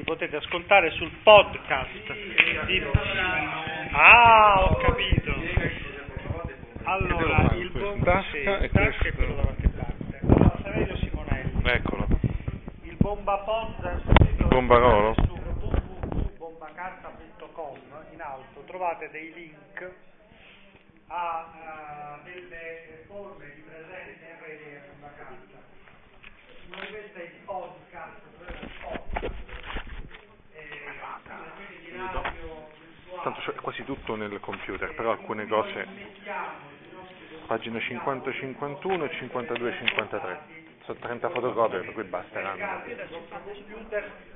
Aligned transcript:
li 0.00 0.06
potete 0.06 0.36
ascoltare 0.36 0.90
sul 0.92 1.10
podcast. 1.22 1.90
Di... 2.66 2.82
Ah, 3.92 4.64
ho 4.64 4.76
capito. 4.76 5.34
Allora, 6.84 7.50
il 7.54 7.70
Tasca 8.02 8.56
questo- 8.58 9.04
è 9.04 9.12
quello 9.14 9.34
da 9.34 9.42
qualche 9.42 9.68
parte. 9.68 10.20
Saverio 10.62 10.96
Simonelli. 10.96 11.60
Eccolo. 11.64 12.06
Il 12.82 12.96
bomba 12.98 13.36
pod 13.38 14.46
Bombarolo? 14.48 15.12
su 15.14 15.20
www.bombacarta.com 15.30 17.76
in 18.12 18.20
alto 18.22 18.60
trovate 18.66 19.10
dei 19.10 19.32
link 19.34 19.92
a 21.08 21.52
eh, 21.54 21.58
delle 22.24 23.04
forme 23.06 23.44
di 23.54 23.60
presenza 23.60 24.24
in 24.24 24.36
rete 24.40 24.64
di 24.64 24.78
bomba 24.88 25.10
carta. 25.16 25.58
Come 26.70 26.86
questo 26.88 27.18
è 27.18 27.22
il 27.22 27.30
podcast, 27.44 27.58
quello 27.58 27.58
è 27.58 27.60
il 27.60 27.68
podcast. 27.84 28.29
Virtuale. 32.00 32.68
Tanto 33.22 33.40
c'è 33.40 33.52
quasi 33.54 33.84
tutto 33.84 34.16
nel 34.16 34.40
computer, 34.40 34.94
però 34.94 35.10
alcune 35.10 35.46
cose, 35.46 35.86
pagina 37.46 37.78
50-51 37.78 39.04
e 39.04 39.28
52-53. 39.28 40.38
Sono 40.84 40.98
30 40.98 41.30
fotocopie, 41.30 41.80
per 41.80 41.92
cui 41.92 42.04
basteranno. 42.04 42.82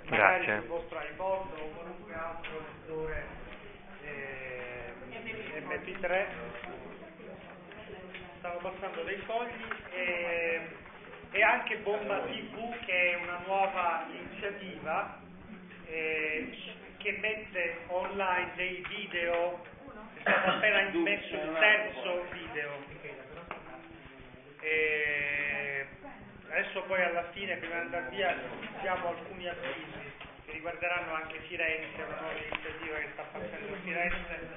Grazie. 0.04 0.59
sul 0.60 0.68
vostro 0.68 1.00
iPod 1.00 1.46
o 1.59 1.68
qualunque 1.74 2.14
altro 2.14 2.52
lettore 2.60 3.27
eh, 4.02 4.92
MP3. 5.60 6.26
Stavo 8.38 8.59
passando 8.59 9.02
dei 9.04 9.16
fogli 9.24 9.65
e, 9.95 10.60
e 11.30 11.42
anche 11.42 11.78
Bomba 11.78 12.18
TV 12.20 12.78
che 12.84 13.12
è 13.12 13.23
una 13.23 13.40
nuova 13.46 14.04
iniziativa 14.10 15.18
eh, 15.87 16.52
che 17.05 17.19
mette 17.21 17.80
online 17.88 18.52
dei 18.55 18.83
video, 18.88 19.63
è 20.15 20.21
stato 20.21 20.51
appena 20.52 20.88
messo 20.88 21.35
il 21.35 21.57
terzo 21.61 22.24
video. 22.33 22.71
E 24.63 25.87
adesso 26.49 26.80
poi 26.85 27.02
alla 27.02 27.29
fine, 27.33 27.57
prima 27.57 27.74
di 27.74 27.80
andare 27.80 28.09
via, 28.09 28.35
diamo 28.80 29.09
alcuni 29.09 29.46
avvisi 29.46 30.13
che 30.46 30.52
riguarderanno 30.52 31.13
anche 31.13 31.41
Firenze, 31.41 32.02
una 32.02 32.21
nuova 32.21 32.38
iniziativa 32.38 32.96
che 32.96 33.09
sta 33.13 33.23
partendo 33.30 33.74
a 33.74 33.79
Firenze. 33.85 34.49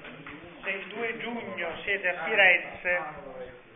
Se 0.62 0.70
il 0.70 0.86
2 0.86 1.18
giugno 1.18 1.76
siete 1.82 2.08
a 2.08 2.24
Firenze 2.24 2.98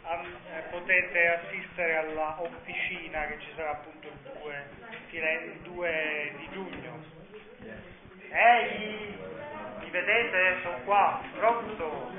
eh, 0.09 0.61
potete 0.71 1.27
assistere 1.29 1.97
alla 1.97 2.41
officina 2.41 3.27
che 3.27 3.39
ci 3.39 3.53
sarà 3.55 3.73
appunto 3.73 4.09
il 4.09 4.33
2, 4.41 4.65
Firen- 5.09 5.45
il 5.45 5.61
2 5.61 6.33
di 6.39 6.49
giugno. 6.53 7.92
Ehi, 8.35 9.15
mi 9.81 9.91
vedete? 9.91 10.57
Sono 10.63 10.79
qua, 10.85 11.21
pronto? 11.39 12.11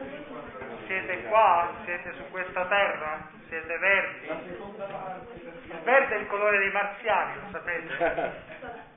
Siete 0.86 1.23
qua? 1.23 1.73
Siete 1.86 2.14
su 2.14 2.30
questa 2.30 2.66
terra? 2.67 3.28
Siete 3.50 3.78
verdi? 3.80 4.28
Il 4.28 5.80
verde 5.83 6.16
è 6.16 6.20
il 6.20 6.28
colore 6.28 6.59
dei 6.59 6.72
marziani, 6.72 7.33
lo 7.36 7.47
sapete? 7.52 8.52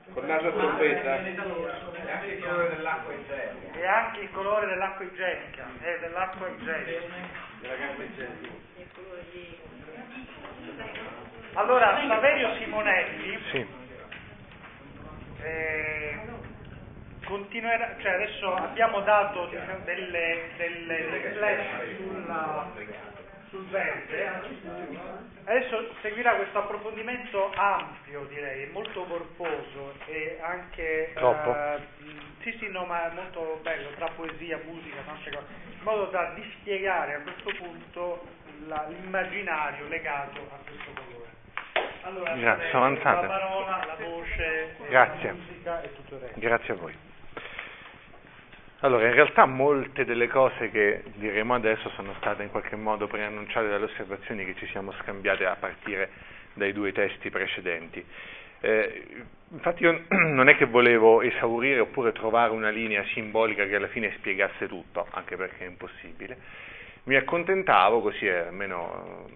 Con 0.13 0.25
naso 0.25 0.51
trombetta. 0.53 1.15
E 3.73 3.87
anche 3.87 4.19
il 4.21 4.31
colore 4.31 4.67
dell'acqua 4.67 5.03
igienica, 5.03 5.65
eh, 5.81 5.99
dell'acqua 5.99 6.47
igienica. 6.47 7.01
Allora, 11.53 11.99
Saverio 12.07 12.53
Simonelli 12.55 13.39
Sì, 13.49 13.67
eh, 15.41 16.19
continuerà, 17.27 17.95
cioè 17.99 18.13
adesso 18.13 18.53
abbiamo 18.55 19.01
dato 19.01 19.45
diciamo, 19.47 19.79
delle, 19.85 20.49
delle 20.57 21.09
riflesse 21.09 21.95
sulla- 21.97 22.67
sul 23.49 23.65
verde, 23.67 24.29
adesso 25.45 25.89
seguirà 26.01 26.33
questo 26.35 26.59
approfondimento 26.59 27.51
ampio 27.55 28.25
direi, 28.25 28.67
molto 28.71 29.03
corposo 29.05 29.93
e 30.07 30.37
anche... 30.41 31.11
Troppo? 31.15 31.55
eh, 31.55 31.79
sì 32.41 32.55
sì 32.59 32.69
no 32.69 32.83
ma 32.85 33.09
è 33.09 33.13
molto 33.13 33.59
bello, 33.63 33.89
tra 33.95 34.09
poesia, 34.15 34.59
musica, 34.65 34.97
tante 35.05 35.29
cose, 35.31 35.45
in 35.71 35.83
modo 35.83 36.05
da 36.05 36.31
dispiegare 36.35 37.13
a 37.15 37.19
questo 37.21 37.51
punto 37.57 38.25
la- 38.67 38.85
l'immaginario 38.89 39.87
legato 39.87 40.39
a 40.51 40.57
questo 40.67 40.91
colore. 40.93 41.25
Allora, 42.01 42.33
Grazie, 42.35 42.69
eh, 42.71 42.75
avanzate. 42.75 43.21
la 43.27 43.33
parola, 43.33 43.85
la 43.85 43.95
voce, 44.05 44.75
Grazie. 44.89 45.27
la 45.27 45.33
musica 45.33 45.81
e 45.83 45.93
tutto 45.95 46.15
il 46.15 46.21
resto. 46.21 46.39
grazie 46.39 46.73
a 46.73 46.75
voi. 46.77 46.93
Allora, 48.81 49.07
in 49.07 49.13
realtà 49.13 49.47
molte 49.47 50.05
delle 50.05 50.27
cose 50.27 50.69
che 50.69 51.01
diremo 51.15 51.55
adesso 51.55 51.89
sono 51.95 52.13
state 52.19 52.43
in 52.43 52.51
qualche 52.51 52.75
modo 52.75 53.07
preannunciate 53.07 53.67
dalle 53.67 53.85
osservazioni 53.85 54.45
che 54.45 54.53
ci 54.53 54.67
siamo 54.67 54.91
scambiate 55.01 55.47
a 55.47 55.55
partire 55.55 56.11
dai 56.53 56.73
due 56.73 56.91
testi 56.91 57.31
precedenti. 57.31 58.05
Eh, 58.59 59.05
infatti 59.49 59.81
io 59.81 60.03
non 60.29 60.47
è 60.47 60.55
che 60.57 60.65
volevo 60.65 61.23
esaurire 61.23 61.79
oppure 61.79 62.11
trovare 62.11 62.51
una 62.51 62.69
linea 62.69 63.03
simbolica 63.13 63.65
che 63.65 63.77
alla 63.77 63.87
fine 63.87 64.13
spiegasse 64.17 64.67
tutto, 64.67 65.07
anche 65.09 65.35
perché 65.35 65.65
è 65.65 65.67
impossibile. 65.67 66.37
Mi 67.05 67.15
accontentavo, 67.15 68.01
così 68.01 68.27
almeno 68.29 69.27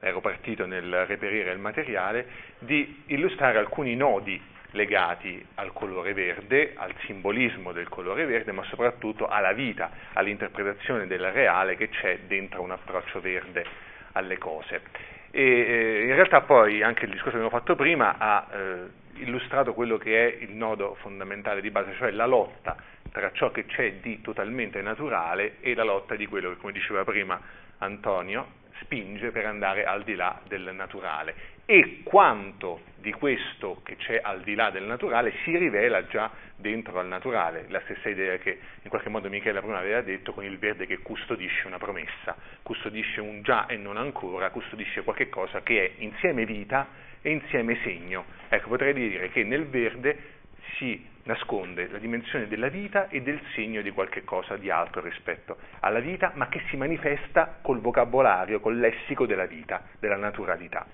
eh, 0.00 0.08
ero 0.08 0.20
partito 0.20 0.66
nel 0.66 1.06
reperire 1.06 1.52
il 1.52 1.58
materiale, 1.58 2.26
di 2.58 3.04
illustrare 3.06 3.56
alcuni 3.56 3.96
nodi 3.96 4.38
legati 4.72 5.44
al 5.54 5.72
colore 5.72 6.12
verde, 6.12 6.74
al 6.76 6.94
simbolismo 7.06 7.72
del 7.72 7.88
colore 7.88 8.26
verde, 8.26 8.52
ma 8.52 8.62
soprattutto 8.64 9.26
alla 9.26 9.52
vita, 9.52 9.90
all'interpretazione 10.12 11.06
del 11.06 11.30
reale 11.32 11.76
che 11.76 11.88
c'è 11.88 12.20
dentro 12.26 12.62
un 12.62 12.72
approccio 12.72 13.20
verde 13.20 13.64
alle 14.12 14.38
cose. 14.38 14.82
E 15.30 15.42
eh, 15.42 16.02
in 16.06 16.14
realtà 16.14 16.42
poi 16.42 16.82
anche 16.82 17.04
il 17.04 17.10
discorso 17.10 17.38
che 17.38 17.44
abbiamo 17.44 17.58
fatto 17.58 17.76
prima 17.76 18.16
ha 18.18 18.46
eh, 18.50 19.22
illustrato 19.22 19.74
quello 19.74 19.98
che 19.98 20.26
è 20.26 20.36
il 20.42 20.52
nodo 20.52 20.96
fondamentale 21.00 21.60
di 21.60 21.70
base, 21.70 21.94
cioè 21.96 22.10
la 22.10 22.26
lotta 22.26 22.76
tra 23.10 23.32
ciò 23.32 23.50
che 23.50 23.66
c'è 23.66 23.94
di 23.94 24.20
totalmente 24.20 24.82
naturale 24.82 25.56
e 25.60 25.74
la 25.74 25.84
lotta 25.84 26.14
di 26.14 26.26
quello 26.26 26.50
che, 26.50 26.56
come 26.56 26.72
diceva 26.72 27.04
prima 27.04 27.40
Antonio, 27.78 28.56
spinge 28.80 29.30
per 29.30 29.46
andare 29.46 29.84
al 29.84 30.02
di 30.04 30.14
là 30.14 30.40
del 30.46 30.70
naturale 30.74 31.56
e 31.70 32.00
quanto 32.02 32.80
di 32.96 33.12
questo 33.12 33.82
che 33.84 33.96
c'è 33.96 34.18
al 34.22 34.40
di 34.40 34.54
là 34.54 34.70
del 34.70 34.84
naturale 34.84 35.34
si 35.44 35.54
rivela 35.54 36.06
già 36.06 36.30
dentro 36.56 36.98
al 36.98 37.06
naturale, 37.06 37.66
la 37.68 37.82
stessa 37.84 38.08
idea 38.08 38.38
che 38.38 38.58
in 38.80 38.88
qualche 38.88 39.10
modo 39.10 39.28
Michele 39.28 39.60
prima 39.60 39.76
aveva 39.76 40.00
detto 40.00 40.32
con 40.32 40.44
il 40.44 40.56
verde 40.56 40.86
che 40.86 41.00
custodisce 41.00 41.66
una 41.66 41.76
promessa, 41.76 42.34
custodisce 42.62 43.20
un 43.20 43.42
già 43.42 43.66
e 43.66 43.76
non 43.76 43.98
ancora, 43.98 44.48
custodisce 44.48 45.02
qualche 45.02 45.28
cosa 45.28 45.60
che 45.60 45.84
è 45.84 46.02
insieme 46.02 46.46
vita 46.46 46.88
e 47.20 47.32
insieme 47.32 47.76
segno. 47.82 48.24
Ecco, 48.48 48.68
potrei 48.68 48.94
dire 48.94 49.28
che 49.28 49.44
nel 49.44 49.66
verde 49.66 50.36
si 50.78 51.06
nasconde 51.24 51.88
la 51.88 51.98
dimensione 51.98 52.48
della 52.48 52.68
vita 52.68 53.08
e 53.08 53.20
del 53.20 53.42
segno 53.52 53.82
di 53.82 53.90
qualche 53.90 54.24
cosa 54.24 54.56
di 54.56 54.70
altro 54.70 55.02
rispetto 55.02 55.58
alla 55.80 56.00
vita, 56.00 56.32
ma 56.34 56.48
che 56.48 56.62
si 56.70 56.78
manifesta 56.78 57.58
col 57.60 57.82
vocabolario, 57.82 58.58
col 58.58 58.78
lessico 58.78 59.26
della 59.26 59.44
vita, 59.44 59.82
della 60.00 60.16
naturalità. 60.16 60.86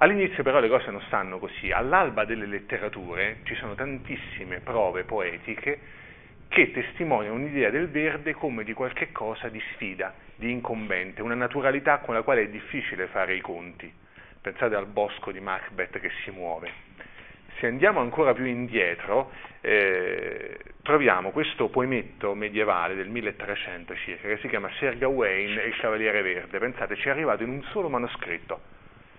All'inizio 0.00 0.44
però 0.44 0.60
le 0.60 0.68
cose 0.68 0.92
non 0.92 1.00
stanno 1.06 1.38
così, 1.38 1.72
all'alba 1.72 2.24
delle 2.24 2.46
letterature 2.46 3.38
ci 3.42 3.56
sono 3.56 3.74
tantissime 3.74 4.60
prove 4.60 5.02
poetiche 5.02 5.80
che 6.46 6.70
testimoniano 6.70 7.34
un'idea 7.34 7.70
del 7.70 7.88
verde 7.88 8.32
come 8.32 8.62
di 8.62 8.74
qualche 8.74 9.10
cosa 9.10 9.48
di 9.48 9.60
sfida, 9.72 10.14
di 10.36 10.52
incombente, 10.52 11.20
una 11.20 11.34
naturalità 11.34 11.98
con 11.98 12.14
la 12.14 12.22
quale 12.22 12.42
è 12.42 12.48
difficile 12.48 13.08
fare 13.08 13.34
i 13.34 13.40
conti. 13.40 13.92
Pensate 14.40 14.76
al 14.76 14.86
bosco 14.86 15.32
di 15.32 15.40
Macbeth 15.40 15.98
che 15.98 16.10
si 16.22 16.30
muove. 16.30 16.70
Se 17.58 17.66
andiamo 17.66 17.98
ancora 17.98 18.32
più 18.34 18.44
indietro, 18.44 19.32
eh, 19.60 20.58
troviamo 20.82 21.32
questo 21.32 21.70
poemetto 21.70 22.34
medievale 22.34 22.94
del 22.94 23.08
1300 23.08 23.96
circa, 23.96 24.28
che 24.28 24.38
si 24.38 24.48
chiama 24.48 24.70
Sir 24.78 24.96
Gawain 24.96 25.58
e 25.58 25.66
il 25.66 25.76
Cavaliere 25.76 26.22
Verde. 26.22 26.60
Pensate, 26.60 26.94
ci 26.94 27.08
è 27.08 27.10
arrivato 27.10 27.42
in 27.42 27.48
un 27.50 27.62
solo 27.72 27.88
manoscritto. 27.88 28.76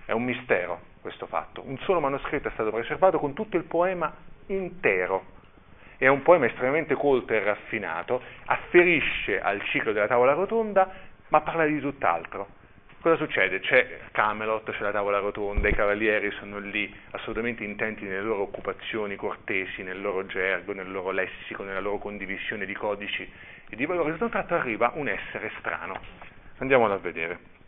È 0.09 0.11
un 0.11 0.23
mistero 0.23 0.79
questo 1.01 1.27
fatto. 1.27 1.61
Un 1.63 1.77
solo 1.81 1.99
manoscritto 1.99 2.47
è 2.47 2.51
stato 2.53 2.71
preservato 2.71 3.19
con 3.19 3.35
tutto 3.35 3.57
il 3.57 3.65
poema 3.65 4.11
intero. 4.47 5.23
È 5.97 6.07
un 6.07 6.23
poema 6.23 6.47
estremamente 6.47 6.95
colto 6.95 7.33
e 7.33 7.43
raffinato, 7.43 8.19
afferisce 8.45 9.39
al 9.39 9.61
ciclo 9.65 9.91
della 9.91 10.07
tavola 10.07 10.33
rotonda, 10.33 10.91
ma 11.27 11.41
parla 11.41 11.65
di 11.65 11.79
tutt'altro. 11.79 12.47
Cosa 13.01 13.17
succede? 13.17 13.59
C'è 13.59 13.99
Camelot, 14.11 14.71
c'è 14.71 14.81
la 14.81 14.91
tavola 14.91 15.19
rotonda, 15.19 15.67
i 15.67 15.75
cavalieri 15.75 16.31
sono 16.39 16.57
lì 16.57 16.91
assolutamente 17.11 17.63
intenti 17.63 18.03
nelle 18.05 18.23
loro 18.23 18.41
occupazioni 18.41 19.15
cortesi, 19.15 19.83
nel 19.83 20.01
loro 20.01 20.25
gergo, 20.25 20.73
nel 20.73 20.91
loro 20.91 21.11
lessico, 21.11 21.61
nella 21.61 21.81
loro 21.81 21.99
condivisione 21.99 22.65
di 22.65 22.73
codici 22.73 23.31
e 23.69 23.75
di 23.75 23.85
valori. 23.85 24.17
Da 24.17 24.25
un 24.25 24.31
tratto 24.31 24.55
arriva 24.55 24.91
un 24.95 25.07
essere 25.07 25.51
strano. 25.59 25.99
Andiamolo 26.57 26.95
a 26.95 26.97
vedere. 26.97 27.58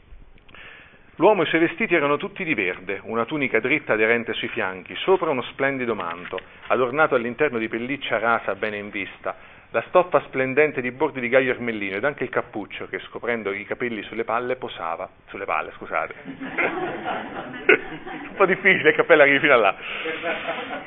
L'uomo 1.16 1.42
e 1.42 1.46
i 1.46 1.50
suoi 1.50 1.62
vestiti 1.62 1.94
erano 1.94 2.18
tutti 2.18 2.44
di 2.44 2.54
verde, 2.54 3.02
una 3.04 3.26
tunica 3.26 3.60
dritta 3.60 3.94
aderente 3.94 4.34
sui 4.34 4.48
fianchi, 4.48 4.96
sopra 4.96 5.30
uno 5.30 5.42
splendido 5.44 5.94
manto, 5.94 6.40
adornato 6.68 7.16
all'interno 7.16 7.58
di 7.58 7.68
pelliccia 7.68 8.18
rasa 8.18 8.56
bene 8.56 8.78
in 8.78 8.90
vista, 8.90 9.36
la 9.74 9.82
stoffa 9.88 10.22
splendente 10.28 10.82
di 10.82 10.92
bordi 10.92 11.22
di 11.22 11.30
gaio 11.30 11.52
ermellino 11.52 11.96
ed 11.96 12.04
anche 12.04 12.24
il 12.24 12.30
cappuccio 12.30 12.88
che, 12.88 13.00
scoprendo 13.00 13.54
i 13.54 13.66
capelli 13.66 14.04
sulle 14.04 14.26
palle, 14.26 14.58
posava. 14.58 15.10
Sulle 15.28 15.46
palle, 15.46 15.72
scusate. 15.78 16.14
Un 16.26 18.34
po' 18.36 18.46
difficile, 18.46 18.90
il 18.90 18.96
cappello 18.96 19.22
arrivi 19.22 19.40
fino 19.40 19.54
a 19.54 19.58
là. 19.58 19.76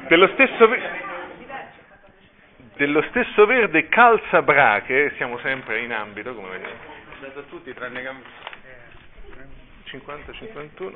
Dello 0.07 0.29
stesso, 0.29 0.69
dello 2.77 3.03
stesso 3.09 3.47
verde 3.47 3.89
calza 3.89 4.43
brache, 4.43 5.15
siamo 5.17 5.39
sempre 5.39 5.81
in 5.81 5.93
ambito, 5.93 6.35
come 6.35 6.51
vedete. 6.51 6.93
Dato 7.21 7.39
a 7.39 7.45
tutti 7.49 7.73
tranne 7.73 8.03
50-51 9.87 10.93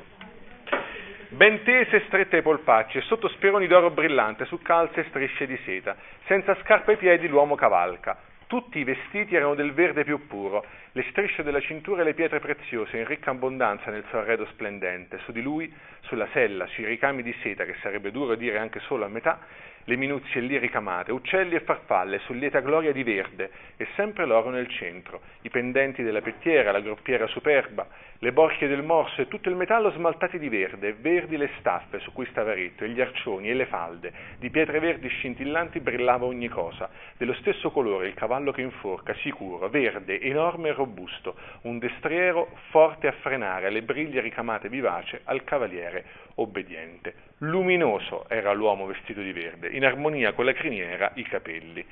ben 1.29 1.61
tese 1.63 1.97
e 1.97 2.03
strette 2.07 2.37
ai 2.37 2.41
polpacci 2.41 2.97
e 2.97 3.01
sotto 3.01 3.27
speroni 3.29 3.67
d'oro 3.67 3.91
brillante 3.91 4.45
su 4.45 4.59
calze 4.61 5.01
e 5.01 5.05
strisce 5.09 5.45
di 5.45 5.57
seta. 5.63 5.95
Senza 6.25 6.55
scarpe 6.61 6.91
ai 6.91 6.97
piedi 6.97 7.27
l'uomo 7.27 7.55
cavalca. 7.55 8.17
Tutti 8.47 8.79
i 8.79 8.83
vestiti 8.83 9.35
erano 9.35 9.53
del 9.53 9.73
verde 9.73 10.03
più 10.03 10.25
puro, 10.25 10.65
le 10.93 11.05
strisce 11.11 11.43
della 11.43 11.61
cintura 11.61 12.01
e 12.01 12.03
le 12.03 12.15
pietre 12.15 12.39
preziose 12.39 12.97
in 12.97 13.05
ricca 13.05 13.29
abbondanza 13.29 13.91
nel 13.91 14.03
suo 14.09 14.19
arredo 14.19 14.47
splendente. 14.47 15.19
Su 15.19 15.31
di 15.31 15.43
lui, 15.43 15.71
sulla 16.09 16.27
sella, 16.33 16.65
sui 16.67 16.85
ricami 16.85 17.23
di 17.23 17.33
seta, 17.41 17.63
che 17.63 17.75
sarebbe 17.81 18.11
duro 18.11 18.35
dire 18.35 18.57
anche 18.57 18.79
solo 18.81 19.05
a 19.05 19.07
metà, 19.07 19.39
le 19.85 19.95
minuzie 19.95 20.41
lì 20.41 20.57
ricamate, 20.57 21.11
uccelli 21.11 21.55
e 21.55 21.61
farfalle 21.61 22.19
su 22.19 22.33
lieta 22.33 22.59
gloria 22.59 22.91
di 22.91 23.03
verde 23.03 23.49
e 23.77 23.87
sempre 23.95 24.25
l'oro 24.25 24.49
nel 24.49 24.67
centro, 24.69 25.21
i 25.41 25.49
pendenti 25.49 26.03
della 26.03 26.21
pettiera, 26.21 26.71
la 26.71 26.79
groppiera 26.79 27.25
superba, 27.27 27.87
le 28.19 28.31
borchie 28.31 28.67
del 28.67 28.83
morso 28.83 29.21
e 29.21 29.27
tutto 29.27 29.49
il 29.49 29.55
metallo 29.55 29.89
smaltati 29.91 30.37
di 30.37 30.49
verde, 30.49 30.93
verdi 30.93 31.37
le 31.37 31.49
staffe 31.59 31.99
su 31.99 32.11
cui 32.11 32.27
stava 32.27 32.53
ritto, 32.53 32.83
e 32.83 32.89
gli 32.89 33.01
arcioni 33.01 33.49
e 33.49 33.53
le 33.53 33.65
falde, 33.65 34.11
di 34.37 34.49
pietre 34.49 34.79
verdi 34.79 35.07
scintillanti 35.07 35.79
brillava 35.79 36.25
ogni 36.25 36.49
cosa, 36.49 36.89
dello 37.17 37.33
stesso 37.35 37.71
colore 37.71 38.07
il 38.07 38.13
cavallo 38.13 38.51
che 38.51 38.61
inforca, 38.61 39.15
sicuro, 39.15 39.69
verde, 39.69 40.19
enorme 40.19 40.69
e 40.69 40.73
robusto, 40.73 41.35
un 41.61 41.79
destriero 41.79 42.49
forte 42.69 43.07
a 43.07 43.13
frenare 43.21 43.69
le 43.69 43.81
briglie 43.81 44.21
ricamate 44.21 44.69
vivace 44.69 45.21
al 45.23 45.43
cavaliere 45.43 45.98
obbediente. 46.35 47.13
Luminoso 47.39 48.27
era 48.29 48.53
l'uomo 48.53 48.85
vestito 48.85 49.21
di 49.21 49.31
verde, 49.31 49.69
in 49.69 49.85
armonia 49.85 50.33
con 50.33 50.45
la 50.45 50.53
criniera, 50.53 51.11
i 51.15 51.23
capelli. 51.23 51.85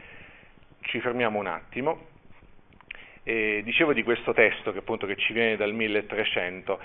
Ci 0.81 0.99
fermiamo 0.99 1.39
un 1.39 1.47
attimo. 1.47 2.15
E 3.23 3.61
dicevo 3.65 3.91
di 3.91 4.03
questo 4.03 4.33
testo 4.33 4.71
che 4.71 4.79
appunto 4.79 5.05
che 5.05 5.17
ci 5.17 5.33
viene 5.33 5.57
dal 5.57 5.73
1300. 5.73 6.79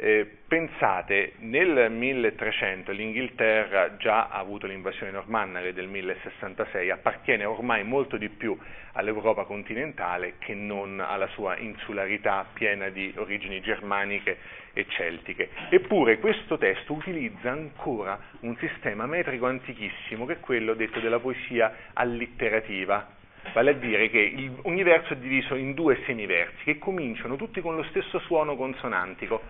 Eh, 0.00 0.30
pensate, 0.46 1.32
nel 1.38 1.90
1300 1.90 2.92
l'Inghilterra 2.92 3.96
già 3.96 4.28
ha 4.28 4.38
avuto 4.38 4.68
l'invasione 4.68 5.10
normanna 5.10 5.60
che 5.60 5.72
del 5.72 5.88
1066, 5.88 6.88
appartiene 6.90 7.44
ormai 7.44 7.82
molto 7.82 8.16
di 8.16 8.28
più 8.28 8.56
all'Europa 8.92 9.42
continentale 9.42 10.34
che 10.38 10.54
non 10.54 11.00
alla 11.00 11.26
sua 11.28 11.56
insularità 11.56 12.46
piena 12.52 12.90
di 12.90 13.12
origini 13.16 13.60
germaniche 13.60 14.38
e 14.78 14.86
celtiche. 14.88 15.50
Eppure 15.70 16.20
questo 16.20 16.56
testo 16.56 16.92
utilizza 16.92 17.50
ancora 17.50 18.16
un 18.40 18.56
sistema 18.58 19.06
metrico 19.06 19.46
antichissimo 19.46 20.24
che 20.24 20.34
è 20.34 20.40
quello 20.40 20.74
detto 20.74 21.00
della 21.00 21.18
poesia 21.18 21.74
allitterativa, 21.94 23.08
vale 23.52 23.70
a 23.70 23.74
dire 23.74 24.08
che 24.08 24.50
ogni 24.62 24.84
verso 24.84 25.14
è 25.14 25.16
diviso 25.16 25.56
in 25.56 25.74
due 25.74 26.00
semiversi 26.06 26.62
che 26.62 26.78
cominciano 26.78 27.34
tutti 27.34 27.60
con 27.60 27.74
lo 27.74 27.82
stesso 27.84 28.20
suono 28.20 28.54
consonantico, 28.54 29.42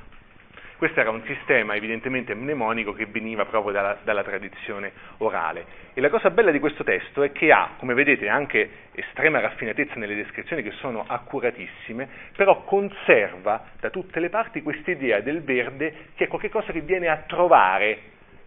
questo 0.78 1.00
era 1.00 1.10
un 1.10 1.24
sistema 1.24 1.74
evidentemente 1.74 2.34
mnemonico 2.34 2.92
che 2.92 3.06
veniva 3.06 3.44
proprio 3.44 3.72
dalla, 3.72 3.98
dalla, 4.04 4.22
tradizione 4.22 4.92
orale. 5.18 5.66
E 5.92 6.00
la 6.00 6.08
cosa 6.08 6.30
bella 6.30 6.52
di 6.52 6.60
questo 6.60 6.84
testo 6.84 7.24
è 7.24 7.32
che 7.32 7.50
ha, 7.50 7.74
come 7.78 7.94
vedete, 7.94 8.28
anche 8.28 8.70
estrema 8.92 9.40
raffinatezza 9.40 9.94
nelle 9.96 10.14
descrizioni 10.14 10.62
che 10.62 10.70
sono 10.70 11.04
accuratissime, 11.04 12.08
però 12.36 12.62
conserva 12.62 13.64
da 13.80 13.90
tutte 13.90 14.20
le 14.20 14.30
parti 14.30 14.62
questa 14.62 14.92
idea 14.92 15.20
del 15.20 15.42
verde 15.42 16.10
che 16.14 16.24
è 16.24 16.28
qualcosa 16.28 16.70
che 16.70 16.80
viene 16.80 17.08
a 17.08 17.24
trovare 17.26 17.98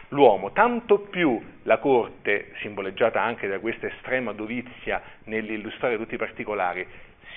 l'uomo, 0.10 0.54
tanto 0.54 1.00
più 1.00 1.42
la 1.64 1.80
corte, 1.80 2.54
simboleggiata 2.62 3.22
anche 3.22 3.50
da 3.50 3.60
questa 3.60 3.88
estrema 3.88 4.32
dovizia 4.32 5.02
nell'illustrare 5.26 5.98
tutti 5.98 6.16
i 6.16 6.18
particolari, 6.18 6.88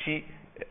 si 0.03 0.25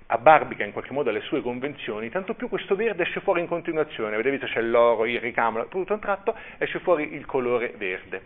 abbarbica 0.08 0.64
in 0.64 0.72
qualche 0.72 0.94
modo 0.94 1.10
alle 1.10 1.22
sue 1.22 1.42
convenzioni, 1.42 2.10
tanto 2.10 2.36
più 2.36 2.48
questo 2.48 2.76
verde 2.76 3.04
esce 3.04 3.20
fuori 3.20 3.42
in 3.42 3.48
continuazione, 3.48 4.14
avete 4.14 4.32
visto 4.32 4.48
c'è 4.48 4.62
l'oro, 4.62 5.06
il 5.06 5.20
ricamo, 5.20 5.68
tutto 5.68 5.92
a 5.92 5.96
un 5.96 6.02
tratto 6.02 6.36
esce 6.58 6.80
fuori 6.80 7.14
il 7.14 7.26
colore 7.26 7.74
verde. 7.78 8.22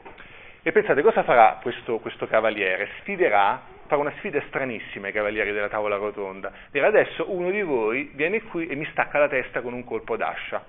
E 0.61 0.71
pensate 0.71 1.01
cosa 1.01 1.23
farà 1.23 1.59
questo, 1.61 1.97
questo 1.99 2.27
cavaliere? 2.27 2.89
Sfiderà, 2.99 3.61
farà 3.87 4.01
una 4.01 4.13
sfida 4.17 4.41
stranissima 4.47 5.07
ai 5.07 5.13
cavalieri 5.13 5.53
della 5.53 5.69
tavola 5.69 5.95
rotonda. 5.95 6.51
Dirà 6.71 6.87
adesso 6.87 7.31
uno 7.31 7.49
di 7.49 7.61
voi 7.61 8.11
viene 8.13 8.41
qui 8.43 8.67
e 8.67 8.75
mi 8.75 8.85
stacca 8.91 9.17
la 9.17 9.29
testa 9.29 9.61
con 9.61 9.73
un 9.73 9.85
colpo 9.85 10.17
d'ascia. 10.17 10.63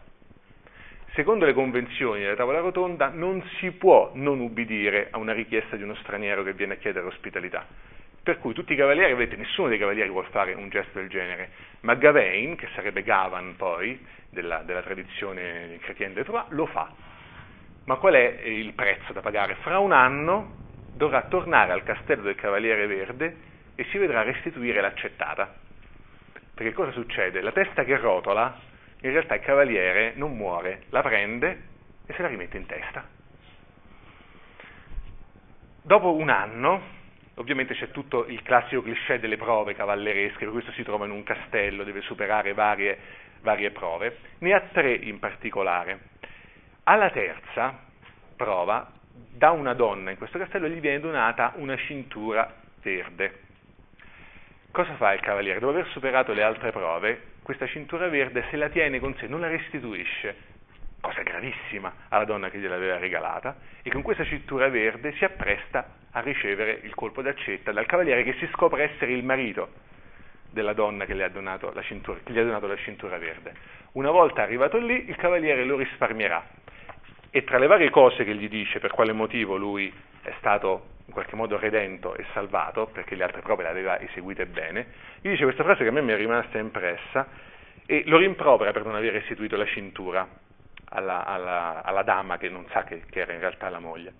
Secondo 1.14 1.46
le 1.46 1.52
convenzioni 1.52 2.20
della 2.20 2.36
tavola 2.36 2.60
rotonda 2.60 3.08
non 3.08 3.42
si 3.58 3.72
può 3.72 4.12
non 4.14 4.38
ubbidire 4.38 5.08
a 5.10 5.18
una 5.18 5.32
richiesta 5.32 5.74
di 5.74 5.82
uno 5.82 5.96
straniero 5.96 6.44
che 6.44 6.52
viene 6.52 6.74
a 6.74 6.76
chiedere 6.76 7.06
ospitalità 7.06 7.66
per 8.28 8.40
cui 8.40 8.52
tutti 8.52 8.74
i 8.74 8.76
cavalieri, 8.76 9.14
vedete, 9.14 9.40
nessuno 9.40 9.68
dei 9.68 9.78
cavalieri 9.78 10.10
vuole 10.10 10.28
fare 10.28 10.52
un 10.52 10.68
gesto 10.68 10.98
del 10.98 11.08
genere, 11.08 11.48
ma 11.80 11.94
Gawain, 11.94 12.56
che 12.56 12.68
sarebbe 12.74 13.02
Gavan 13.02 13.56
poi, 13.56 13.98
della, 14.28 14.58
della 14.64 14.82
tradizione 14.82 15.78
chrétienne 15.80 16.12
de 16.12 16.24
Troyes, 16.24 16.50
lo 16.50 16.66
fa. 16.66 16.92
Ma 17.86 17.96
qual 17.96 18.12
è 18.12 18.40
il 18.44 18.74
prezzo 18.74 19.14
da 19.14 19.22
pagare? 19.22 19.54
Fra 19.62 19.78
un 19.78 19.92
anno 19.92 20.56
dovrà 20.92 21.22
tornare 21.22 21.72
al 21.72 21.84
castello 21.84 22.20
del 22.20 22.34
Cavaliere 22.34 22.86
Verde 22.86 23.36
e 23.74 23.84
si 23.84 23.96
vedrà 23.96 24.20
restituire 24.20 24.82
l'accettata. 24.82 25.54
Perché 26.54 26.74
cosa 26.74 26.92
succede? 26.92 27.40
La 27.40 27.52
testa 27.52 27.82
che 27.84 27.96
rotola, 27.96 28.60
in 29.00 29.10
realtà 29.10 29.36
il 29.36 29.40
cavaliere 29.40 30.12
non 30.16 30.36
muore, 30.36 30.82
la 30.90 31.00
prende 31.00 31.62
e 32.04 32.12
se 32.12 32.20
la 32.20 32.28
rimette 32.28 32.58
in 32.58 32.66
testa. 32.66 33.08
Dopo 35.80 36.14
un 36.14 36.28
anno 36.28 36.96
Ovviamente 37.38 37.74
c'è 37.74 37.90
tutto 37.92 38.26
il 38.26 38.42
classico 38.42 38.82
cliché 38.82 39.20
delle 39.20 39.36
prove 39.36 39.74
cavalleresche, 39.74 40.44
per 40.44 40.50
questo 40.50 40.72
si 40.72 40.82
trova 40.82 41.04
in 41.04 41.12
un 41.12 41.22
castello, 41.22 41.84
deve 41.84 42.00
superare 42.00 42.52
varie, 42.52 42.98
varie 43.42 43.70
prove. 43.70 44.18
Ne 44.38 44.52
ha 44.52 44.60
tre 44.72 44.92
in 44.92 45.20
particolare. 45.20 46.00
Alla 46.82 47.10
terza 47.10 47.78
prova, 48.36 48.90
da 49.12 49.52
una 49.52 49.74
donna 49.74 50.10
in 50.10 50.16
questo 50.16 50.38
castello 50.38 50.68
gli 50.68 50.80
viene 50.80 50.98
donata 50.98 51.52
una 51.56 51.76
cintura 51.76 52.52
verde. 52.82 53.46
Cosa 54.72 54.94
fa 54.94 55.12
il 55.12 55.20
cavaliere? 55.20 55.60
Dopo 55.60 55.72
aver 55.72 55.86
superato 55.88 56.32
le 56.32 56.42
altre 56.42 56.72
prove, 56.72 57.22
questa 57.42 57.68
cintura 57.68 58.08
verde 58.08 58.46
se 58.50 58.56
la 58.56 58.68
tiene 58.68 58.98
con 58.98 59.14
sé, 59.16 59.28
non 59.28 59.40
la 59.40 59.48
restituisce, 59.48 60.47
cosa 61.00 61.22
gravissima 61.22 61.92
alla 62.08 62.24
donna 62.24 62.50
che 62.50 62.58
gliel'aveva 62.58 62.98
regalata, 62.98 63.56
e 63.82 63.90
con 63.90 64.02
questa 64.02 64.24
cintura 64.24 64.68
verde 64.68 65.12
si 65.12 65.24
appresta 65.24 65.94
a 66.12 66.20
ricevere 66.20 66.80
il 66.82 66.94
colpo 66.94 67.22
d'accetta 67.22 67.72
dal 67.72 67.86
cavaliere 67.86 68.22
che 68.22 68.34
si 68.34 68.48
scopre 68.52 68.92
essere 68.92 69.12
il 69.12 69.24
marito 69.24 69.86
della 70.50 70.72
donna 70.72 71.04
che, 71.04 71.14
cintura, 71.82 72.18
che 72.24 72.32
gli 72.32 72.38
ha 72.38 72.44
donato 72.44 72.66
la 72.66 72.76
cintura 72.76 73.18
verde. 73.18 73.54
Una 73.92 74.10
volta 74.10 74.42
arrivato 74.42 74.78
lì, 74.78 75.08
il 75.08 75.16
cavaliere 75.16 75.64
lo 75.64 75.76
risparmierà 75.76 76.46
e 77.30 77.44
tra 77.44 77.58
le 77.58 77.66
varie 77.66 77.90
cose 77.90 78.24
che 78.24 78.34
gli 78.34 78.48
dice 78.48 78.78
per 78.80 78.90
quale 78.90 79.12
motivo 79.12 79.56
lui 79.56 79.92
è 80.22 80.32
stato 80.38 80.96
in 81.06 81.12
qualche 81.12 81.36
modo 81.36 81.58
redento 81.58 82.14
e 82.14 82.24
salvato, 82.32 82.86
perché 82.86 83.14
le 83.14 83.24
altre 83.24 83.40
prove 83.40 83.62
le 83.62 83.68
aveva 83.68 84.00
eseguite 84.00 84.46
bene, 84.46 84.86
gli 85.20 85.30
dice 85.30 85.44
questa 85.44 85.62
frase 85.62 85.82
che 85.82 85.88
a 85.88 85.92
me 85.92 86.02
mi 86.02 86.12
è 86.12 86.16
rimasta 86.16 86.58
impressa 86.58 87.26
e 87.86 88.02
lo 88.06 88.18
rimprovera 88.18 88.72
per 88.72 88.84
non 88.84 88.94
aver 88.94 89.12
restituito 89.12 89.56
la 89.56 89.64
cintura 89.66 90.28
alla, 90.88 91.24
alla, 91.24 91.82
alla 91.82 92.02
dama 92.02 92.38
che 92.38 92.48
non 92.48 92.66
sa 92.70 92.84
che, 92.84 93.02
che 93.08 93.20
era 93.20 93.32
in 93.32 93.40
realtà 93.40 93.68
la 93.68 93.78
moglie. 93.78 94.14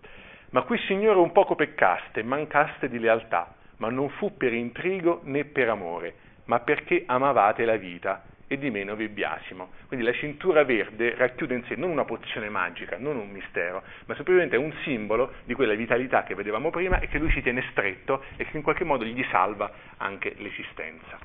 Ma 0.51 0.63
qui, 0.63 0.79
Signore, 0.87 1.19
un 1.19 1.33
poco 1.33 1.55
peccaste, 1.55 2.23
mancaste 2.23 2.89
di 2.89 2.99
lealtà, 2.99 3.55
ma 3.79 3.91
non 3.91 4.09
fu 4.11 4.37
per 4.37 4.53
intrigo 4.53 5.21
né 5.25 5.45
per 5.45 5.69
amore, 5.69 6.15
ma 6.47 6.61
perché 6.61 7.05
amavate 7.07 7.65
la 7.65 7.77
vita 7.77 8.25
e 8.49 8.59
di 8.59 8.71
meno 8.71 8.97
vi 8.97 9.09
biasimo. 9.09 9.73
Quindi 9.87 10.07
la 10.07 10.13
cintura 10.15 10.65
verde 10.65 11.15
racchiude 11.15 11.55
in 11.55 11.65
sé 11.65 11.77
non 11.77 11.91
una 11.91 12.05
pozione 12.05 12.49
magica, 12.49 12.97
non 12.99 13.17
un 13.17 13.29
mistero, 13.29 13.83
ma 14.07 14.15
semplicemente 14.15 14.57
un 14.57 14.73
simbolo 14.83 15.33
di 15.45 15.55
quella 15.55 15.75
vitalità 15.75 16.25
che 16.25 16.35
vedevamo 16.35 16.71
prima 16.71 16.99
e 16.99 17.09
che 17.09 17.19
lui 17.19 17.31
ci 17.31 17.43
tiene 17.43 17.63
stretto 17.71 18.25
e 18.37 18.47
che 18.47 18.57
in 18.57 18.63
qualche 18.63 18.85
modo 18.85 19.05
gli 19.05 19.25
salva 19.31 19.71
anche 19.99 20.35
l'esistenza. 20.39 21.19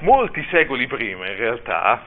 Molti 0.00 0.44
secoli 0.50 0.86
prima, 0.86 1.28
in 1.28 1.36
realtà, 1.36 2.02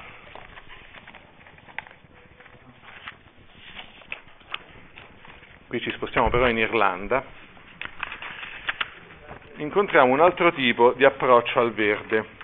qui 5.69 5.79
ci 5.79 5.91
spostiamo 5.91 6.31
però 6.31 6.49
in 6.49 6.57
Irlanda, 6.57 7.23
incontriamo 9.57 10.11
un 10.11 10.19
altro 10.19 10.51
tipo 10.51 10.93
di 10.93 11.05
approccio 11.05 11.59
al 11.59 11.71
verde. 11.73 12.37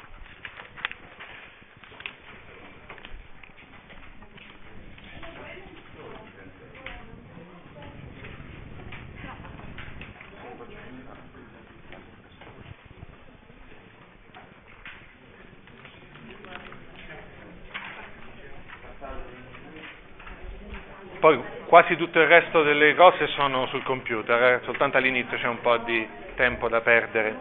Poi 21.20 21.55
quasi 21.76 21.98
tutto 21.98 22.22
il 22.22 22.28
resto 22.28 22.64
delle 22.64 22.96
cose 22.96 23.28
sono 23.28 23.68
sul 23.68 23.84
computer, 23.84 24.42
eh? 24.42 24.62
soltanto 24.64 24.96
all'inizio 24.96 25.38
c'è 25.38 25.48
un 25.48 25.60
po' 25.60 25.76
di 25.80 26.08
tempo 26.36 26.70
da 26.70 26.80
perdere. 26.80 27.36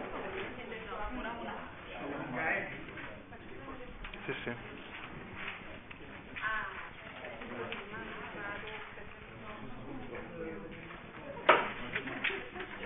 Sì, 4.25 4.33
sì. 4.43 4.51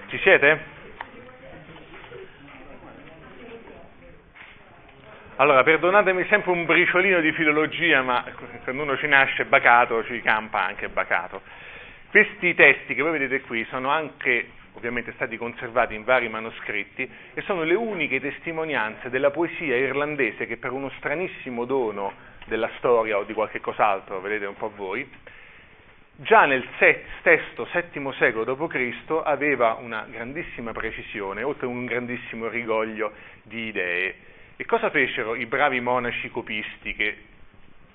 Ci 0.09 0.17
siete? 0.19 0.78
Allora, 5.39 5.63
perdonatemi 5.63 6.25
sempre 6.27 6.51
un 6.51 6.65
briciolino 6.65 7.21
di 7.21 7.31
filologia, 7.31 8.01
ma 8.01 8.25
quando 8.65 8.83
uno 8.83 8.97
ci 8.97 9.07
nasce 9.07 9.45
bacato, 9.45 10.03
ci 10.03 10.19
campa 10.21 10.65
anche 10.65 10.89
bacato. 10.89 11.41
Questi 12.09 12.53
testi 12.55 12.93
che 12.93 13.01
voi 13.01 13.13
vedete 13.13 13.39
qui 13.39 13.65
sono 13.69 13.89
anche 13.89 14.49
ovviamente 14.73 15.13
stati 15.13 15.37
conservati 15.37 15.95
in 15.95 16.03
vari 16.03 16.27
manoscritti 16.27 17.09
e 17.33 17.41
sono 17.43 17.63
le 17.63 17.73
uniche 17.73 18.19
testimonianze 18.19 19.09
della 19.09 19.31
poesia 19.31 19.77
irlandese 19.77 20.45
che 20.45 20.57
per 20.57 20.73
uno 20.73 20.91
stranissimo 20.97 21.63
dono 21.63 22.11
della 22.47 22.69
storia 22.75 23.17
o 23.17 23.23
di 23.23 23.31
qualche 23.31 23.61
cos'altro, 23.61 24.19
vedete 24.19 24.45
un 24.45 24.57
po' 24.57 24.73
voi, 24.75 25.09
già 26.17 26.43
nel 26.43 26.67
VI-VII 26.77 28.13
secolo 28.17 28.43
d.C. 28.43 29.21
aveva 29.23 29.77
una 29.79 30.05
grandissima 30.09 30.73
precisione, 30.73 31.43
oltre 31.43 31.65
a 31.65 31.69
un 31.69 31.85
grandissimo 31.85 32.49
rigoglio 32.49 33.13
di 33.43 33.67
idee 33.67 34.15
e 34.61 34.65
cosa 34.65 34.89
fecero 34.89 35.35
i 35.35 35.45
bravi 35.45 35.79
monaci 35.79 36.29
copisti 36.29 36.93
che 36.93 37.15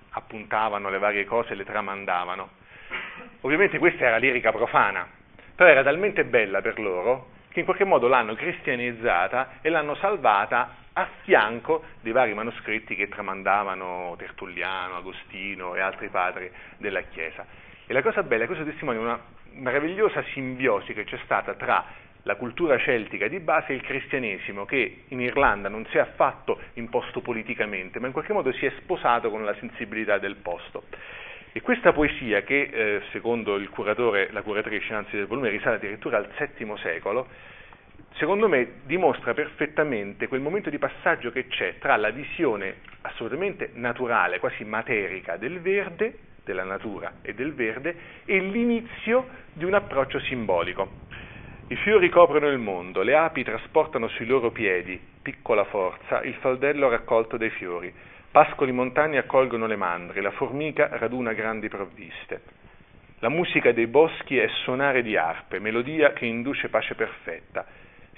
appuntavano 0.09 0.88
le 0.88 0.97
varie 0.97 1.26
cose 1.26 1.52
e 1.52 1.56
le 1.56 1.64
tramandavano? 1.66 2.49
Ovviamente 3.42 3.76
questa 3.76 4.06
era 4.06 4.16
lirica 4.16 4.50
profana, 4.50 5.06
però 5.54 5.68
era 5.68 5.83
talmente 5.83 6.25
bella 6.25 6.62
per 6.62 6.80
loro 6.80 7.33
che 7.50 7.59
in 7.59 7.66
qualche 7.66 7.85
modo 7.85 8.09
l'hanno 8.09 8.35
cristianizzata 8.35 9.59
e 9.61 9.68
l'hanno 9.68 9.94
salvata 9.97 10.76
a 10.94 11.06
fianco 11.25 11.85
dei 12.00 12.12
vari 12.12 12.33
manoscritti 12.33 12.94
che 12.94 13.09
tramandavano 13.09 14.14
Tertulliano, 14.16 14.97
Agostino 14.97 15.75
e 15.75 15.80
altri 15.80 16.09
padri 16.09 16.50
della 16.78 17.02
Chiesa. 17.02 17.44
E 17.87 17.92
la 17.92 18.00
cosa 18.00 18.23
bella 18.23 18.44
è 18.44 18.47
che 18.47 18.54
questo 18.54 18.71
testimonia 18.71 19.02
una 19.02 19.21
meravigliosa 19.56 20.23
simbiosi 20.33 20.94
che 20.94 21.04
c'è 21.04 21.18
stata 21.25 21.52
tra 21.56 21.85
la 22.25 22.37
cultura 22.37 22.78
celtica 22.78 23.28
di 23.28 23.38
base 23.40 23.69
è 23.69 23.73
il 23.73 23.83
cristianesimo 23.83 24.64
che 24.64 25.04
in 25.09 25.21
Irlanda 25.21 25.69
non 25.69 25.87
si 25.87 25.97
è 25.97 26.00
affatto 26.00 26.59
imposto 26.75 27.21
politicamente, 27.21 27.99
ma 27.99 28.07
in 28.07 28.12
qualche 28.12 28.33
modo 28.33 28.52
si 28.52 28.66
è 28.66 28.73
sposato 28.81 29.31
con 29.31 29.45
la 29.45 29.54
sensibilità 29.61 30.19
del 30.19 30.37
posto. 30.37 30.85
E 31.52 31.61
questa 31.61 31.93
poesia, 31.93 32.43
che 32.43 32.62
eh, 32.62 33.02
secondo 33.12 33.57
il 33.57 33.69
curatore, 33.69 34.31
la 34.33 34.43
curatrice 34.43 34.93
anzi 34.93 35.16
del 35.16 35.26
volume 35.26 35.50
risale 35.50 35.76
addirittura 35.76 36.16
al 36.16 36.28
VII 36.37 36.75
secolo, 36.78 37.28
secondo 38.14 38.49
me 38.49 38.81
dimostra 38.85 39.35
perfettamente 39.35 40.26
quel 40.26 40.40
momento 40.40 40.71
di 40.71 40.78
passaggio 40.78 41.31
che 41.31 41.47
c'è 41.47 41.78
tra 41.78 41.97
la 41.97 42.11
visione 42.11 42.76
assolutamente 43.02 43.71
naturale, 43.75 44.40
quasi 44.40 44.64
materica 44.64 45.37
del 45.37 45.61
verde, 45.61 46.19
della 46.43 46.64
natura 46.64 47.16
e 47.23 47.35
del 47.35 47.52
verde, 47.54 47.95
e 48.25 48.38
l'inizio 48.40 49.28
di 49.52 49.64
un 49.64 49.75
approccio 49.75 50.19
simbolico. 50.21 51.02
I 51.66 51.76
fiori 51.76 52.11
coprono 52.11 52.49
il 52.49 52.59
mondo, 52.59 53.00
le 53.00 53.16
api 53.16 53.42
trasportano 53.42 54.06
sui 54.09 54.26
loro 54.26 54.50
piedi, 54.50 55.00
piccola 55.23 55.64
forza, 55.64 56.21
il 56.21 56.35
faldello 56.35 56.90
raccolto 56.90 57.38
dai 57.38 57.49
fiori. 57.49 57.90
Pascoli 58.30 58.71
montani 58.71 59.16
accolgono 59.16 59.66
le 59.66 59.76
mandre, 59.76 60.21
la 60.21 60.30
formica 60.33 60.90
raduna 60.92 61.33
grandi 61.33 61.68
provviste. 61.68 62.42
La 63.21 63.30
musica 63.30 63.73
dei 63.73 63.87
boschi 63.87 64.37
è 64.37 64.47
suonare 64.62 65.02
di 65.02 65.16
arpe, 65.16 65.59
melodia 65.59 66.12
che 66.12 66.26
induce 66.26 66.68
pace 66.68 66.94
perfetta. 66.94 67.64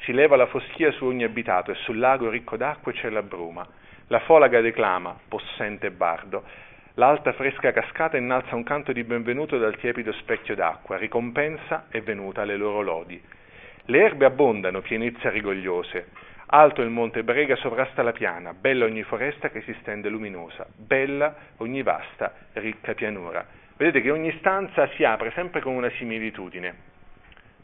Si 0.01 0.13
leva 0.13 0.35
la 0.35 0.47
foschia 0.47 0.91
su 0.91 1.05
ogni 1.05 1.23
abitato 1.23 1.71
e 1.71 1.77
sul 1.77 1.99
lago 1.99 2.29
ricco 2.29 2.57
d'acqua 2.57 2.91
c'è 2.91 3.11
la 3.11 3.23
bruma. 3.23 3.65
La 4.09 4.19
folaga 4.21 4.61
declama, 4.61 5.17
possente 5.29 5.93
bardo. 5.93 6.43
L'alta 6.95 7.33
fresca 7.33 7.71
cascata 7.71 8.17
innalza 8.17 8.57
un 8.57 8.65
canto 8.65 8.91
di 8.91 9.05
benvenuto 9.05 9.57
dal 9.57 9.77
tiepido 9.77 10.11
specchio 10.15 10.57
d'acqua, 10.57 10.97
ricompensa 10.97 11.87
è 11.91 12.01
venuta 12.01 12.43
alle 12.43 12.57
loro 12.57 12.81
lodi. 12.81 13.23
Le 13.89 14.03
erbe 14.03 14.25
abbondano, 14.25 14.81
pienezze 14.81 15.31
rigogliose. 15.31 16.09
Alto 16.47 16.83
il 16.83 16.91
monte 16.91 17.23
Brega 17.23 17.55
sovrasta 17.55 18.03
la 18.03 18.11
piana, 18.11 18.53
bella 18.53 18.85
ogni 18.85 19.05
foresta 19.05 19.51
che 19.51 19.61
si 19.63 19.77
stende 19.81 20.09
luminosa, 20.09 20.67
bella 20.75 21.35
ogni 21.59 21.83
vasta, 21.83 22.33
ricca 22.55 22.95
pianura. 22.95 23.47
Vedete 23.77 24.01
che 24.01 24.11
ogni 24.11 24.35
stanza 24.39 24.89
si 24.95 25.05
apre 25.05 25.31
sempre 25.37 25.61
con 25.61 25.75
una 25.75 25.91
similitudine. 25.91 26.96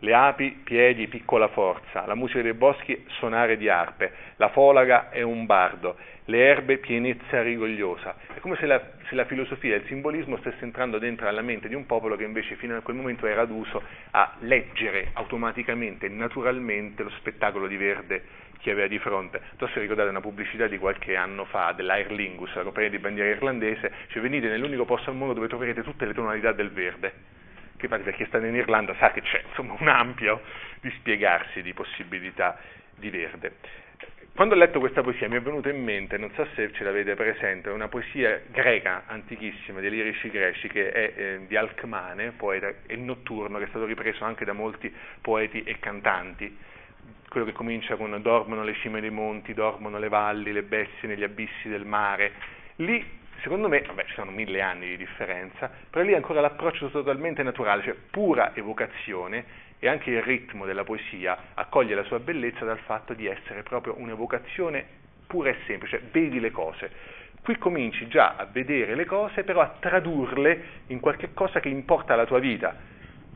Le 0.05 0.15
api, 0.15 0.63
piedi, 0.65 1.07
piccola 1.07 1.47
forza, 1.47 2.05
la 2.07 2.17
musica 2.17 2.43
dei 2.43 2.55
boschi, 2.55 3.05
suonare 3.07 3.57
di 3.57 3.69
arpe, 3.69 4.11
la 4.35 4.49
folaga 4.49 5.11
è 5.11 5.23
un 5.23 5.47
bardo, 5.47 5.97
le 6.25 6.45
erbe, 6.45 6.79
pienezza 6.79 7.41
rigogliosa. 7.41 8.17
È 8.35 8.41
come 8.41 8.57
se 8.57 8.67
la, 8.67 8.83
se 9.09 9.15
la 9.15 9.27
filosofia 9.27 9.77
e 9.77 9.79
il 9.79 9.87
simbolismo 9.87 10.39
stesse 10.39 10.65
entrando 10.65 10.99
dentro 10.99 11.29
alla 11.29 11.41
mente 11.41 11.69
di 11.69 11.77
un 11.77 11.87
popolo 11.87 12.17
che 12.17 12.25
invece 12.25 12.57
fino 12.57 12.77
a 12.77 12.81
quel 12.81 12.97
momento 12.97 13.29
era 13.29 13.43
aduso 13.43 13.81
a 14.11 14.35
leggere 14.41 15.11
automaticamente, 15.13 16.09
naturalmente, 16.09 17.05
lo 17.05 17.11
spettacolo 17.19 17.69
di 17.69 17.77
verde 17.77 18.25
che 18.59 18.73
aveva 18.73 18.89
di 18.89 18.99
fronte. 18.99 19.39
Non 19.39 19.69
so 19.69 19.69
se 19.69 19.79
ricordate 19.79 20.09
una 20.09 20.21
pubblicità 20.21 20.67
di 20.67 20.79
qualche 20.79 21.15
anno 21.15 21.45
fa 21.45 21.71
dell'Air 21.77 22.11
Lingus, 22.11 22.53
la 22.57 22.65
compagnia 22.65 22.91
di 22.91 22.99
bandiera 22.99 23.31
irlandese, 23.31 23.93
cioè 24.09 24.21
venite 24.21 24.49
nell'unico 24.49 24.85
posto 24.85 25.11
al 25.11 25.17
mondo 25.17 25.35
dove 25.35 25.47
troverete 25.47 25.85
tutte 25.85 26.07
le 26.07 26.13
tonalità 26.13 26.51
del 26.51 26.73
verde 26.73 27.41
che 27.89 27.89
per 27.89 28.15
chi 28.15 28.25
sta 28.27 28.39
in 28.39 28.55
Irlanda 28.55 28.95
sa 28.99 29.11
che 29.11 29.23
c'è 29.23 29.43
insomma, 29.49 29.75
un 29.79 29.89
ampio 29.89 30.41
dispiegarsi 30.81 31.63
di 31.63 31.73
possibilità 31.73 32.59
di 32.95 33.11
verde. 33.11 33.81
Quando 34.35 34.55
ho 34.55 34.59
letto 34.59 34.79
questa 34.79 35.03
poesia 35.03 35.29
mi 35.29 35.37
è 35.37 35.43
venuta 35.43 35.69
in 35.69 35.83
mente, 35.83 36.17
non 36.17 36.31
so 36.35 36.47
se 36.55 36.73
ce 36.73 36.85
l'avete 36.85 37.15
presente, 37.15 37.69
una 37.69 37.89
poesia 37.89 38.41
greca 38.51 39.03
antichissima 39.07 39.81
dei 39.81 39.91
lirici 39.91 40.31
greci 40.31 40.69
che 40.69 40.91
è 40.91 41.13
eh, 41.15 41.41
di 41.47 41.57
Alcmane, 41.57 42.31
poeta 42.31 42.73
e 42.87 42.97
notturno, 42.97 43.59
che 43.59 43.65
è 43.65 43.69
stato 43.69 43.85
ripreso 43.85 44.25
anche 44.25 44.45
da 44.45 44.53
molti 44.53 44.93
poeti 45.21 45.63
e 45.65 45.79
cantanti. 45.81 46.57
Quello 47.29 47.47
che 47.47 47.53
comincia 47.53 47.97
con 47.97 48.17
dormono 48.23 48.63
le 48.63 48.75
cime 48.77 49.01
dei 49.01 49.11
monti, 49.11 49.53
dormono 49.55 49.99
le 49.99 50.09
valli, 50.09 50.53
le 50.53 50.63
bestie 50.63 51.09
negli 51.09 51.25
abissi 51.25 51.69
del 51.69 51.85
mare. 51.85 52.33
Lì 52.77 53.21
secondo 53.43 53.69
me, 53.69 53.83
vabbè 53.83 54.05
ci 54.07 54.15
sono 54.15 54.31
mille 54.31 54.61
anni 54.61 54.89
di 54.89 54.97
differenza, 54.97 55.71
però 55.91 56.05
lì 56.05 56.15
ancora 56.15 56.41
l'approccio 56.41 56.89
totalmente 56.91 57.43
naturale, 57.43 57.83
cioè 57.83 57.97
pura 58.11 58.55
evocazione 58.55 59.45
e 59.79 59.89
anche 59.89 60.11
il 60.11 60.23
ritmo 60.23 60.65
della 60.65 60.85
poesia 60.85 61.37
accoglie 61.55 61.97
la 61.97 62.05
sua 62.05 62.21
bellezza 62.21 62.65
dal 62.65 62.79
fatto 62.79 63.15
di 63.15 63.27
essere 63.27 63.65
proprio 63.65 63.95
un'evocazione 63.99 64.85
pura 65.27 65.51
e 65.51 65.57
semplice, 65.67 66.01
vedi 66.13 66.39
le 66.39 66.53
cose. 66.53 66.91
Qui 67.43 67.59
cominci 67.59 68.07
già 68.07 68.37
a 68.37 68.45
vedere 68.45 68.95
le 68.95 69.05
cose, 69.05 69.43
però 69.43 69.61
a 69.61 69.75
tradurle 69.81 70.65
in 70.87 71.01
qualche 71.01 71.33
cosa 71.35 71.59
che 71.59 71.69
importa 71.69 72.13
alla 72.13 72.27
tua 72.27 72.39
vita, 72.39 72.77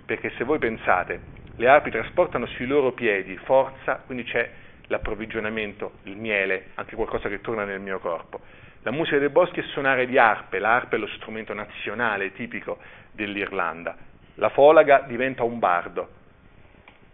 perché 0.05 0.31
se 0.37 0.45
voi 0.45 0.61
pensate, 0.61 1.35
le 1.57 1.69
api 1.69 1.91
trasportano 1.91 2.47
sui 2.47 2.67
loro 2.67 2.93
piedi 2.93 3.37
forza, 3.39 4.03
quindi 4.07 4.23
c'è 4.23 4.49
l'approvvigionamento, 4.87 5.95
il 6.05 6.17
miele, 6.17 6.67
anche 6.75 6.95
qualcosa 6.95 7.29
che 7.29 7.41
torna 7.41 7.65
nel 7.65 7.81
mio 7.81 7.99
corpo 7.99 8.41
la 8.87 8.93
musica 8.93 9.19
dei 9.19 9.31
boschi 9.31 9.59
è 9.59 9.65
suonare 9.65 10.07
di 10.07 10.17
arpe, 10.17 10.61
l'arpa 10.61 10.95
è 10.95 10.99
lo 11.01 11.09
strumento 11.09 11.53
nazionale 11.53 12.33
tipico 12.33 12.79
dell'Irlanda. 13.11 13.97
La 14.35 14.49
folaga 14.51 15.01
diventa 15.09 15.43
un 15.43 15.59
bardo. 15.59 16.09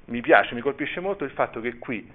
Mi 0.06 0.20
piace, 0.20 0.54
mi 0.54 0.60
colpisce 0.60 1.00
molto 1.00 1.24
il 1.24 1.30
fatto 1.30 1.62
che 1.62 1.78
qui 1.78 2.06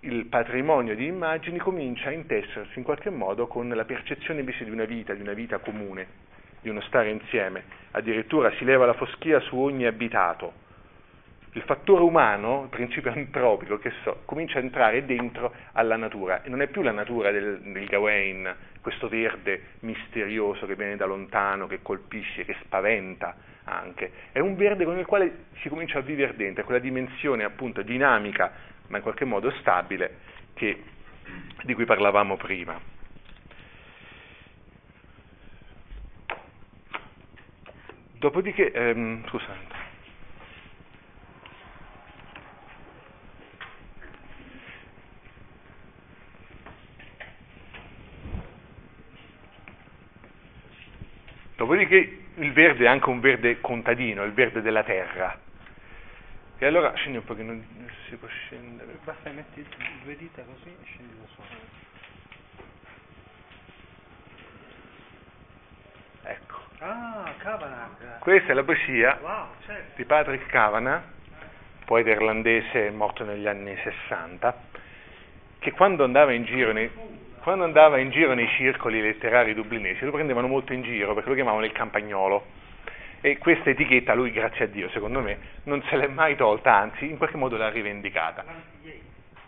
il 0.00 0.26
patrimonio 0.26 0.96
di 0.96 1.06
immagini 1.06 1.58
comincia 1.58 2.08
a 2.08 2.12
intessersi 2.12 2.76
in 2.76 2.82
qualche 2.82 3.10
modo 3.10 3.46
con 3.46 3.68
la 3.68 3.84
percezione 3.84 4.40
invece 4.40 4.64
di 4.64 4.70
una 4.70 4.84
vita, 4.84 5.14
di 5.14 5.20
una 5.20 5.32
vita 5.32 5.58
comune, 5.58 6.08
di 6.60 6.68
uno 6.68 6.80
stare 6.80 7.10
insieme. 7.10 7.62
Addirittura 7.92 8.50
si 8.56 8.64
leva 8.64 8.84
la 8.84 8.94
foschia 8.94 9.38
su 9.38 9.56
ogni 9.56 9.86
abitato, 9.86 10.54
il 11.54 11.62
fattore 11.62 12.02
umano, 12.02 12.62
il 12.64 12.68
principio 12.68 13.10
antropico, 13.14 13.78
che 13.78 13.92
so, 14.02 14.22
comincia 14.24 14.58
a 14.58 14.62
entrare 14.62 15.04
dentro 15.04 15.52
alla 15.72 15.96
natura 15.96 16.42
e 16.42 16.48
non 16.48 16.62
è 16.62 16.68
più 16.68 16.82
la 16.82 16.92
natura 16.92 17.30
del, 17.30 17.60
del 17.60 17.86
Gawain, 17.86 18.54
questo 18.80 19.08
verde 19.08 19.62
misterioso 19.80 20.66
che 20.66 20.74
viene 20.76 20.96
da 20.96 21.06
lontano, 21.06 21.66
che 21.66 21.80
colpisce, 21.80 22.44
che 22.44 22.56
spaventa 22.62 23.36
anche, 23.64 24.10
è 24.32 24.40
un 24.40 24.56
verde 24.56 24.84
con 24.84 24.98
il 24.98 25.06
quale 25.06 25.46
si 25.60 25.68
comincia 25.68 25.98
a 25.98 26.02
vivere 26.02 26.36
dentro, 26.36 26.64
quella 26.64 26.80
dimensione 26.80 27.44
appunto 27.44 27.82
dinamica, 27.82 28.52
ma 28.88 28.98
in 28.98 29.02
qualche 29.02 29.24
modo 29.24 29.50
stabile, 29.60 30.18
che, 30.54 30.82
di 31.62 31.74
cui 31.74 31.84
parlavamo 31.84 32.36
prima. 32.36 32.78
Dopodiché, 38.18 38.72
ehm, 38.72 39.26
scusate, 39.28 39.73
Dopodiché 51.64 52.18
il 52.34 52.52
verde 52.52 52.84
è 52.84 52.88
anche 52.88 53.08
un 53.08 53.20
verde 53.20 53.58
contadino, 53.62 54.22
il 54.24 54.34
verde 54.34 54.60
della 54.60 54.82
terra. 54.82 55.34
E 56.58 56.66
allora 56.66 56.92
scendi 56.92 57.16
un 57.16 57.24
pochino, 57.24 57.58
si 58.06 58.16
può 58.16 58.28
scendere, 58.28 58.98
basta 59.02 59.30
metti 59.30 59.66
due 60.02 60.14
dita 60.14 60.42
così 60.42 60.68
e 60.68 60.84
scendi 60.84 61.14
da 61.18 61.26
sopra. 61.34 61.56
Ecco. 66.24 66.56
Ah, 66.80 67.32
Kavanagh. 67.38 68.18
Questa 68.18 68.50
è 68.50 68.54
la 68.54 68.62
poesia 68.62 69.18
Wow, 69.22 69.46
certo. 69.64 69.92
di 69.96 70.04
Patrick 70.04 70.46
Kavanagh, 70.50 71.02
poeta 71.86 72.10
irlandese 72.10 72.90
morto 72.90 73.24
negli 73.24 73.46
anni 73.46 73.74
60, 73.82 74.54
che 75.60 75.72
quando 75.72 76.04
andava 76.04 76.32
in 76.32 76.44
giro 76.44 76.72
nei, 76.72 76.90
quando 77.44 77.64
andava 77.64 77.98
in 77.98 78.08
giro 78.08 78.32
nei 78.32 78.48
circoli 78.48 79.02
letterari 79.02 79.52
dublinesi 79.52 80.02
lo 80.06 80.12
prendevano 80.12 80.46
molto 80.46 80.72
in 80.72 80.80
giro 80.80 81.12
perché 81.12 81.28
lo 81.28 81.34
chiamavano 81.34 81.66
il 81.66 81.72
campagnolo. 81.72 82.42
E 83.20 83.36
questa 83.36 83.68
etichetta 83.68 84.14
lui, 84.14 84.30
grazie 84.30 84.64
a 84.64 84.68
Dio, 84.68 84.88
secondo 84.88 85.20
me, 85.20 85.38
non 85.64 85.82
se 85.82 85.96
l'è 85.96 86.06
mai 86.06 86.36
tolta, 86.36 86.74
anzi, 86.74 87.04
in 87.04 87.18
qualche 87.18 87.36
modo 87.36 87.58
l'ha 87.58 87.68
rivendicata. 87.68 88.46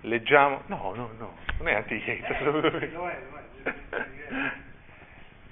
Leggiamo. 0.02 0.64
No, 0.66 0.92
no, 0.94 1.10
no, 1.16 1.36
non 1.56 1.68
è 1.68 1.84
lo 2.92 3.08
è. 3.08 3.18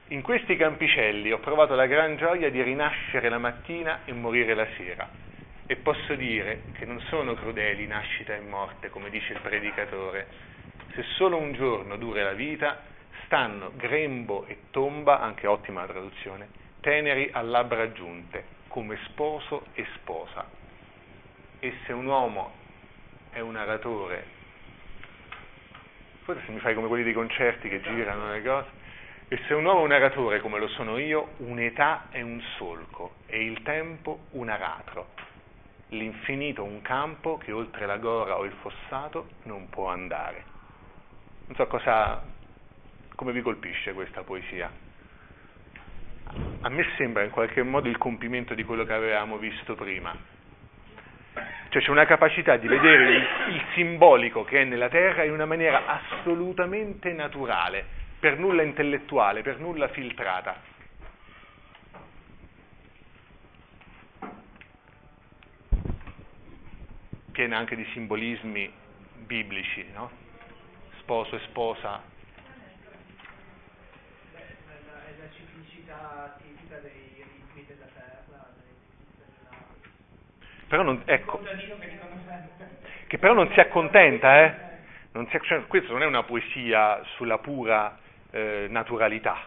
In 0.08 0.20
questi 0.20 0.56
campicelli 0.56 1.32
ho 1.32 1.38
provato 1.38 1.74
la 1.74 1.86
gran 1.86 2.18
gioia 2.18 2.50
di 2.50 2.62
rinascere 2.62 3.30
la 3.30 3.38
mattina 3.38 4.00
e 4.04 4.12
morire 4.12 4.52
la 4.52 4.66
sera. 4.76 5.08
E 5.66 5.76
posso 5.76 6.14
dire 6.14 6.64
che 6.72 6.84
non 6.84 7.00
sono 7.08 7.32
crudeli 7.32 7.86
nascita 7.86 8.34
e 8.34 8.40
morte, 8.40 8.90
come 8.90 9.08
dice 9.08 9.32
il 9.32 9.40
predicatore. 9.40 10.52
Se 10.94 11.02
solo 11.16 11.38
un 11.38 11.52
giorno 11.54 11.96
dura 11.96 12.22
la 12.22 12.34
vita, 12.34 12.80
stanno 13.24 13.72
grembo 13.74 14.46
e 14.46 14.70
tomba, 14.70 15.20
anche 15.20 15.48
ottima 15.48 15.80
la 15.80 15.88
traduzione, 15.88 16.48
teneri 16.80 17.30
a 17.32 17.42
labbra 17.42 17.90
giunte, 17.90 18.44
come 18.68 18.96
sposo 19.06 19.66
e 19.74 19.84
sposa. 19.96 20.46
E 21.58 21.74
se 21.84 21.92
un 21.92 22.06
uomo 22.06 22.52
è 23.30 23.40
un 23.40 23.56
aratore, 23.56 24.24
forse 26.22 26.42
se 26.46 26.52
mi 26.52 26.60
fai 26.60 26.74
come 26.74 26.86
quelli 26.86 27.02
dei 27.02 27.12
concerti 27.12 27.68
che 27.68 27.80
girano 27.80 28.30
le 28.30 28.42
cose, 28.42 28.68
e 29.26 29.40
se 29.48 29.54
un 29.54 29.64
uomo 29.64 29.80
è 29.80 29.84
un 29.84 29.92
aratore 29.92 30.40
come 30.40 30.60
lo 30.60 30.68
sono 30.68 30.98
io, 30.98 31.30
un'età 31.38 32.06
è 32.10 32.20
un 32.20 32.40
solco 32.56 33.14
e 33.26 33.42
il 33.42 33.62
tempo 33.62 34.26
un 34.32 34.48
aratro. 34.48 35.08
L'infinito 35.88 36.62
un 36.62 36.82
campo 36.82 37.36
che 37.38 37.50
oltre 37.50 37.84
la 37.84 37.96
gora 37.96 38.38
o 38.38 38.44
il 38.44 38.52
fossato 38.60 39.30
non 39.44 39.68
può 39.70 39.88
andare. 39.88 40.53
Non 41.46 41.56
so 41.56 41.66
cosa, 41.66 42.22
come 43.14 43.32
vi 43.32 43.42
colpisce 43.42 43.92
questa 43.92 44.22
poesia 44.22 44.84
a 46.60 46.68
me 46.70 46.84
sembra 46.96 47.22
in 47.22 47.30
qualche 47.30 47.62
modo 47.62 47.88
il 47.88 47.98
compimento 47.98 48.54
di 48.54 48.64
quello 48.64 48.84
che 48.84 48.92
avevamo 48.92 49.36
visto 49.36 49.74
prima. 49.74 50.16
Cioè 51.68 51.82
c'è 51.82 51.90
una 51.90 52.06
capacità 52.06 52.56
di 52.56 52.66
vedere 52.66 53.16
il, 53.16 53.26
il 53.54 53.62
simbolico 53.74 54.44
che 54.44 54.62
è 54.62 54.64
nella 54.64 54.88
terra 54.88 55.24
in 55.24 55.32
una 55.32 55.44
maniera 55.44 55.82
assolutamente 55.86 57.12
naturale, 57.12 57.84
per 58.18 58.38
nulla 58.38 58.62
intellettuale, 58.62 59.42
per 59.42 59.58
nulla 59.58 59.88
filtrata. 59.88 60.72
Piena 67.32 67.58
anche 67.58 67.76
di 67.76 67.84
simbolismi 67.92 68.72
biblici, 69.26 69.84
no? 69.92 70.23
Sposo 71.04 71.36
e 71.36 71.40
sposa, 71.40 72.00
la 74.80 75.28
ciclicità 75.36 76.34
tipica 76.40 76.78
dei 76.78 77.22
ritmi 77.22 77.66
della 77.66 77.84
terra, 77.92 78.48
dei 78.56 78.72
ritmi 78.72 79.12
della... 79.18 79.54
però 80.66 80.82
non, 80.82 81.02
ecco, 81.04 81.42
che 83.06 83.18
però 83.18 83.34
non 83.34 83.50
si 83.52 83.60
accontenta, 83.60 84.44
eh? 84.44 84.54
Non 85.12 85.28
si, 85.28 85.38
cioè, 85.42 85.66
questa 85.66 85.92
non 85.92 86.00
è 86.00 86.06
una 86.06 86.22
poesia 86.22 87.02
sulla 87.16 87.36
pura 87.36 87.98
eh, 88.30 88.68
naturalità, 88.70 89.42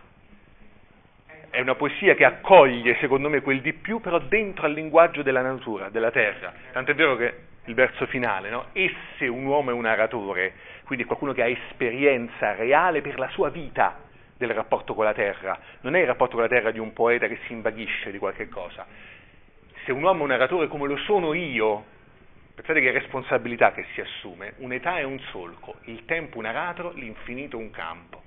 è 1.49 1.59
una 1.59 1.73
poesia 1.73 2.13
che 2.13 2.23
accoglie, 2.23 2.97
secondo 2.99 3.29
me, 3.29 3.41
quel 3.41 3.61
di 3.61 3.73
più, 3.73 3.99
però 3.99 4.19
dentro 4.19 4.67
al 4.67 4.73
linguaggio 4.73 5.23
della 5.23 5.41
natura, 5.41 5.89
della 5.89 6.11
terra. 6.11 6.53
Tanto 6.71 6.91
è 6.91 6.93
vero 6.93 7.15
che 7.15 7.45
il 7.67 7.73
verso 7.73 8.05
finale, 8.07 8.49
no? 8.49 8.67
Esse 8.73 9.27
un 9.27 9.45
uomo 9.45 9.71
è 9.71 9.73
un 9.73 9.85
aratore, 9.85 10.53
quindi 10.87 11.03
qualcuno 11.03 11.33
che 11.33 11.41
ha 11.41 11.49
esperienza 11.49 12.55
reale 12.55 13.01
per 13.01 13.19
la 13.19 13.27
sua 13.31 13.49
vita 13.49 13.99
del 14.37 14.51
rapporto 14.51 14.93
con 14.93 15.03
la 15.03 15.13
terra, 15.13 15.59
non 15.81 15.95
è 15.95 15.99
il 15.99 16.05
rapporto 16.05 16.35
con 16.35 16.43
la 16.43 16.47
terra 16.47 16.71
di 16.71 16.79
un 16.79 16.93
poeta 16.93 17.27
che 17.27 17.39
si 17.45 17.51
invaghisce 17.51 18.09
di 18.09 18.17
qualche 18.17 18.47
cosa. 18.47 18.85
Se 19.83 19.91
un 19.91 20.01
uomo 20.01 20.19
è 20.19 20.21
un 20.21 20.29
narratore 20.29 20.69
come 20.69 20.87
lo 20.87 20.95
sono 20.95 21.33
io, 21.33 21.83
pensate 22.55 22.79
che 22.79 22.91
responsabilità 22.91 23.73
che 23.73 23.85
si 23.93 23.99
assume, 23.99 24.53
un'età 24.59 24.97
è 24.97 25.03
un 25.03 25.19
solco, 25.31 25.75
il 25.83 26.05
tempo 26.05 26.37
un 26.37 26.45
aratro, 26.45 26.93
l'infinito 26.93 27.57
un 27.57 27.69
campo. 27.69 28.23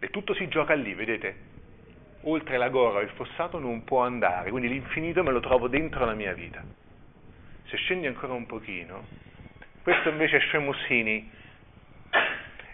E 0.00 0.10
tutto 0.10 0.34
si 0.34 0.48
gioca 0.48 0.74
lì, 0.74 0.92
vedete? 0.94 1.50
Oltre 2.22 2.56
la 2.56 2.68
gora 2.68 2.98
o 2.98 3.02
il 3.02 3.10
fossato 3.10 3.60
non 3.60 3.84
può 3.84 4.00
andare, 4.02 4.50
quindi 4.50 4.68
l'infinito 4.68 5.22
me 5.22 5.30
lo 5.30 5.38
trovo 5.38 5.68
dentro 5.68 6.04
la 6.04 6.14
mia 6.14 6.32
vita. 6.32 6.81
Se 7.72 7.78
scendi 7.78 8.06
ancora 8.06 8.34
un 8.34 8.44
pochino, 8.44 9.02
questo 9.82 10.10
invece 10.10 10.36
è 10.36 10.40
Shemusini, 10.40 11.30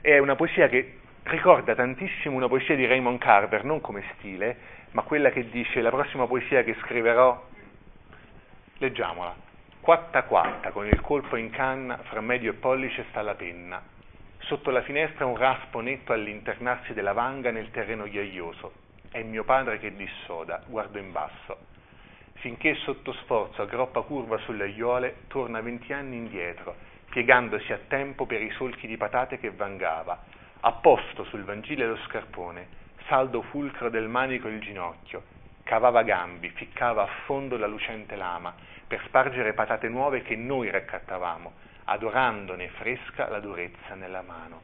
è 0.00 0.18
una 0.18 0.34
poesia 0.34 0.66
che 0.66 0.98
ricorda 1.22 1.76
tantissimo 1.76 2.34
una 2.34 2.48
poesia 2.48 2.74
di 2.74 2.84
Raymond 2.84 3.20
Carver, 3.20 3.62
non 3.62 3.80
come 3.80 4.02
stile, 4.16 4.56
ma 4.90 5.02
quella 5.02 5.30
che 5.30 5.50
dice 5.50 5.82
la 5.82 5.90
prossima 5.90 6.26
poesia 6.26 6.64
che 6.64 6.74
scriverò, 6.80 7.46
leggiamola, 8.78 9.37
quatta 9.78 10.24
quatta, 10.24 10.72
con 10.72 10.84
il 10.88 11.00
colpo 11.00 11.37
in 11.37 11.50
canna, 11.50 11.98
fra 11.98 12.20
medio 12.20 12.50
e 12.50 12.54
pollice 12.54 13.04
sta 13.11 13.22
la 13.22 13.37
penna, 13.37 13.80
sotto 14.38 14.72
la 14.72 14.82
finestra 14.82 15.26
un 15.26 15.37
raspo 15.37 15.78
netto 15.78 16.12
all'internarsi 16.12 16.92
della 16.92 17.12
vanga 17.12 17.52
nel 17.52 17.70
terreno 17.70 18.02
ghiaioso, 18.02 18.72
è 19.12 19.22
mio 19.22 19.44
padre 19.44 19.78
che 19.78 19.94
dissoda, 19.94 20.61
guardo 20.66 20.98
in 20.98 21.12
basso, 21.12 21.67
finché 22.40 22.74
sotto 22.77 23.12
sforzo, 23.12 23.62
a 23.62 23.66
groppa 23.66 24.03
curva 24.03 24.38
sulle 24.38 24.64
aiuole, 24.64 25.22
torna 25.29 25.61
venti 25.61 25.92
anni 25.92 26.16
indietro, 26.16 26.74
piegandosi 27.11 27.72
a 27.72 27.81
tempo 27.88 28.27
per 28.27 28.42
i 28.42 28.51
solchi 28.53 28.87
di 28.87 28.96
patate 28.96 29.38
che 29.38 29.51
vangava, 29.51 30.24
a 30.61 30.72
posto 30.72 31.24
sul 31.24 31.44
vangile 31.44 31.87
lo 31.87 31.96
scarpone, 32.07 32.66
saldo 33.07 33.42
fulcro 33.42 33.90
del 33.90 34.09
manico 34.09 34.48
il 34.48 34.61
ginocchio, 34.61 35.22
cavava 35.62 36.03
gambi, 36.03 36.48
ficcava 36.51 37.03
a 37.03 37.09
fondo 37.24 37.57
la 37.57 37.66
lucente 37.66 38.16
lama, 38.16 38.55
per 38.87 39.03
spargere 39.07 39.53
patate 39.53 39.88
nuove 39.88 40.22
che 40.22 40.37
noi 40.37 40.70
raccattavamo, 40.70 41.53
adorandone 41.85 42.68
fresca 42.68 43.29
la 43.29 43.40
durezza 43.40 43.94
nella 43.94 44.22
mano. 44.22 44.62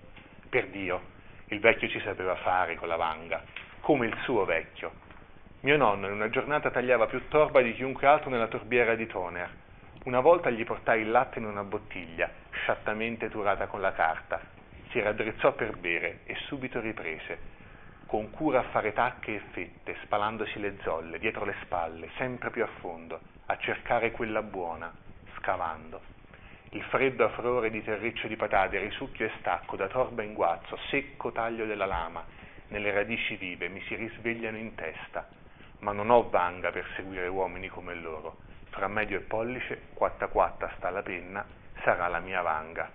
Per 0.49 0.69
Dio, 0.69 1.01
il 1.49 1.61
vecchio 1.61 1.89
ci 1.89 2.01
sapeva 2.01 2.37
fare 2.37 2.77
con 2.77 2.89
la 2.89 2.97
vanga, 2.97 3.43
come 3.81 4.07
il 4.07 4.17
suo 4.23 4.45
vecchio. 4.45 5.04
Mio 5.65 5.79
nonno 5.79 6.09
in 6.09 6.13
una 6.13 6.29
giornata 6.29 6.71
tagliava 6.71 7.07
più 7.07 7.27
torba 7.29 7.63
di 7.63 7.73
chiunque 7.73 8.07
altro 8.07 8.29
nella 8.29 8.49
torbiera 8.49 8.95
di 8.97 9.07
Toner, 9.07 9.49
una 10.05 10.21
volta 10.21 10.51
gli 10.51 10.63
portai 10.63 11.01
il 11.01 11.11
latte 11.11 11.39
in 11.39 11.47
una 11.47 11.65
bottiglia, 11.65 12.29
sciattamente 12.51 13.31
turata 13.31 13.67
con 13.67 13.81
la 13.81 13.93
carta. 13.93 14.43
Si 14.91 15.01
raddrizzò 15.01 15.53
per 15.53 15.79
bere 15.79 16.19
e 16.27 16.35
subito 16.49 16.81
riprese, 16.81 17.39
con 18.05 18.29
cura 18.29 18.59
a 18.59 18.65
fare 18.65 18.93
tacche 18.93 19.37
e 19.37 19.41
fette, 19.53 19.97
spalandosi 20.03 20.61
le 20.61 20.77
zolle 20.83 21.19
dietro 21.19 21.47
le 21.47 21.55
spalle, 21.63 22.11
sempre 22.19 22.51
più 22.51 22.63
a 22.63 22.69
fondo, 22.81 23.21
a 23.47 23.57
cercare 23.57 24.11
quella 24.11 24.43
buona, 24.43 24.93
scavando. 25.39 25.99
Il 26.73 26.83
freddo 26.83 27.25
afrore 27.25 27.71
di 27.71 27.83
terriccio 27.83 28.29
di 28.29 28.37
patate, 28.37 28.79
risucchio 28.81 29.25
e 29.25 29.31
stacco, 29.39 29.77
da 29.77 29.89
torba 29.89 30.23
in 30.23 30.35
guazzo, 30.35 30.77
secco 30.91 31.33
taglio 31.33 31.65
della 31.65 31.87
lama, 31.87 32.23
nelle 32.69 32.93
radici 32.93 33.37
vive, 33.37 33.71
mi 33.71 33.81
si 33.87 33.95
risvegliano 33.95 34.59
in 34.59 34.75
testa, 34.75 35.27
ma 35.85 35.93
non 35.93 36.09
ho 36.09 36.31
vanga 36.31 36.71
per 36.71 36.87
seguire 36.97 37.29
uomini 37.29 37.69
come 37.69 37.95
loro 37.95 38.39
fra 38.71 38.89
medio 38.89 39.19
e 39.19 39.21
pollice, 39.21 39.83
quatta 39.93 40.29
quatta 40.29 40.73
sta 40.77 40.89
la 40.89 41.03
penna, 41.03 41.45
sarà 41.83 42.09
la 42.09 42.21
mia 42.21 42.41
vanga. 42.41 42.91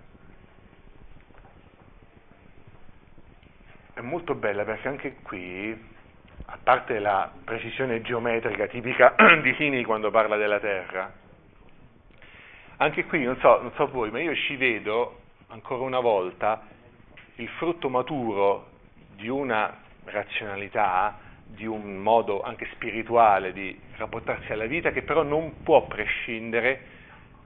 È 3.94 4.00
molto 4.00 4.34
bella 4.34 4.64
perché 4.64 4.88
anche 4.88 5.16
qui, 5.22 5.88
a 6.46 6.58
parte 6.62 6.98
la 6.98 7.30
precisione 7.44 8.02
geometrica 8.02 8.66
tipica 8.66 9.14
di 9.40 9.54
Sini 9.54 9.84
quando 9.84 10.10
parla 10.10 10.36
della 10.36 10.58
terra, 10.58 11.12
anche 12.76 13.04
qui, 13.04 13.22
non 13.22 13.38
so, 13.38 13.62
non 13.62 13.72
so 13.76 13.86
voi, 13.88 14.10
ma 14.10 14.20
io 14.20 14.34
ci 14.34 14.56
vedo 14.56 15.20
ancora 15.48 15.82
una 15.82 16.00
volta 16.00 16.66
il 17.36 17.48
frutto 17.50 17.88
maturo 17.88 18.66
di 19.14 19.28
una 19.28 19.78
razionalità 20.04 21.28
di 21.54 21.66
un 21.66 21.96
modo 21.96 22.42
anche 22.42 22.68
spirituale 22.72 23.52
di 23.52 23.78
rapportarsi 23.96 24.52
alla 24.52 24.66
vita 24.66 24.92
che 24.92 25.02
però 25.02 25.22
non 25.22 25.62
può 25.62 25.86
prescindere 25.86 26.98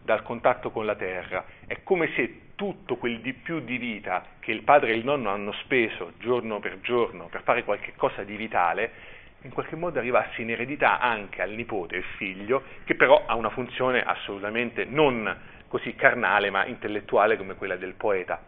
dal 0.02 0.22
contatto 0.22 0.70
con 0.70 0.84
la 0.84 0.94
terra. 0.94 1.44
È 1.66 1.82
come 1.82 2.10
se 2.14 2.40
tutto 2.54 2.96
quel 2.96 3.20
di 3.20 3.32
più 3.32 3.60
di 3.60 3.78
vita 3.78 4.24
che 4.38 4.52
il 4.52 4.62
padre 4.62 4.90
e 4.90 4.94
il 4.94 5.04
nonno 5.04 5.30
hanno 5.30 5.52
speso 5.52 6.12
giorno 6.18 6.60
per 6.60 6.80
giorno 6.80 7.28
per 7.28 7.42
fare 7.42 7.64
qualche 7.64 7.94
cosa 7.96 8.22
di 8.22 8.36
vitale, 8.36 9.12
in 9.42 9.50
qualche 9.50 9.76
modo 9.76 9.98
arrivasse 9.98 10.42
in 10.42 10.50
eredità 10.50 11.00
anche 11.00 11.42
al 11.42 11.50
nipote 11.50 11.96
e 11.96 12.02
figlio, 12.16 12.62
che 12.84 12.94
però 12.94 13.24
ha 13.26 13.34
una 13.34 13.50
funzione 13.50 14.02
assolutamente 14.02 14.84
non 14.84 15.52
così 15.68 15.94
carnale 15.94 16.50
ma 16.50 16.66
intellettuale 16.66 17.36
come 17.36 17.54
quella 17.54 17.76
del 17.76 17.94
poeta. 17.94 18.40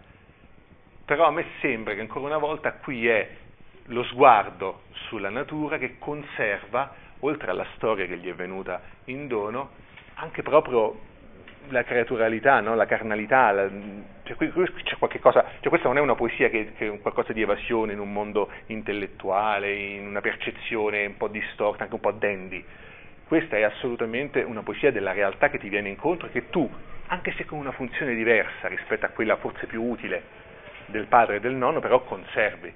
Però 1.05 1.25
a 1.27 1.31
me 1.31 1.47
sembra 1.61 1.95
che 1.95 2.01
ancora 2.01 2.27
una 2.27 2.38
volta 2.38 2.73
qui 2.75 3.09
è 3.09 3.29
lo 3.87 4.03
sguardo 4.05 4.83
sulla 5.09 5.31
natura 5.31 5.79
che 5.79 5.96
conserva, 5.99 6.94
oltre 7.20 7.51
alla 7.51 7.66
storia 7.77 8.07
che 8.07 8.18
gli 8.18 8.29
è 8.29 8.35
venuta 8.35 8.81
in 9.05 9.27
dono, 9.27 9.70
anche 10.14 10.42
proprio 10.42 11.14
la 11.68 11.83
creaturalità, 11.85 12.61
no? 12.61 12.75
la 12.75 12.87
carnalità, 12.87 13.51
la, 13.51 13.68
cioè, 14.22 14.37
c'è 14.37 14.96
cosa, 15.20 15.44
cioè 15.61 15.68
questa 15.68 15.88
non 15.88 15.99
è 15.99 16.01
una 16.01 16.14
poesia 16.14 16.49
che, 16.49 16.72
che, 16.77 16.87
è 16.87 17.01
qualcosa 17.01 17.33
di 17.33 17.42
evasione 17.42 17.92
in 17.92 17.99
un 17.99 18.12
mondo 18.12 18.51
intellettuale, 18.66 19.72
in 19.72 20.07
una 20.07 20.20
percezione 20.20 21.07
un 21.07 21.16
po' 21.16 21.29
distorta, 21.29 21.85
anche 21.85 21.94
un 21.94 22.01
po' 22.01 22.12
dandy. 22.12 22.64
Questa 23.27 23.57
è 23.57 23.62
assolutamente 23.62 24.42
una 24.42 24.62
poesia 24.62 24.92
della 24.92 25.12
realtà 25.12 25.49
che 25.51 25.59
ti 25.59 25.68
viene 25.68 25.88
incontro 25.88 26.29
e 26.29 26.31
che 26.31 26.49
tu, 26.51 26.70
anche 27.09 27.33
se 27.33 27.44
con 27.44 27.59
una 27.59 27.72
funzione 27.72 28.14
diversa 28.14 28.68
rispetto 28.68 29.07
a 29.07 29.09
quella 29.09 29.37
forse 29.37 29.66
più 29.66 29.83
utile 29.83 30.44
del 30.87 31.07
padre 31.07 31.37
e 31.37 31.40
del 31.40 31.55
nonno, 31.55 31.81
però 31.81 32.03
conservi. 32.03 32.72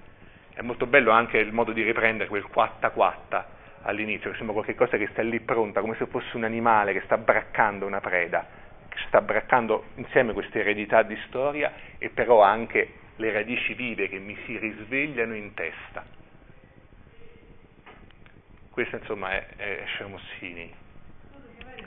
È 0.60 0.62
molto 0.62 0.84
bello 0.84 1.10
anche 1.10 1.38
il 1.38 1.52
modo 1.52 1.72
di 1.72 1.82
riprendere 1.82 2.28
quel 2.28 2.42
quatta 2.42 2.90
quatta 2.90 3.48
all'inizio, 3.80 4.30
che 4.30 4.36
sembra 4.36 4.62
qualcosa 4.62 4.98
che 4.98 5.06
sta 5.06 5.22
lì 5.22 5.40
pronta, 5.40 5.80
come 5.80 5.96
se 5.96 6.04
fosse 6.04 6.36
un 6.36 6.44
animale 6.44 6.92
che 6.92 7.00
sta 7.06 7.16
braccando 7.16 7.86
una 7.86 8.00
preda, 8.00 8.46
che 8.90 8.98
sta 9.06 9.22
braccando 9.22 9.84
insieme 9.94 10.34
queste 10.34 10.60
eredità 10.60 11.02
di 11.02 11.18
storia 11.28 11.72
e 11.96 12.10
però 12.10 12.42
anche 12.42 12.92
le 13.16 13.32
radici 13.32 13.72
vive 13.72 14.10
che 14.10 14.18
mi 14.18 14.36
si 14.44 14.58
risvegliano 14.58 15.34
in 15.34 15.54
testa. 15.54 16.04
Questa 18.68 18.98
insomma 18.98 19.30
è, 19.30 19.46
è 19.56 19.82
Scermossini. 19.86 20.74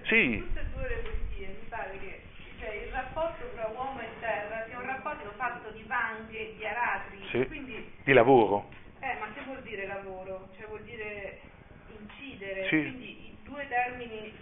Sì. 0.05 0.39
Tutte 0.47 0.59
e 0.59 0.65
due 0.73 0.88
le 0.88 0.95
poesie, 0.95 1.47
mi 1.47 1.67
pare 1.69 1.99
che 1.99 2.21
cioè, 2.59 2.73
il 2.88 2.91
rapporto 2.91 3.51
tra 3.53 3.67
uomo 3.67 3.99
e 3.99 4.07
terra 4.19 4.65
sia 4.67 4.79
un 4.79 4.86
rapporto 4.88 5.33
fatto 5.43 5.71
di 5.71 5.84
vanghe, 5.84 6.56
di 6.56 6.65
aratri, 6.65 7.19
sì. 7.29 7.45
quindi... 7.47 7.91
Di 8.03 8.13
lavoro. 8.13 8.69
Eh, 8.99 9.17
ma 9.19 9.27
che 9.34 9.41
vuol 9.41 9.62
dire 9.63 9.86
lavoro? 9.86 10.47
Cioè 10.56 10.67
vuol 10.67 10.84
dire 10.84 11.41
incidere, 11.88 12.63
sì. 12.67 12.82
quindi 12.82 13.27
i 13.27 13.38
due 13.43 13.67
termini 13.67 14.34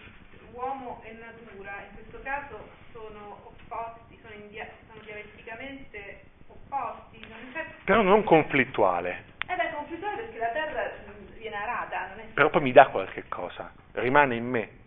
uomo 0.52 1.02
e 1.04 1.14
natura 1.14 1.82
in 1.90 1.96
questo 1.96 2.20
caso 2.22 2.70
sono 2.92 3.42
opposti, 3.46 4.20
sono, 4.22 4.36
dia- 4.48 4.70
sono 4.88 5.02
dialetticamente 5.04 6.26
opposti. 6.48 7.20
Non 7.28 7.52
Però 7.84 8.02
non 8.04 8.24
conflittuale. 8.24 9.26
Eh 9.48 9.56
beh, 9.56 9.72
conflittuale 9.74 10.16
perché 10.18 10.38
la 10.38 10.52
terra 10.52 10.92
viene 11.36 11.56
arata. 11.56 12.10
Però 12.36 12.50
poi 12.52 12.62
mi 12.62 12.72
dà 12.72 12.88
qualche 12.88 13.28
cosa, 13.28 13.74
rimane 13.94 14.36
in 14.36 14.46
me. 14.46 14.81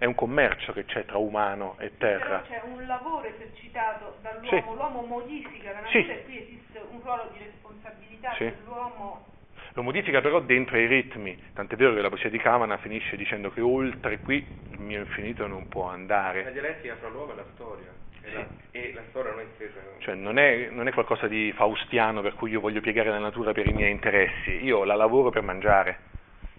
È 0.00 0.06
un 0.06 0.14
commercio 0.14 0.72
che 0.72 0.86
c'è 0.86 1.04
tra 1.04 1.18
umano 1.18 1.76
e 1.78 1.92
terra. 1.98 2.38
Però 2.38 2.60
c'è 2.60 2.62
un 2.64 2.86
lavoro 2.86 3.26
esercitato 3.26 4.16
dall'uomo, 4.22 4.48
sì. 4.48 4.62
l'uomo 4.74 5.02
modifica 5.02 5.72
la 5.72 5.80
natura 5.80 6.02
sì. 6.02 6.10
e 6.10 6.24
qui 6.24 6.38
esiste 6.38 6.80
un 6.90 7.02
ruolo 7.02 7.28
di 7.34 7.44
responsabilità 7.44 8.32
sì. 8.32 8.44
dell'uomo 8.44 9.28
lo 9.74 9.82
modifica 9.82 10.20
però 10.20 10.40
dentro 10.40 10.78
i 10.78 10.86
ritmi, 10.86 11.38
tant'è 11.52 11.76
vero 11.76 11.94
che 11.94 12.00
la 12.00 12.08
poesia 12.08 12.30
di 12.30 12.38
Kamana 12.38 12.78
finisce 12.78 13.16
dicendo 13.16 13.50
che 13.50 13.60
oltre 13.60 14.18
qui 14.18 14.44
il 14.70 14.80
mio 14.80 15.00
infinito 15.00 15.46
non 15.46 15.68
può 15.68 15.84
andare. 15.84 16.44
La 16.44 16.50
dialettica 16.50 16.96
fra 16.96 17.08
l'uomo 17.08 17.32
e 17.32 17.36
la 17.36 17.44
storia, 17.54 17.92
e, 18.22 18.32
la, 18.32 18.46
e 18.72 18.92
la, 18.92 19.02
storia 19.10 19.30
non 19.30 19.40
è 19.40 19.44
intesa. 19.44 19.80
Cioè 19.98 20.14
non 20.14 20.38
è, 20.38 20.70
non 20.70 20.88
è, 20.88 20.92
qualcosa 20.92 21.28
di 21.28 21.52
faustiano 21.52 22.20
per 22.20 22.34
cui 22.34 22.50
io 22.50 22.60
voglio 22.60 22.80
piegare 22.80 23.10
la 23.10 23.18
natura 23.18 23.52
per 23.52 23.68
i 23.68 23.72
miei 23.72 23.92
interessi, 23.92 24.64
io 24.64 24.82
la 24.82 24.96
lavoro 24.96 25.30
per 25.30 25.42
mangiare, 25.42 25.98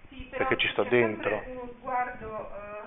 sì, 0.08 0.26
perché 0.30 0.56
ci 0.56 0.68
sto 0.68 0.84
c'è 0.84 0.88
dentro. 0.88 1.42
uno 1.48 1.70
sguardo, 1.78 2.26
uh, 2.26 2.81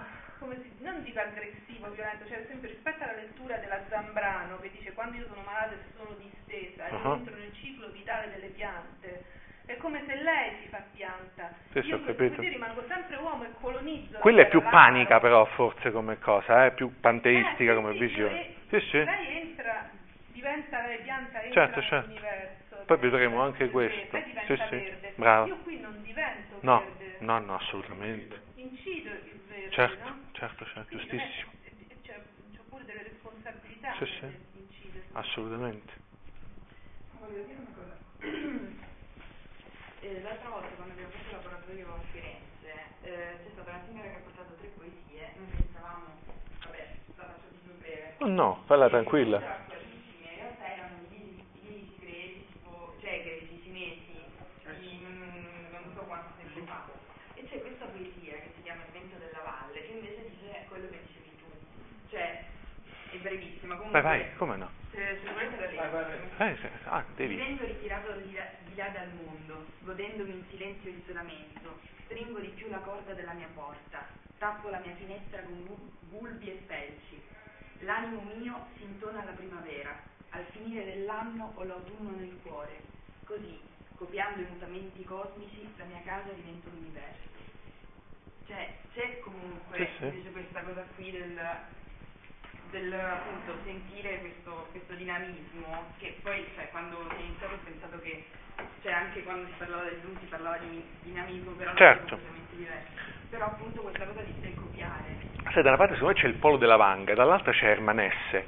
come 0.45 0.61
si, 0.61 0.71
non 0.83 1.01
dico 1.03 1.19
aggressivo, 1.19 1.89
violento, 1.89 2.27
cioè 2.27 2.37
esempio 2.45 2.69
rispetto 2.69 3.03
alla 3.03 3.15
lettura 3.15 3.57
della 3.57 3.81
Zambrano 3.89 4.59
che 4.59 4.69
dice 4.71 4.93
quando 4.93 5.17
io 5.17 5.25
sono 5.27 5.41
malato 5.41 5.73
e 5.73 5.77
sono 5.97 6.15
distesa, 6.21 6.87
uh-huh. 6.89 7.13
entro 7.13 7.35
nel 7.35 7.51
ciclo 7.55 7.89
vitale 7.89 8.29
delle 8.31 8.53
piante, 8.53 9.23
è 9.65 9.75
come 9.77 10.03
se 10.05 10.15
lei 10.15 10.51
si 10.61 10.67
fa 10.69 10.83
pianta. 10.93 11.51
Sì, 11.71 11.79
io 11.79 11.99
così 11.99 12.47
rimango 12.49 12.83
sempre 12.87 13.17
uomo 13.17 13.43
e 13.43 13.49
colonizzo. 13.59 14.19
Quella 14.19 14.43
è 14.43 14.47
più 14.47 14.61
panica 14.61 15.19
però 15.19 15.43
forse 15.57 15.91
come 15.91 16.19
cosa, 16.19 16.67
eh? 16.67 16.71
più 16.71 16.99
panteistica 16.99 17.71
eh, 17.71 17.75
come 17.75 17.93
sì, 17.93 17.99
visione. 17.99 18.53
Sì, 18.69 18.79
sì. 18.91 19.03
Lei 19.03 19.37
entra, 19.41 19.89
diventa 20.31 20.81
lei 20.85 20.99
pianta, 20.99 21.41
entra 21.41 21.65
certo, 21.65 21.81
certo. 21.81 22.07
nell'universo. 22.07 22.83
Poi 22.85 22.97
vedremo 22.97 23.41
anche 23.41 23.69
questo. 23.71 24.15
Lei 24.15 24.23
diventa 24.25 24.67
sì, 24.67 24.75
verde. 24.75 25.13
Bravo. 25.15 25.47
Io 25.47 25.57
qui 25.63 25.79
non 25.79 26.03
divento 26.03 26.57
no, 26.59 26.79
verde. 26.79 27.15
No, 27.19 27.39
no, 27.39 27.55
assolutamente. 27.55 28.41
Incido 28.53 29.09
il 29.09 29.41
verde, 29.47 29.71
certo, 29.71 30.07
no? 30.07 30.14
Certo, 30.35 30.65
certo, 30.65 30.95
Quindi 30.95 31.09
giustissimo. 31.09 31.51
È, 31.63 31.95
cioè, 32.03 32.21
c'ho 32.55 32.63
pure 32.69 32.85
delle 32.85 33.03
responsabilità 33.03 33.95
sì, 33.97 34.05
sì. 34.05 34.59
incidere. 34.59 35.05
Assolutamente. 35.13 35.93
Voglio 37.19 37.43
dire 37.43 37.57
una 37.57 37.73
cosa. 37.73 38.83
Eh, 40.01 40.21
l'altra 40.21 40.49
volta 40.49 40.67
quando 40.75 40.93
abbiamo 40.93 41.09
fatto 41.11 41.25
il 41.25 41.35
laboratorio 41.35 41.93
a 41.95 41.99
Firenze 42.11 42.45
eh, 43.01 43.37
c'è 43.41 43.49
stata 43.53 43.71
una 43.71 43.81
signora 43.87 44.09
che 44.09 44.15
ha 44.15 44.19
portato 44.19 44.53
tre 44.59 44.67
poesie, 44.77 45.33
noi 45.37 45.47
pensavamo, 45.49 46.05
vabbè, 46.65 46.87
la 47.15 47.23
faccio 47.23 47.47
più 47.63 47.77
breve. 47.79 48.15
Oh 48.19 48.27
no, 48.27 48.63
falla 48.65 48.89
tranquilla. 48.89 49.37
In 49.37 50.35
realtà 50.37 50.73
erano 50.73 50.97
gli 51.09 51.41
segreti, 51.97 52.45
tipo, 52.51 52.95
cioè 53.01 53.23
greci 53.23 53.61
cinesi, 53.63 54.13
di, 54.79 54.99
mm, 55.01 55.71
non 55.71 55.93
so 55.95 56.01
quanto 56.01 56.33
tempo 56.37 56.65
fa. 56.65 56.85
E 57.35 57.43
c'è 57.49 57.61
questa 57.61 57.85
poesia 57.85 58.33
che 58.37 58.51
si 58.55 58.63
chiama 58.63 58.81
Il 58.85 58.91
vento 58.91 59.17
della 59.17 59.41
valle, 59.43 59.85
che 59.85 59.91
invece 59.91 60.29
dice 60.29 60.65
quello 60.67 60.89
che 60.89 60.99
dicevi 61.05 61.35
tu. 61.37 61.45
Cioè, 62.09 62.43
è 63.11 63.17
brevissima. 63.17 63.75
Comunque, 63.75 64.01
vai, 64.01 64.19
vai, 64.19 64.35
come 64.35 64.55
no? 64.57 64.69
Se, 64.91 65.19
se 65.21 65.31
volete 65.31 65.75
la 65.75 65.91
leggo. 65.91 66.43
Eh, 66.43 66.55
sì, 66.59 66.67
ah, 66.85 67.03
devi. 67.15 67.35
Vivendo 67.35 67.65
ritirato 67.65 68.11
di 68.21 68.33
là, 68.33 68.47
di 68.63 68.75
là 68.75 68.87
dal 68.89 69.09
mondo, 69.13 69.65
godendomi 69.81 70.31
e 70.89 70.91
isolamento, 70.91 71.79
stringo 72.05 72.39
di 72.39 72.49
più 72.49 72.69
la 72.69 72.79
corda 72.79 73.13
della 73.13 73.33
mia 73.33 73.49
porta, 73.53 74.07
tappo 74.37 74.69
la 74.69 74.79
mia 74.79 74.95
finestra 74.95 75.43
con 75.43 75.89
bulbi 76.09 76.49
e 76.51 76.63
felci. 76.67 77.21
L'animo 77.79 78.21
mio 78.37 78.67
si 78.77 78.83
intona 78.83 79.21
alla 79.21 79.31
primavera, 79.33 80.01
al 80.29 80.45
finire 80.51 80.85
dell'anno 80.85 81.51
ho 81.55 81.63
l'autunno 81.63 82.11
nel 82.17 82.37
cuore. 82.41 82.81
Così, 83.25 83.59
copiando 83.95 84.41
i 84.41 84.45
mutamenti 84.49 85.03
cosmici, 85.03 85.73
la 85.77 85.85
mia 85.85 86.01
casa 86.03 86.31
diventa 86.31 86.69
un 86.69 86.77
universo. 86.77 87.23
Cioè, 88.47 88.75
c'è 88.93 89.19
comunque 89.19 89.77
Sì, 89.77 89.87
sì. 89.97 90.03
invece 90.05 90.31
questa 90.31 90.63
cosa 90.63 90.83
qui 90.95 91.11
del, 91.11 91.39
del 92.71 92.93
appunto 92.93 93.57
sentire 93.63 94.19
questo, 94.19 94.67
questo 94.71 94.93
dinamismo 94.95 95.93
che 95.97 96.19
poi 96.21 96.45
cioè, 96.55 96.69
quando 96.69 96.97
ho 96.99 97.13
iniziato 97.19 97.55
ho 97.55 97.59
pensato 97.63 97.99
che 98.01 98.25
cioè 98.85 98.93
anche 98.93 99.23
quando 99.23 99.47
si 99.47 99.53
parlava 99.57 99.83
del 99.85 99.97
blues 99.97 100.19
si 100.19 100.27
parlava 100.27 100.57
di 100.57 100.83
dinamismo 101.01 101.51
però 101.53 101.73
Certo. 101.73 102.05
è 102.05 102.17
completamente 102.17 102.55
diverso 102.55 102.89
però 103.31 103.45
appunto 103.45 103.81
questa 103.81 104.05
cosa 104.05 104.21
di 104.21 104.33
del 104.39 104.53
copiare 104.53 105.33
Sai, 105.51 105.63
da 105.63 105.69
una 105.69 105.77
parte 105.77 105.93
secondo 105.95 106.13
me 106.13 106.21
c'è 106.21 106.27
il 106.27 106.35
polo 106.35 106.57
della 106.57 106.75
vanga, 106.75 107.13
dall'altra 107.13 107.51
c'è 107.51 107.69
Ermanesse, 107.69 108.47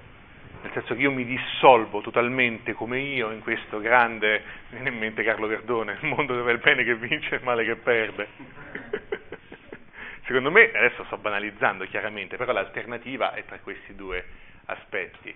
nel 0.62 0.72
senso 0.74 0.96
che 0.96 1.02
io 1.02 1.12
mi 1.12 1.26
dissolvo 1.26 2.02
totalmente 2.02 2.74
come 2.74 3.00
io 3.00 3.32
in 3.32 3.40
questo 3.42 3.80
grande, 3.80 4.44
mi 4.70 4.80
viene 4.80 4.90
in 4.90 4.98
mente 4.98 5.24
Carlo 5.24 5.48
Verdone, 5.48 5.98
il 6.02 6.08
mondo 6.08 6.36
dove 6.36 6.52
è 6.52 6.54
il 6.54 6.60
bene 6.60 6.84
che 6.84 6.96
vince 6.96 7.36
e 7.36 7.38
il 7.38 7.44
male 7.44 7.64
che 7.66 7.76
perde. 7.76 8.28
Secondo 10.26 10.52
me, 10.52 10.72
adesso 10.74 11.04
sto 11.06 11.18
banalizzando 11.18 11.86
chiaramente, 11.86 12.36
però 12.36 12.52
l'alternativa 12.52 13.34
è 13.34 13.46
tra 13.46 13.60
questi 13.60 13.96
due 13.96 14.26
aspetti. 14.66 15.34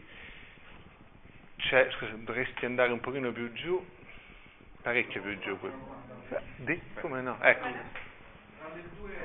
C'è, 1.57 1.89
scusa, 1.91 2.11
dovresti 2.15 2.65
andare 2.65 2.91
un 2.91 2.99
pochino 2.99 3.31
più 3.31 3.53
giù, 3.53 3.85
parecchio 4.81 5.21
più 5.21 5.39
giù. 5.39 5.57
Di? 6.57 6.81
Come 7.01 7.21
no? 7.21 7.37
Ecco. 7.41 7.67
Tra 7.67 8.73
le 8.73 8.83
due 8.97 9.15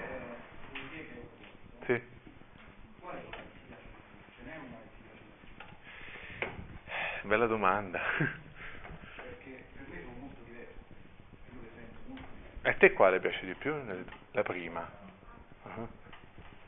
Sì. 1.87 2.03
quale 3.01 3.23
ce 3.31 4.42
n'è 4.45 4.57
una 4.57 4.77
che 4.77 4.88
ti 4.97 5.03
piace? 6.38 6.53
Bella 7.23 7.47
domanda. 7.47 8.01
A 12.62 12.73
te 12.75 12.92
quale 12.95 13.21
piace 13.21 13.47
di 13.47 13.55
più? 13.55 13.73
La 14.33 14.42
prima. 14.42 14.81
Ah, 15.62 15.87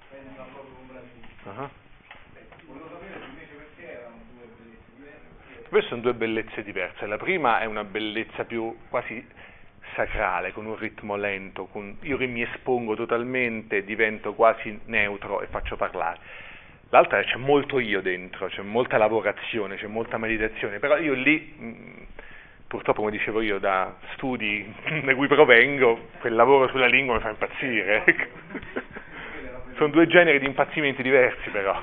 Prendo 0.08 0.32
proprio 0.44 0.74
con 0.74 0.86
Brasile. 0.86 1.26
ah. 1.44 1.70
Volevo 2.66 2.88
sapere 2.90 3.24
invece 3.24 3.54
perché 3.54 3.90
erano 3.92 4.16
due 4.32 4.46
bellezze 4.46 4.90
diverse. 4.94 5.57
Queste 5.68 5.90
sono 5.90 6.00
due 6.00 6.14
bellezze 6.14 6.62
diverse. 6.62 7.06
La 7.06 7.18
prima 7.18 7.60
è 7.60 7.66
una 7.66 7.84
bellezza 7.84 8.44
più 8.44 8.74
quasi 8.88 9.22
sacrale, 9.94 10.52
con 10.52 10.64
un 10.64 10.76
ritmo 10.76 11.14
lento, 11.16 11.66
con- 11.66 11.98
io 12.02 12.16
che 12.16 12.26
mi 12.26 12.40
espongo 12.40 12.94
totalmente, 12.94 13.84
divento 13.84 14.32
quasi 14.32 14.80
neutro 14.86 15.42
e 15.42 15.46
faccio 15.48 15.76
parlare. 15.76 16.18
L'altra 16.88 17.18
è 17.18 17.24
c'è 17.24 17.36
molto 17.36 17.78
io 17.80 18.00
dentro, 18.00 18.46
c'è 18.46 18.62
molta 18.62 18.96
lavorazione, 18.96 19.76
c'è 19.76 19.88
molta 19.88 20.16
meditazione, 20.16 20.78
però 20.78 20.96
io 20.96 21.12
lì, 21.12 21.54
mh, 21.58 22.06
purtroppo 22.66 23.00
come 23.00 23.10
dicevo 23.12 23.42
io, 23.42 23.58
da 23.58 23.94
studi 24.14 24.74
da 25.04 25.14
cui 25.14 25.26
provengo, 25.26 26.08
quel 26.20 26.34
lavoro 26.34 26.68
sulla 26.68 26.86
lingua 26.86 27.16
mi 27.16 27.20
fa 27.20 27.28
impazzire. 27.28 28.04
Sono 29.76 29.90
due 29.90 30.06
generi 30.06 30.38
di 30.38 30.46
impazzimenti 30.46 31.02
diversi 31.02 31.50
però. 31.50 31.78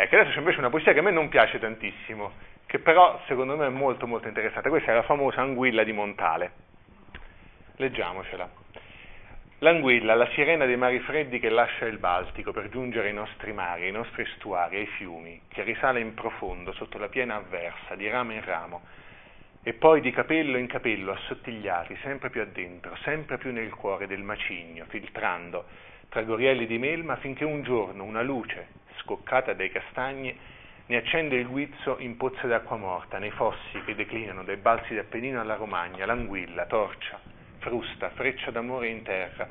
Ecco, 0.00 0.14
adesso 0.14 0.30
c'è 0.30 0.38
invece 0.38 0.60
una 0.60 0.70
poesia 0.70 0.92
che 0.92 1.00
a 1.00 1.02
me 1.02 1.10
non 1.10 1.28
piace 1.28 1.58
tantissimo, 1.58 2.30
che 2.66 2.78
però 2.78 3.20
secondo 3.26 3.56
me 3.56 3.66
è 3.66 3.68
molto 3.68 4.06
molto 4.06 4.28
interessante. 4.28 4.68
Questa 4.68 4.92
è 4.92 4.94
la 4.94 5.02
famosa 5.02 5.40
Anguilla 5.40 5.82
di 5.82 5.90
Montale. 5.90 6.52
Leggiamocela. 7.78 8.48
L'anguilla, 9.58 10.14
la 10.14 10.28
sirena 10.34 10.66
dei 10.66 10.76
mari 10.76 11.00
freddi 11.00 11.40
che 11.40 11.48
lascia 11.48 11.86
il 11.86 11.98
Baltico 11.98 12.52
per 12.52 12.68
giungere 12.68 13.08
ai 13.08 13.12
nostri 13.12 13.52
mari, 13.52 13.86
ai 13.86 13.90
nostri 13.90 14.22
estuari, 14.22 14.76
ai 14.76 14.86
fiumi, 14.86 15.40
che 15.48 15.64
risale 15.64 15.98
in 15.98 16.14
profondo 16.14 16.72
sotto 16.74 16.96
la 16.96 17.08
piena 17.08 17.34
avversa, 17.34 17.96
di 17.96 18.08
ramo 18.08 18.30
in 18.34 18.44
ramo, 18.44 18.82
e 19.64 19.72
poi 19.72 20.00
di 20.00 20.12
capello 20.12 20.58
in 20.58 20.68
capello, 20.68 21.10
assottigliati, 21.10 21.98
sempre 22.02 22.30
più 22.30 22.40
addentro, 22.40 22.94
sempre 23.02 23.36
più 23.36 23.50
nel 23.50 23.74
cuore 23.74 24.06
del 24.06 24.22
macigno, 24.22 24.84
filtrando 24.86 25.64
tra 26.08 26.22
gorielli 26.22 26.66
di 26.66 26.78
melma 26.78 27.16
finché 27.16 27.44
un 27.44 27.62
giorno 27.62 28.04
una 28.04 28.22
luce, 28.22 28.77
scoccata 28.98 29.52
dai 29.52 29.70
castagni, 29.70 30.36
ne 30.86 30.96
accende 30.96 31.36
il 31.36 31.46
guizzo 31.46 31.96
in 31.98 32.16
pozze 32.16 32.46
d'acqua 32.46 32.76
morta, 32.76 33.18
nei 33.18 33.30
fossi 33.30 33.82
che 33.84 33.94
declinano 33.94 34.42
dai 34.42 34.56
balzi 34.56 34.94
d'Appennino 34.94 35.40
alla 35.40 35.54
Romagna, 35.54 36.06
l'anguilla, 36.06 36.66
torcia, 36.66 37.20
frusta, 37.58 38.10
freccia 38.10 38.50
d'amore 38.50 38.88
in 38.88 39.02
terra, 39.02 39.48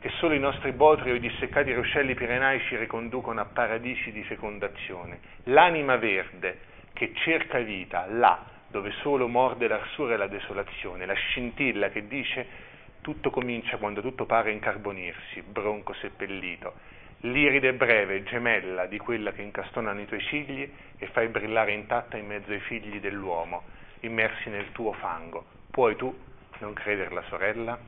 che 0.00 0.08
solo 0.18 0.32
i 0.32 0.38
nostri 0.38 0.72
botri 0.72 1.10
o 1.10 1.14
i 1.14 1.20
disseccati 1.20 1.74
ruscelli 1.74 2.14
pirenaici 2.14 2.76
riconducono 2.76 3.40
a 3.40 3.44
paradisi 3.44 4.10
di 4.12 4.22
fecondazione. 4.24 5.20
L'anima 5.44 5.96
verde 5.96 6.60
che 6.94 7.12
cerca 7.14 7.58
vita 7.58 8.06
là 8.06 8.46
dove 8.68 8.92
solo 9.02 9.28
morde 9.28 9.68
l'arsura 9.68 10.14
e 10.14 10.16
la 10.16 10.28
desolazione, 10.28 11.04
la 11.04 11.14
scintilla 11.14 11.90
che 11.90 12.06
dice 12.06 12.68
tutto 13.02 13.30
comincia 13.30 13.76
quando 13.78 14.00
tutto 14.00 14.26
pare 14.26 14.52
incarbonirsi, 14.52 15.42
bronco 15.42 15.92
seppellito, 15.94 16.74
l'iride 17.20 17.74
breve, 17.74 18.22
gemella 18.22 18.86
di 18.86 18.98
quella 18.98 19.32
che 19.32 19.42
incastonano 19.42 20.00
i 20.00 20.06
tuoi 20.06 20.20
cigli 20.22 20.70
e 20.96 21.06
fai 21.08 21.28
brillare 21.28 21.72
intatta 21.72 22.16
in 22.16 22.26
mezzo 22.26 22.52
ai 22.52 22.60
figli 22.60 23.00
dell'uomo, 23.00 23.64
immersi 24.00 24.48
nel 24.48 24.72
tuo 24.72 24.92
fango. 24.94 25.44
Puoi 25.70 25.96
tu 25.96 26.16
non 26.60 26.72
crederla, 26.72 27.22
sorella? 27.28 27.78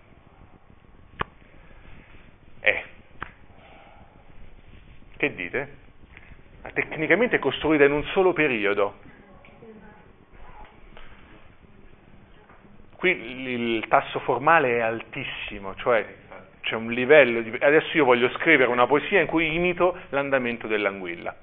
Eh. 2.61 2.85
Che 5.17 5.35
dite? 5.35 5.77
Tecnicamente 6.73 7.37
è 7.37 7.39
costruita 7.39 7.85
in 7.85 7.93
un 7.93 8.05
solo 8.13 8.33
periodo. 8.33 9.11
Qui 12.97 13.11
il 13.11 13.89
tasso 13.89 14.21
formale 14.21 14.77
è 14.77 14.81
altissimo, 14.81 15.75
cioè 15.75 16.21
c'è 16.73 16.77
un 16.77 16.91
livello 16.91 17.43
di... 17.43 17.55
Adesso 17.61 17.95
io 17.99 18.07
voglio 18.07 18.31
scrivere 18.31 18.71
una 18.71 18.87
poesia 18.87 19.21
in 19.21 19.27
cui 19.27 19.55
imito 19.55 19.95
l'andamento 20.09 20.67
dell'anguilla, 20.67 21.37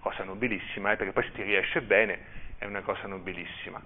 cosa 0.00 0.22
nobilissima, 0.22 0.92
eh, 0.92 0.96
perché 0.96 1.12
poi 1.12 1.24
se 1.24 1.32
ti 1.32 1.42
riesce 1.42 1.80
bene 1.80 2.18
è 2.58 2.66
una 2.66 2.82
cosa 2.82 3.06
nobilissima. 3.06 3.82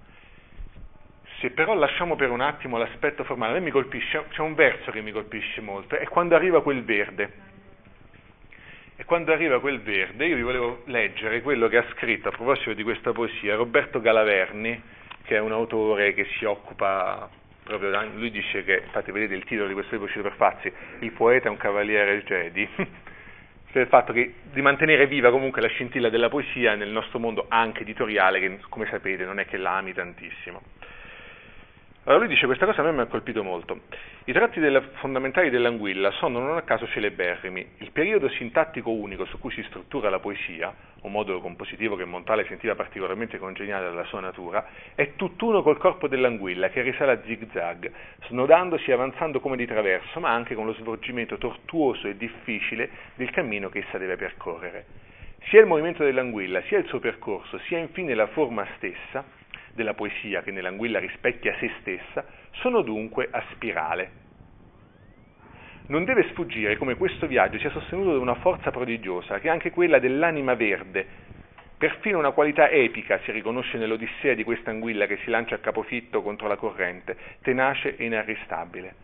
Se 1.39 1.51
però 1.51 1.73
lasciamo 1.75 2.17
per 2.17 2.29
un 2.29 2.41
attimo 2.41 2.77
l'aspetto 2.77 3.23
formale, 3.23 3.53
a 3.53 3.55
me 3.55 3.61
mi 3.61 3.71
colpisce, 3.71 4.25
c'è 4.31 4.41
un 4.41 4.53
verso 4.53 4.91
che 4.91 4.99
mi 4.99 5.13
colpisce 5.13 5.61
molto, 5.61 5.95
è 5.95 6.05
quando 6.07 6.35
arriva 6.35 6.61
quel 6.61 6.83
verde. 6.83 7.49
E 8.97 9.05
quando 9.05 9.31
arriva 9.31 9.61
quel 9.61 9.79
verde, 9.79 10.25
io 10.25 10.35
vi 10.35 10.43
volevo 10.43 10.83
leggere 10.87 11.41
quello 11.41 11.69
che 11.69 11.77
ha 11.77 11.85
scritto 11.93 12.27
a 12.27 12.31
proposito 12.31 12.73
di 12.73 12.83
questa 12.83 13.13
poesia 13.13 13.55
Roberto 13.55 14.01
Galaverni, 14.01 14.81
che 15.23 15.37
è 15.37 15.39
un 15.39 15.53
autore 15.53 16.13
che 16.13 16.25
si 16.37 16.43
occupa 16.43 17.29
proprio, 17.63 17.89
lui 18.15 18.31
dice 18.31 18.63
che, 18.63 18.81
infatti 18.85 19.11
vedete 19.11 19.35
il 19.35 19.43
titolo 19.43 19.67
di 19.67 19.73
questo 19.73 19.91
libro 19.91 20.07
uscito 20.07 20.23
per 20.27 20.37
Fazzi, 20.37 20.71
il 20.99 21.11
poeta 21.11 21.47
è 21.47 21.51
un 21.51 21.57
cavaliere 21.57 22.23
Jedi, 22.23 22.67
per 22.75 23.81
il 23.81 23.87
fatto 23.87 24.13
che, 24.13 24.33
di 24.51 24.61
mantenere 24.61 25.07
viva 25.07 25.29
comunque 25.29 25.61
la 25.61 25.67
scintilla 25.67 26.09
della 26.09 26.29
poesia 26.29 26.75
nel 26.75 26.89
nostro 26.89 27.19
mondo 27.19 27.45
anche 27.47 27.81
editoriale, 27.81 28.39
che 28.39 28.59
come 28.69 28.87
sapete 28.87 29.25
non 29.25 29.39
è 29.39 29.45
che 29.45 29.57
la 29.57 29.77
ami 29.77 29.93
tantissimo. 29.93 30.61
Allora 32.05 32.23
lui 32.25 32.33
dice 32.33 32.47
questa 32.47 32.65
cosa 32.65 32.81
a 32.81 32.85
me 32.85 32.93
mi 32.93 33.01
ha 33.01 33.05
colpito 33.05 33.43
molto. 33.43 33.81
I 34.23 34.33
tratti 34.33 34.59
della, 34.59 34.81
fondamentali 34.93 35.51
dell'anguilla 35.51 36.09
sono 36.09 36.39
non 36.39 36.57
a 36.57 36.63
caso 36.63 36.87
celeberrimi. 36.87 37.73
Il 37.77 37.91
periodo 37.91 38.27
sintattico 38.27 38.89
unico 38.89 39.25
su 39.25 39.37
cui 39.37 39.51
si 39.51 39.61
struttura 39.67 40.09
la 40.09 40.17
poesia, 40.17 40.73
un 41.01 41.11
modulo 41.11 41.39
compositivo 41.41 41.95
che 41.95 42.05
Montale 42.05 42.47
sentiva 42.47 42.73
particolarmente 42.73 43.37
congeniale 43.37 43.85
alla 43.85 44.03
sua 44.05 44.19
natura, 44.19 44.65
è 44.95 45.13
tutt'uno 45.15 45.61
col 45.61 45.77
corpo 45.77 46.07
dell'anguilla 46.07 46.69
che 46.69 46.81
risale 46.81 47.11
a 47.11 47.21
zig-zag, 47.23 47.91
snodandosi 48.29 48.89
e 48.89 48.93
avanzando 48.93 49.39
come 49.39 49.55
di 49.55 49.67
traverso, 49.67 50.19
ma 50.19 50.31
anche 50.31 50.55
con 50.55 50.65
lo 50.65 50.73
svolgimento 50.73 51.37
tortuoso 51.37 52.07
e 52.07 52.17
difficile 52.17 52.89
del 53.13 53.29
cammino 53.29 53.69
che 53.69 53.85
essa 53.87 53.99
deve 53.99 54.15
percorrere. 54.15 54.85
Sia 55.49 55.59
il 55.59 55.67
movimento 55.67 56.03
dell'anguilla, 56.03 56.63
sia 56.63 56.79
il 56.79 56.87
suo 56.87 56.99
percorso, 56.99 57.59
sia 57.67 57.77
infine 57.77 58.15
la 58.15 58.25
forma 58.25 58.65
stessa, 58.77 59.23
della 59.73 59.93
poesia 59.93 60.41
che 60.41 60.51
nell'anguilla 60.51 60.99
rispecchia 60.99 61.55
se 61.59 61.71
stessa, 61.79 62.25
sono 62.51 62.81
dunque 62.81 63.27
a 63.31 63.43
spirale. 63.51 64.19
Non 65.87 66.05
deve 66.05 66.27
sfuggire 66.29 66.77
come 66.77 66.95
questo 66.95 67.27
viaggio 67.27 67.59
sia 67.59 67.69
sostenuto 67.71 68.13
da 68.13 68.19
una 68.19 68.35
forza 68.35 68.71
prodigiosa, 68.71 69.39
che 69.39 69.47
è 69.47 69.51
anche 69.51 69.71
quella 69.71 69.99
dell'anima 69.99 70.53
verde. 70.53 71.05
Perfino 71.77 72.19
una 72.19 72.31
qualità 72.31 72.69
epica 72.69 73.19
si 73.25 73.31
riconosce 73.31 73.77
nell'odissea 73.77 74.33
di 74.33 74.43
questa 74.43 74.69
anguilla 74.69 75.07
che 75.07 75.17
si 75.23 75.29
lancia 75.29 75.55
a 75.55 75.59
capofitto 75.59 76.21
contro 76.21 76.47
la 76.47 76.55
corrente, 76.55 77.17
tenace 77.41 77.97
e 77.97 78.05
inarrestabile. 78.05 78.95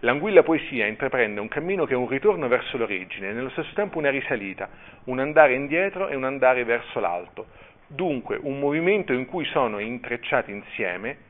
L'anguilla 0.00 0.42
poesia 0.42 0.84
intraprende 0.86 1.40
un 1.40 1.48
cammino 1.48 1.86
che 1.86 1.94
è 1.94 1.96
un 1.96 2.06
ritorno 2.06 2.48
verso 2.48 2.76
l'origine 2.76 3.32
nello 3.32 3.48
stesso 3.48 3.72
tempo 3.72 3.96
una 3.96 4.10
risalita, 4.10 4.68
un 5.04 5.18
andare 5.18 5.54
indietro 5.54 6.08
e 6.08 6.14
un 6.14 6.24
andare 6.24 6.64
verso 6.64 7.00
l'alto, 7.00 7.46
Dunque 7.88 8.38
un 8.40 8.58
movimento 8.58 9.12
in 9.12 9.26
cui 9.26 9.44
sono 9.46 9.78
intrecciati 9.78 10.50
insieme 10.50 11.24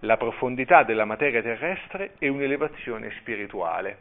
la 0.00 0.16
profondità 0.16 0.84
della 0.84 1.04
materia 1.04 1.42
terrestre 1.42 2.12
e 2.18 2.28
un'elevazione 2.28 3.10
spirituale. 3.18 3.98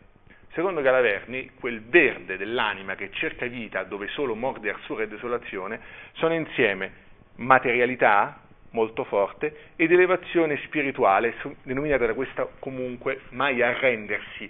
Secondo 0.51 0.81
Galaverni, 0.81 1.51
quel 1.59 1.81
verde 1.81 2.37
dell'anima 2.37 2.95
che 2.95 3.09
cerca 3.11 3.45
vita 3.47 3.83
dove 3.83 4.07
solo 4.09 4.35
morde 4.35 4.69
arsura 4.69 5.03
e 5.03 5.07
desolazione 5.07 5.79
sono 6.13 6.33
insieme 6.33 7.03
materialità 7.37 8.39
molto 8.69 9.03
forte 9.05 9.71
ed 9.75 9.91
elevazione 9.91 10.57
spirituale 10.65 11.33
denominata 11.63 12.05
da 12.05 12.13
questa 12.13 12.47
comunque 12.59 13.21
mai 13.29 13.61
arrendersi 13.61 14.49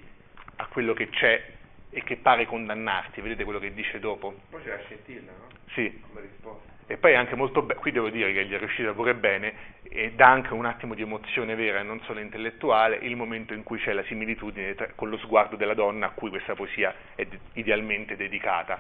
a 0.58 0.68
quello 0.68 0.94
che 0.94 1.10
c'è 1.10 1.44
e 1.90 2.04
che 2.04 2.18
pare 2.18 2.46
condannarti. 2.46 3.22
Vedete 3.22 3.44
quello 3.44 3.60
che 3.60 3.74
dice 3.74 4.00
dopo? 4.00 4.36
Poi 4.50 4.62
c'è 4.62 4.70
la 4.70 4.80
scintilla, 4.86 5.32
no? 5.32 5.48
Sì. 5.74 6.02
Come 6.08 6.22
risposta. 6.22 6.75
E 6.88 6.98
poi 6.98 7.14
è 7.14 7.16
anche 7.16 7.36
molto 7.36 7.64
bello, 7.64 7.80
qui 7.80 7.92
devo 7.92 8.10
dire 8.10 8.32
che 8.32 8.46
gli 8.46 8.54
è 8.54 8.60
riuscito 8.60 8.94
pure 8.94 9.16
bene 9.16 9.54
e 9.82 10.12
dà 10.12 10.28
anche 10.28 10.54
un 10.54 10.66
attimo 10.66 10.94
di 10.94 11.02
emozione 11.02 11.56
vera 11.56 11.80
e 11.80 11.84
non 11.84 12.00
solo 12.02 12.20
intellettuale 12.20 12.98
il 12.98 13.16
momento 13.16 13.56
in 13.56 13.64
cui 13.64 13.80
c'è 13.80 13.92
la 13.92 14.04
similitudine 14.04 14.76
tra, 14.76 14.90
con 14.94 15.10
lo 15.10 15.18
sguardo 15.18 15.56
della 15.56 15.74
donna 15.74 16.06
a 16.08 16.12
cui 16.12 16.30
questa 16.30 16.54
poesia 16.54 16.94
è 17.16 17.26
de- 17.26 17.40
idealmente 17.54 18.16
dedicata. 18.16 18.80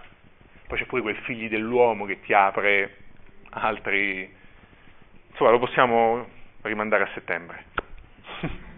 Poi 0.67 0.77
c'è 0.77 0.85
pure 0.85 1.01
quel 1.01 1.17
figli 1.17 1.49
dell'uomo 1.49 2.05
che 2.05 2.21
ti 2.21 2.31
apre 2.33 2.97
altri... 3.49 4.31
Insomma, 5.31 5.49
lo 5.49 5.59
possiamo 5.59 6.27
rimandare 6.61 7.03
a 7.05 7.09
settembre. 7.13 7.65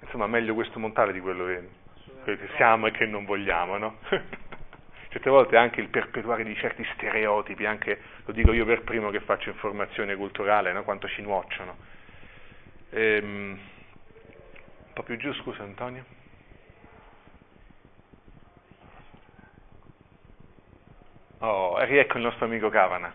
Insomma, 0.00 0.26
meglio 0.26 0.54
questo 0.54 0.78
montale 0.78 1.12
di 1.12 1.20
quello 1.20 1.44
che 1.44 1.79
che 2.24 2.48
siamo 2.56 2.86
e 2.86 2.90
che 2.90 3.06
non 3.06 3.24
vogliamo, 3.24 3.76
no? 3.78 3.98
Certe 5.08 5.30
volte 5.30 5.56
anche 5.56 5.80
il 5.80 5.88
perpetuare 5.88 6.44
di 6.44 6.54
certi 6.54 6.86
stereotipi, 6.94 7.66
anche, 7.66 8.00
lo 8.24 8.32
dico 8.32 8.52
io 8.52 8.64
per 8.64 8.82
primo 8.82 9.10
che 9.10 9.20
faccio 9.20 9.48
informazione 9.48 10.14
culturale, 10.14 10.72
no? 10.72 10.84
quanto 10.84 11.08
ci 11.08 11.20
nuocciono. 11.22 11.76
Ehm, 12.90 13.58
un 14.86 14.92
po' 14.92 15.02
più 15.02 15.16
giù, 15.16 15.32
scusa 15.34 15.62
Antonio. 15.62 16.04
Oh, 21.38 21.80
e 21.80 21.86
riecco 21.86 22.18
il 22.18 22.22
nostro 22.22 22.44
amico 22.44 22.68
Cavana. 22.68 23.12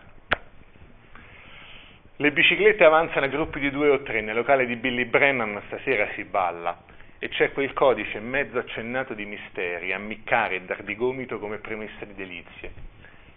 Le 2.16 2.32
biciclette 2.32 2.84
avanzano 2.84 3.26
a 3.26 3.28
gruppi 3.28 3.60
di 3.60 3.70
due 3.70 3.88
o 3.88 4.02
tre, 4.02 4.20
nel 4.20 4.34
locale 4.34 4.66
di 4.66 4.76
Billy 4.76 5.04
Brennan 5.04 5.62
stasera 5.66 6.08
si 6.14 6.24
balla 6.24 6.85
e 7.26 7.28
c'è 7.28 7.50
quel 7.50 7.72
codice 7.72 8.20
mezzo 8.20 8.56
accennato 8.56 9.12
di 9.12 9.24
misteri, 9.24 9.92
ammiccare 9.92 10.54
e 10.54 10.60
dar 10.60 10.84
di 10.84 10.94
gomito 10.94 11.40
come 11.40 11.58
premessa 11.58 12.04
di 12.04 12.14
delizie. 12.14 12.72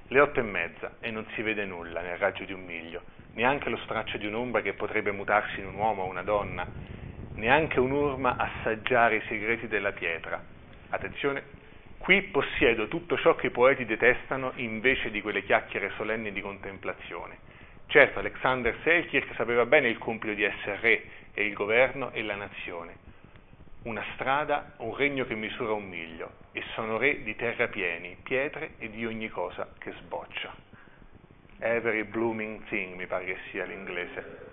Le 0.10 0.20
otto 0.20 0.40
e 0.40 0.44
mezza 0.44 0.98
e 1.00 1.10
non 1.10 1.26
si 1.34 1.42
vede 1.42 1.66
nulla 1.66 2.02
nel 2.02 2.18
raggio 2.18 2.44
di 2.44 2.54
un 2.54 2.64
miglio, 2.64 3.02
neanche 3.34 3.68
lo 3.68 3.78
straccio 3.78 4.18
di 4.18 4.28
un'ombra 4.28 4.62
che 4.62 4.74
potrebbe 4.74 5.12
mutarsi 5.12 5.60
in 5.60 5.66
un 5.66 5.74
uomo 5.74 6.04
o 6.04 6.06
una 6.06 6.22
donna, 6.22 6.68
neanche 7.36 7.80
un'urma 7.80 8.36
assaggiare 8.38 9.16
i 9.16 9.24
segreti 9.28 9.68
della 9.68 9.92
pietra. 9.92 10.40
Attenzione, 10.90 11.42
qui 11.98 12.22
possiedo 12.22 12.88
tutto 12.90 13.18
ciò 13.18 13.34
che 13.34 13.48
i 13.48 13.52
poeti 13.52 13.86
detestano 13.86 14.52
invece 14.58 15.10
di 15.10 15.20
quelle 15.20 15.44
chiacchiere 15.44 15.94
solenni 15.96 16.32
di 16.32 16.42
contemplazione. 16.42 17.40
Certo, 17.88 18.20
Alexander 18.20 18.78
Selkirk 18.84 19.34
sapeva 19.34 19.66
bene 19.66 19.88
il 19.88 19.98
compito 19.98 20.36
di 20.36 20.44
essere 20.44 20.78
re 20.80 21.04
e 21.34 21.44
il 21.44 21.54
governo 21.54 22.12
e 22.12 22.22
la 22.22 22.36
nazione. 22.36 23.08
Una 23.82 24.04
strada, 24.14 24.74
un 24.78 24.96
regno 24.96 25.26
che 25.26 25.36
misura 25.36 25.72
un 25.72 25.88
miglio, 25.88 26.32
e 26.52 26.64
sono 26.74 26.98
re 26.98 27.24
di 27.24 27.36
terrapieni, 27.36 28.18
pietre 28.24 28.72
e 28.78 28.90
di 28.90 29.06
ogni 29.06 29.30
cosa 29.30 29.70
che 29.78 29.94
sboccia. 30.00 30.54
Every 31.60 32.04
blooming 32.04 32.64
thing, 32.66 32.96
mi 32.96 33.08
pare 33.08 33.26
che 33.26 33.38
sia 33.50 33.66
l'inglese. 33.66 34.48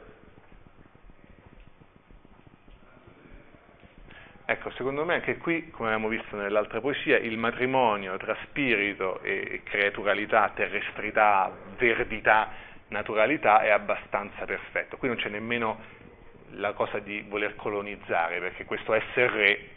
Ecco, 4.48 4.70
secondo 4.70 5.04
me 5.04 5.14
anche 5.14 5.38
qui, 5.38 5.70
come 5.70 5.88
abbiamo 5.88 6.06
visto 6.06 6.36
nell'altra 6.36 6.80
poesia, 6.80 7.18
il 7.18 7.36
matrimonio 7.36 8.16
tra 8.16 8.36
spirito 8.44 9.20
e 9.22 9.62
creaturalità, 9.64 10.52
terrestrità, 10.54 11.50
verdità, 11.76 12.50
naturalità 12.88 13.62
è 13.62 13.70
abbastanza 13.70 14.44
perfetto. 14.44 14.98
Qui 14.98 15.08
non 15.08 15.16
c'è 15.16 15.30
nemmeno 15.30 15.80
la 16.52 16.72
cosa 16.72 16.98
di 16.98 17.24
voler 17.28 17.56
colonizzare, 17.56 18.38
perché 18.40 18.64
questo 18.64 18.94
essere 18.94 19.28
re, 19.28 19.68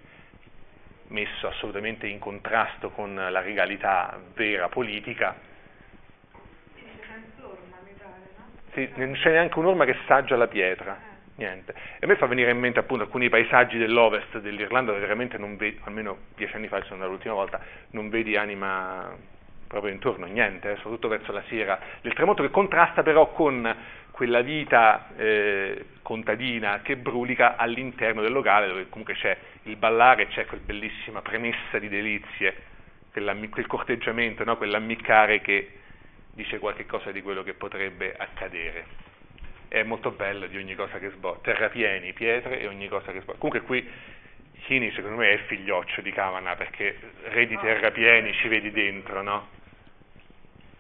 messo 1.08 1.48
assolutamente 1.48 2.08
in 2.08 2.20
contrasto 2.20 2.90
con 2.90 3.16
la 3.16 3.42
regalità 3.42 4.20
vera 4.34 4.70
politica, 4.70 5.36
sì, 8.74 8.90
non 8.96 9.14
c'è 9.14 9.32
neanche 9.32 9.58
un'orma 9.58 9.86
che 9.86 9.98
saggia 10.06 10.36
la 10.36 10.48
pietra 10.48 11.10
niente. 11.40 11.74
E 11.74 12.06
a 12.06 12.08
me 12.08 12.18
fa 12.18 12.28
venire 12.28 12.52
in 12.52 12.60
mente 12.60 12.80
appunto 12.80 13.04
alcuni 13.04 13.30
paesaggi 13.30 13.78
dell'ovest 13.78 14.40
dell'Irlanda 14.40 14.92
dove 14.92 15.02
veramente 15.02 15.38
non 15.38 15.56
vedi, 15.56 15.80
almeno 15.86 16.18
dieci 16.36 16.56
anni 16.56 16.68
fa 16.68 16.80
sono 16.82 16.96
andato 16.96 17.12
l'ultima 17.12 17.34
volta, 17.34 17.60
non 17.92 18.10
vedi 18.10 18.36
anima 18.36 19.16
proprio 19.68 19.94
intorno, 19.94 20.26
niente, 20.26 20.72
eh, 20.72 20.76
soprattutto 20.78 21.08
verso 21.08 21.32
la 21.32 21.44
sera 21.48 21.80
del 22.02 22.14
tramonto 22.14 22.42
che 22.42 22.50
contrasta 22.50 23.04
però 23.04 23.32
con 23.32 23.76
quella 24.20 24.42
vita 24.42 25.16
eh, 25.16 25.86
contadina 26.02 26.82
che 26.82 26.98
brulica 26.98 27.56
all'interno 27.56 28.22
del 28.22 28.34
locale 28.34 28.68
dove 28.68 28.90
comunque 28.90 29.14
c'è 29.14 29.38
il 29.64 29.78
ballare, 29.78 30.28
c'è 30.28 30.46
quella 30.46 30.62
bellissima 30.66 31.22
premessa 31.22 31.80
di 31.80 31.88
delizie, 31.88 32.54
quel 33.14 33.66
corteggiamento, 33.66 34.44
no? 34.44 34.58
quell'ammiccare 34.58 35.40
che 35.40 35.72
dice 36.34 36.60
qualche 36.60 36.86
cosa 36.86 37.12
di 37.12 37.22
quello 37.22 37.44
che 37.44 37.54
potrebbe 37.54 38.14
accadere 38.14 38.86
è 39.70 39.84
molto 39.84 40.12
bello 40.12 40.48
di 40.48 40.58
ogni 40.58 40.76
cosa 40.76 41.00
che 41.00 41.12
sboccia, 41.12 41.54
terrapieni, 41.54 42.12
pietre 42.12 42.60
e 42.60 42.68
ogni 42.68 42.90
cosa 42.90 43.14
che 43.14 43.22
sboccia. 43.22 43.38
Comunque 43.38 43.62
qui 43.62 43.90
Chini 44.66 44.92
secondo 44.92 45.16
me 45.16 45.30
è 45.30 45.34
il 45.36 45.46
figlioccio 45.48 46.02
di 46.02 46.12
Cavana 46.12 46.58
perché 46.58 46.94
re 47.30 47.48
di 47.48 47.58
terrapieni 47.58 48.34
ci 48.34 48.50
vedi 48.50 48.70
dentro, 48.72 49.22
no? 49.22 49.48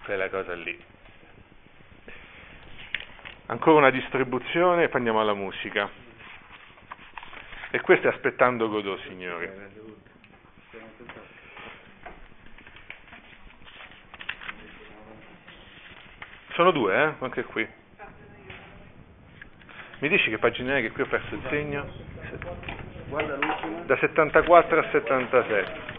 Quella 0.03 0.27
cosa 0.27 0.53
lì. 0.55 0.88
Ancora 3.51 3.77
una 3.77 3.89
distribuzione 3.89 4.83
e 4.83 4.87
poi 4.89 4.97
andiamo 4.97 5.21
alla 5.21 5.33
musica. 5.33 5.89
E 7.71 7.81
questo 7.81 8.05
è 8.07 8.11
aspettando 8.11 8.69
Godot, 8.69 8.99
signori. 9.07 9.49
Sono 16.53 16.69
due, 16.69 16.95
eh? 16.95 17.13
Anche 17.17 17.43
qui. 17.45 17.67
Mi 19.97 20.09
dici 20.09 20.29
che 20.29 20.37
pagina 20.37 20.77
è 20.77 20.81
che 20.81 20.91
qui 20.91 21.01
ho 21.01 21.07
perso 21.07 21.33
il 21.33 21.41
segno? 21.49 21.91
Da 23.87 23.97
74 23.97 24.79
a 24.79 24.89
77. 24.91 25.98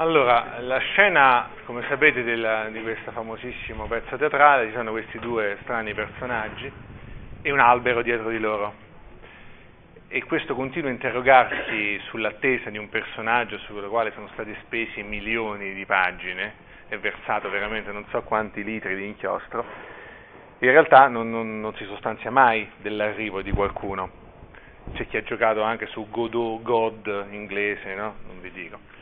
Allora, 0.00 0.60
la 0.60 0.78
scena, 0.78 1.50
come 1.66 1.84
sapete, 1.86 2.22
della, 2.22 2.70
di 2.70 2.80
questo 2.80 3.10
famosissimo 3.10 3.84
pezzo 3.86 4.16
teatrale, 4.16 4.68
ci 4.68 4.72
sono 4.72 4.92
questi 4.92 5.18
due 5.18 5.58
strani 5.60 5.92
personaggi 5.92 6.72
e 7.42 7.52
un 7.52 7.60
albero 7.60 8.00
dietro 8.00 8.30
di 8.30 8.38
loro. 8.38 8.72
E 10.08 10.24
questo 10.24 10.54
continua 10.54 10.88
a 10.88 10.94
interrogarsi 10.94 12.00
sull'attesa 12.08 12.70
di 12.70 12.78
un 12.78 12.88
personaggio 12.88 13.58
su 13.58 13.74
quale 13.90 14.12
sono 14.12 14.28
stati 14.32 14.56
spesi 14.62 15.02
milioni 15.02 15.74
di 15.74 15.84
pagine 15.84 16.54
e 16.88 16.96
versato 16.96 17.50
veramente 17.50 17.92
non 17.92 18.06
so 18.08 18.22
quanti 18.22 18.64
litri 18.64 18.96
di 18.96 19.04
inchiostro, 19.04 19.62
in 20.60 20.70
realtà 20.70 21.08
non, 21.08 21.28
non, 21.28 21.60
non 21.60 21.74
si 21.74 21.84
sostanzia 21.84 22.30
mai 22.30 22.66
dell'arrivo 22.78 23.42
di 23.42 23.52
qualcuno. 23.52 24.10
C'è 24.94 25.06
chi 25.08 25.18
ha 25.18 25.22
giocato 25.22 25.60
anche 25.60 25.88
su 25.88 26.08
Godot, 26.08 26.62
God 26.62 27.26
inglese, 27.32 27.94
no? 27.94 28.14
Non 28.24 28.40
vi 28.40 28.50
dico. 28.50 28.99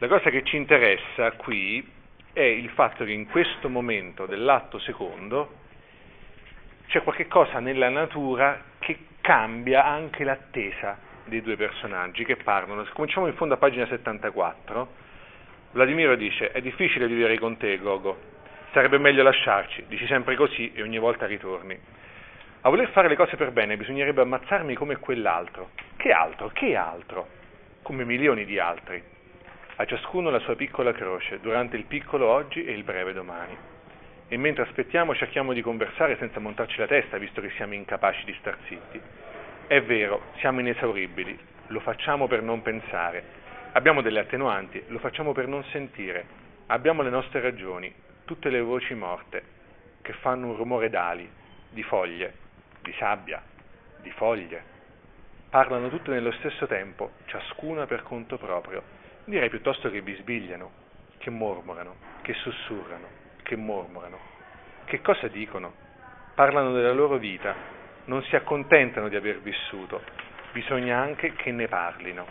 La 0.00 0.06
cosa 0.06 0.30
che 0.30 0.44
ci 0.44 0.54
interessa 0.54 1.32
qui 1.32 1.84
è 2.32 2.40
il 2.40 2.68
fatto 2.68 3.04
che 3.04 3.10
in 3.10 3.26
questo 3.26 3.68
momento 3.68 4.26
dell'atto 4.26 4.78
secondo 4.78 5.54
c'è 6.86 7.02
qualche 7.02 7.26
cosa 7.26 7.58
nella 7.58 7.88
natura 7.88 8.62
che 8.78 8.96
cambia 9.20 9.84
anche 9.84 10.22
l'attesa 10.22 10.96
dei 11.24 11.42
due 11.42 11.56
personaggi 11.56 12.24
che 12.24 12.36
parlano. 12.36 12.86
Cominciamo 12.92 13.26
in 13.26 13.34
fondo 13.34 13.54
a 13.54 13.56
pagina 13.56 13.86
74, 13.86 14.88
Vladimiro 15.72 16.14
dice 16.14 16.52
è 16.52 16.60
difficile 16.60 17.08
vivere 17.08 17.36
con 17.36 17.56
te, 17.56 17.76
Gogo, 17.78 18.16
sarebbe 18.70 18.98
meglio 18.98 19.24
lasciarci, 19.24 19.86
dici 19.88 20.06
sempre 20.06 20.36
così 20.36 20.70
e 20.74 20.82
ogni 20.82 20.98
volta 20.98 21.26
ritorni. 21.26 21.76
A 22.60 22.68
voler 22.68 22.88
fare 22.90 23.08
le 23.08 23.16
cose 23.16 23.34
per 23.34 23.50
bene 23.50 23.76
bisognerebbe 23.76 24.20
ammazzarmi 24.20 24.76
come 24.76 24.98
quell'altro. 24.98 25.70
Che 25.96 26.12
altro? 26.12 26.50
Che 26.50 26.76
altro? 26.76 27.26
Come 27.82 28.04
milioni 28.04 28.44
di 28.44 28.60
altri 28.60 29.16
a 29.80 29.84
ciascuno 29.84 30.30
la 30.30 30.40
sua 30.40 30.56
piccola 30.56 30.90
croce, 30.90 31.38
durante 31.38 31.76
il 31.76 31.84
piccolo 31.84 32.26
oggi 32.26 32.64
e 32.64 32.72
il 32.72 32.82
breve 32.82 33.12
domani. 33.12 33.56
e 34.30 34.36
mentre 34.36 34.64
aspettiamo 34.64 35.14
cerchiamo 35.14 35.54
di 35.54 35.62
conversare 35.62 36.18
senza 36.18 36.38
montarci 36.38 36.78
la 36.78 36.86
testa, 36.86 37.16
visto 37.16 37.40
che 37.40 37.50
siamo 37.56 37.74
incapaci 37.74 38.24
di 38.24 38.36
star 38.40 38.58
zitti. 38.66 39.00
È 39.66 39.80
vero, 39.82 40.24
siamo 40.38 40.60
inesauribili, 40.60 41.38
lo 41.68 41.80
facciamo 41.80 42.26
per 42.26 42.42
non 42.42 42.60
pensare, 42.60 43.22
abbiamo 43.72 44.02
delle 44.02 44.20
attenuanti, 44.20 44.82
lo 44.88 44.98
facciamo 44.98 45.32
per 45.32 45.46
non 45.46 45.64
sentire, 45.70 46.26
abbiamo 46.66 47.02
le 47.02 47.10
nostre 47.10 47.40
ragioni, 47.40 47.90
tutte 48.26 48.50
le 48.50 48.60
voci 48.60 48.92
morte, 48.94 49.42
che 50.02 50.12
fanno 50.14 50.48
un 50.48 50.56
rumore 50.56 50.90
d'ali, 50.90 51.30
di 51.70 51.82
foglie, 51.84 52.34
di 52.82 52.92
sabbia, 52.98 53.40
di 54.02 54.10
foglie. 54.10 54.76
Parlano 55.48 55.88
tutte 55.88 56.10
nello 56.10 56.32
stesso 56.32 56.66
tempo, 56.66 57.12
ciascuna 57.26 57.86
per 57.86 58.02
conto 58.02 58.36
proprio. 58.36 58.97
Direi 59.28 59.50
piuttosto 59.50 59.90
che 59.90 60.00
bisbigliano, 60.00 60.70
che 61.18 61.28
mormorano, 61.28 61.96
che 62.22 62.32
sussurrano, 62.32 63.06
che 63.42 63.56
mormorano. 63.56 64.18
Che 64.86 65.02
cosa 65.02 65.28
dicono? 65.28 65.74
Parlano 66.34 66.72
della 66.72 66.94
loro 66.94 67.18
vita, 67.18 67.54
non 68.06 68.22
si 68.22 68.36
accontentano 68.36 69.10
di 69.10 69.16
aver 69.16 69.40
vissuto, 69.40 70.00
bisogna 70.52 70.98
anche 70.98 71.34
che 71.34 71.52
ne 71.52 71.68
parlino. 71.68 72.24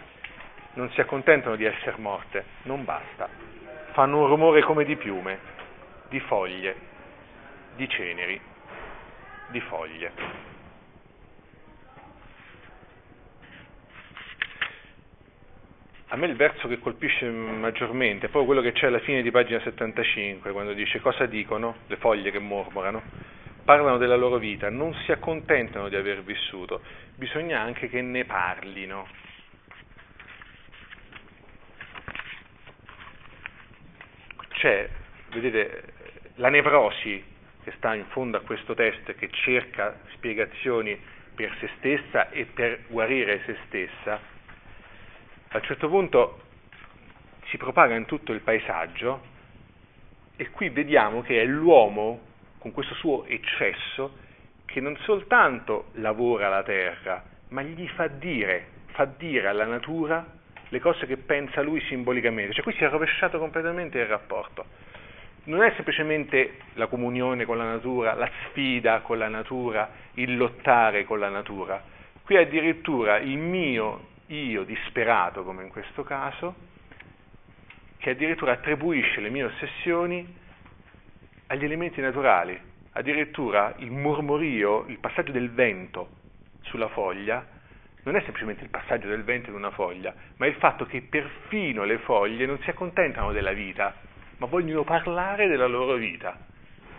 Non 0.74 0.90
si 0.94 1.00
accontentano 1.00 1.56
di 1.56 1.66
essere 1.66 1.98
morte, 2.00 2.46
non 2.64 2.84
basta. 2.84 3.30
Fanno 3.92 4.22
un 4.22 4.28
rumore 4.28 4.64
come 4.64 4.84
di 4.84 4.96
piume, 4.96 5.38
di 6.10 6.20
foglie, 6.22 6.76
di 7.76 7.88
ceneri, 7.88 8.42
di 9.50 9.62
foglie. 9.62 10.47
A 16.10 16.16
me 16.16 16.28
il 16.28 16.38
verso 16.38 16.70
che 16.70 16.80
colpisce 16.80 17.30
maggiormente 17.30 18.28
è 18.28 18.30
proprio 18.30 18.46
quello 18.46 18.62
che 18.62 18.72
c'è 18.72 18.88
alla 18.88 19.00
fine 19.00 19.22
di 19.22 19.30
pagina 19.30 19.60
75, 19.60 20.54
quando 20.54 20.72
dice 20.72 21.02
cosa 21.02 21.26
dicono 21.26 21.80
le 21.88 21.98
foglie 21.98 22.32
che 22.32 22.40
mormorano, 22.40 23.04
parlano 23.66 23.98
della 23.98 24.16
loro 24.16 24.38
vita, 24.38 24.70
non 24.70 24.94
si 25.04 25.12
accontentano 25.12 25.90
di 25.90 25.98
aver 25.98 26.24
vissuto, 26.24 26.82
bisogna 27.16 27.60
anche 27.60 27.90
che 27.90 28.02
ne 28.02 28.24
parlino. 28.24 29.06
C'è, 34.48 34.90
vedete, 35.32 35.84
la 36.36 36.48
nevrosi 36.48 37.22
che 37.66 37.74
sta 37.76 37.94
in 37.96 38.06
fondo 38.06 38.38
a 38.38 38.42
questo 38.42 38.74
testo 38.76 39.12
e 39.12 39.16
che 39.16 39.30
cerca 39.30 40.00
spiegazioni 40.14 40.98
per 41.36 41.54
se 41.60 41.70
stessa 41.80 42.30
e 42.30 42.46
per 42.46 42.86
guarire 42.88 43.42
se 43.46 43.58
stessa, 43.66 44.36
a 45.58 45.60
un 45.60 45.66
certo 45.66 45.90
punto 45.90 46.40
si 47.48 47.58
propaga 47.58 47.96
in 47.96 48.06
tutto 48.06 48.32
il 48.32 48.42
paesaggio 48.42 49.36
e 50.36 50.52
qui 50.52 50.70
vediamo 50.70 51.22
che 51.22 51.42
è 51.42 51.46
l'uomo 51.46 52.20
con 52.60 52.72
questo 52.72 52.94
suo 52.96 53.26
eccesso 53.26 54.26
che 54.66 54.80
non 54.82 54.96
soltanto 54.98 55.86
lavora 55.94 56.50
la 56.50 56.62
terra, 56.62 57.24
ma 57.50 57.64
gli 57.64 57.88
fa 57.90 58.08
dire, 58.08 58.68
fa 58.88 59.06
dire 59.06 59.48
alla 59.48 59.66
natura 59.66 60.26
le 60.70 60.80
cose 60.80 61.08
che 61.08 61.18
pensa 61.18 61.62
lui 61.62 61.82
simbolicamente. 61.82 62.54
Cioè 62.54 62.64
qui 62.64 62.74
si 62.74 62.84
è 62.84 62.90
rovesciato 62.90 63.40
completamente 63.40 63.98
il 63.98 64.06
rapporto. 64.06 64.66
Non 65.46 65.64
è 65.64 65.72
semplicemente 65.76 66.58
la 66.74 66.88
comunione 66.88 67.46
con 67.46 67.58
la 67.58 67.64
natura, 67.64 68.14
la 68.14 68.30
sfida 68.46 69.00
con 69.00 69.18
la 69.18 69.30
natura, 69.30 69.90
il 70.16 70.36
lottare 70.36 71.06
con 71.06 71.20
la 71.20 71.30
natura. 71.30 71.82
Qui 72.24 72.36
addirittura 72.36 73.18
il 73.18 73.38
mio 73.38 74.16
io 74.28 74.64
disperato, 74.64 75.44
come 75.44 75.64
in 75.64 75.70
questo 75.70 76.04
caso, 76.04 76.56
che 77.98 78.12
addirittura 78.12 78.54
attribuisce 78.54 79.22
le 79.22 79.30
mie 79.30 79.44
ossessioni 79.44 80.36
agli 81.48 81.64
elementi 81.64 82.02
naturali. 82.02 82.60
Addirittura 82.92 83.76
il 83.78 83.92
mormorio, 83.92 84.86
il 84.88 84.98
passaggio 85.00 85.32
del 85.32 85.52
vento 85.52 86.10
sulla 86.62 86.88
foglia, 86.90 87.46
non 88.04 88.16
è 88.16 88.22
semplicemente 88.22 88.64
il 88.64 88.70
passaggio 88.70 89.08
del 89.08 89.24
vento 89.24 89.50
in 89.50 89.56
una 89.56 89.72
foglia, 89.72 90.14
ma 90.38 90.46
è 90.46 90.50
il 90.50 90.56
fatto 90.56 90.86
che 90.86 91.02
perfino 91.02 91.84
le 91.84 91.98
foglie 92.00 92.46
non 92.46 92.58
si 92.60 92.70
accontentano 92.70 93.32
della 93.32 93.52
vita, 93.52 93.94
ma 94.38 94.48
vogliono 94.48 94.84
parlare 94.84 95.48
della 95.48 95.68
loro 95.68 95.96
vita. 95.96 96.38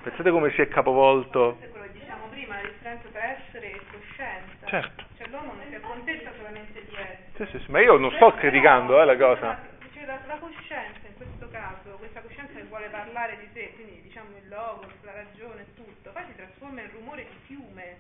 Pensate 0.02 0.30
come 0.30 0.50
si 0.52 0.60
è 0.60 0.68
capovolto. 0.68 1.56
Questo 1.56 1.66
è 1.66 1.70
quello 1.70 1.92
che 1.92 1.98
diciamo 1.98 2.26
prima, 2.28 2.54
la 2.56 2.68
differenza 2.68 3.08
tra 3.08 3.24
essere 3.24 3.72
e 3.72 3.80
coscienza. 3.90 4.66
Certo. 4.66 5.04
Cioè 5.16 5.28
l'uomo 5.28 5.54
non 5.54 5.64
si 5.68 5.74
accontenta 5.74 6.30
solamente 6.36 6.84
di. 6.84 6.96
Sì, 7.38 7.46
sì, 7.52 7.58
sì, 7.60 7.70
ma 7.70 7.78
io 7.78 7.96
non 7.98 8.10
sto 8.10 8.32
criticando 8.34 9.00
eh, 9.00 9.04
la 9.04 9.16
cosa. 9.16 9.56
Cioè, 9.94 10.04
la, 10.06 10.18
la 10.26 10.38
coscienza 10.38 11.06
in 11.06 11.14
questo 11.14 11.48
caso, 11.50 11.94
questa 11.98 12.20
coscienza 12.20 12.52
che 12.54 12.64
vuole 12.64 12.88
parlare 12.88 13.38
di 13.38 13.48
sé, 13.52 13.74
quindi 13.76 14.02
diciamo 14.02 14.36
il 14.42 14.48
logos, 14.48 14.90
la 15.02 15.12
ragione, 15.12 15.64
tutto, 15.74 16.10
poi 16.10 16.24
si 16.26 16.34
trasforma 16.34 16.80
in 16.80 16.90
rumore 16.90 17.22
di 17.30 17.36
fiume, 17.46 17.98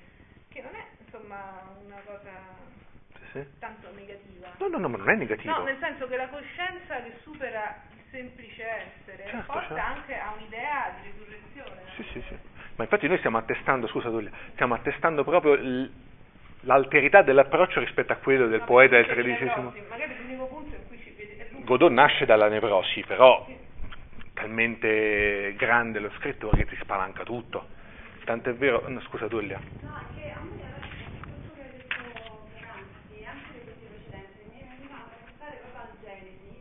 che 0.48 0.60
non 0.60 0.74
è 0.74 0.82
insomma 1.04 1.70
una 1.86 2.02
cosa 2.04 2.34
sì. 3.30 3.46
tanto 3.60 3.94
negativa. 3.94 4.50
No, 4.58 4.66
no, 4.66 4.78
no, 4.78 4.88
ma 4.88 4.98
non 4.98 5.08
è 5.08 5.14
negativo. 5.14 5.56
No, 5.56 5.62
nel 5.62 5.78
senso 5.78 6.08
che 6.08 6.16
la 6.16 6.28
coscienza 6.28 7.00
che 7.00 7.14
supera 7.22 7.78
il 7.94 8.02
semplice 8.10 8.64
essere 8.66 9.22
Certo, 9.22 9.52
porta 9.52 9.68
certo. 9.68 9.98
anche 9.98 10.18
a 10.18 10.34
un'idea 10.36 10.94
di 11.00 11.10
risurrezione. 11.12 11.82
Sì, 11.94 12.02
sì, 12.10 12.24
sì. 12.26 12.36
Ma 12.74 12.82
infatti 12.82 13.06
noi 13.06 13.18
stiamo 13.18 13.38
attestando, 13.38 13.86
scusa 13.86 14.08
Tullio, 14.08 14.32
stiamo 14.54 14.74
attestando 14.74 15.22
proprio 15.22 15.54
l- 15.54 15.92
l'alterità 16.60 17.22
dell'approccio 17.22 17.80
rispetto 17.80 18.12
a 18.12 18.16
quello 18.16 18.46
del 18.48 18.62
poeta 18.62 18.96
del 18.96 19.06
XIII. 19.06 19.86
Godot 21.64 21.90
nasce 21.90 22.24
dalla 22.24 22.48
nevrosi, 22.48 23.02
però 23.06 23.46
talmente 24.34 25.54
grande 25.56 25.98
lo 25.98 26.10
scrittore 26.18 26.58
che 26.58 26.66
ti 26.66 26.76
spalanca 26.80 27.22
tutto. 27.24 27.68
Tant'è 28.24 28.54
vero, 28.54 28.84
no, 28.88 29.00
scusa 29.02 29.26
Tullio. 29.26 29.58
No, 29.82 29.90
che 30.14 30.30
a 30.30 30.40
me 30.40 30.62
adesso 30.62 31.04
questo 31.24 31.52
che 31.54 31.62
hai 31.62 31.70
detto 31.72 31.96
poc'anzi, 32.52 33.24
anche 33.24 33.52
le 33.56 33.62
questioni 33.64 33.96
precedenti, 33.96 34.38
mi 34.52 34.62
veniva 34.68 34.94
a 35.00 35.08
pensare 35.08 35.56
proprio 35.64 35.80
al 35.80 35.92
Genesi 36.04 36.60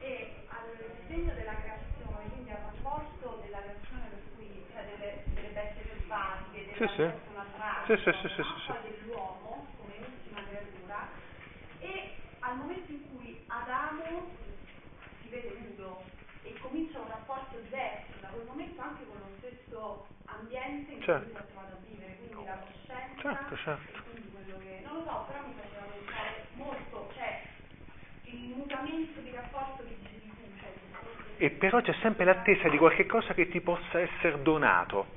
e 0.00 0.34
al 0.50 0.68
disegno 1.06 1.32
della 1.34 1.54
creazione, 1.54 2.28
quindi 2.34 2.50
al 2.50 2.62
rapporto 2.66 3.40
della 3.46 3.62
creazione 3.62 4.04
per 4.10 4.22
cui, 4.34 4.48
cioè 4.74 4.82
delle, 4.90 5.10
delle 5.38 5.52
bestie 5.54 5.84
selvatiche, 5.86 6.58
della 6.66 6.78
Sì, 6.82 6.86
sì. 6.98 7.06
persona 7.06 7.46
tragica, 7.54 7.86
Sì, 7.86 7.94
sì, 8.02 8.10
sì, 8.10 8.28
sì, 8.34 8.42
sì, 8.42 8.58
sì. 8.66 8.72
poi 8.74 8.82
dell'uomo 8.90 9.50
come 9.78 9.94
ultima 10.02 10.40
creatura 10.50 10.98
e 11.78 11.90
al 12.42 12.56
momento 12.58 12.90
in 12.90 13.02
cui 13.14 13.38
Adamo 13.46 14.34
si 15.22 15.28
vede 15.30 15.54
nudo 15.62 16.02
e 16.42 16.52
comincia 16.58 16.98
un 16.98 17.08
rapporto 17.08 17.54
diverso 17.62 18.18
da 18.20 18.28
quel 18.34 18.44
momento 18.44 18.80
anche 18.82 19.04
con 19.06 19.16
lo 19.22 19.30
stesso 19.38 20.06
ambiente 20.26 20.92
in 20.92 20.93
Certo. 20.93 20.93
cui 20.93 20.93
si 20.93 20.93
è 20.93 20.93
trovato 20.93 20.93
a 20.93 20.93
vivere, 20.93 20.93
quindi 20.93 20.93
la 20.93 20.93
Certo, 21.04 21.40
certo. 23.56 24.00
e 24.38 24.44
che 24.58 24.80
non 24.84 24.94
lo 24.94 25.02
so, 25.04 25.24
però 25.26 25.38
mi 25.46 25.52
faceva 25.54 25.84
pensare 25.92 26.46
molto, 26.52 27.10
cioè 27.14 27.42
il 28.24 28.54
mutamento 28.56 29.20
di 29.20 29.30
rapporto 29.34 29.84
che 29.84 29.96
dicevi 30.00 30.32
cioè 30.58 30.70
il 30.70 30.76
discorso 30.80 31.18
E 31.36 31.50
però 31.50 31.82
c'è 31.82 31.92
sempre 32.00 32.24
l'attesa 32.24 32.70
di 32.70 32.78
qualche 32.78 33.04
cosa 33.04 33.34
che 33.34 33.48
ti 33.48 33.60
possa 33.60 34.00
essere 34.00 34.40
donato. 34.40 35.16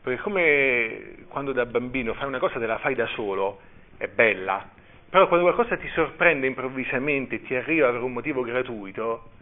Perché 0.00 0.22
come 0.22 1.26
quando 1.28 1.52
da 1.52 1.66
bambino 1.66 2.14
fai 2.14 2.26
una 2.26 2.38
cosa 2.38 2.58
te 2.58 2.64
la 2.66 2.78
fai 2.78 2.94
da 2.94 3.06
solo, 3.08 3.60
è 3.98 4.08
bella, 4.08 4.66
però 5.10 5.28
quando 5.28 5.44
qualcosa 5.52 5.76
ti 5.76 5.88
sorprende 5.88 6.46
improvvisamente 6.46 7.34
e 7.34 7.42
ti 7.42 7.54
arriva 7.54 7.90
per 7.90 8.00
un 8.02 8.12
motivo 8.12 8.40
gratuito, 8.42 9.32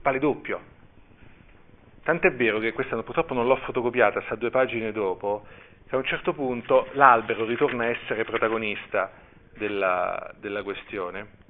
vale 0.00 0.18
doppio. 0.18 0.71
Tant'è 2.02 2.32
vero 2.32 2.58
che 2.58 2.72
questa 2.72 3.00
purtroppo 3.00 3.32
non 3.32 3.46
l'ho 3.46 3.56
fotocopiata, 3.56 4.22
sta 4.22 4.34
due 4.34 4.50
pagine 4.50 4.90
dopo, 4.90 5.46
che 5.88 5.94
a 5.94 5.98
un 5.98 6.04
certo 6.04 6.32
punto 6.32 6.88
l'albero 6.92 7.44
ritorna 7.44 7.84
a 7.84 7.88
essere 7.88 8.24
protagonista 8.24 9.12
della, 9.56 10.32
della 10.40 10.62
questione. 10.62 11.40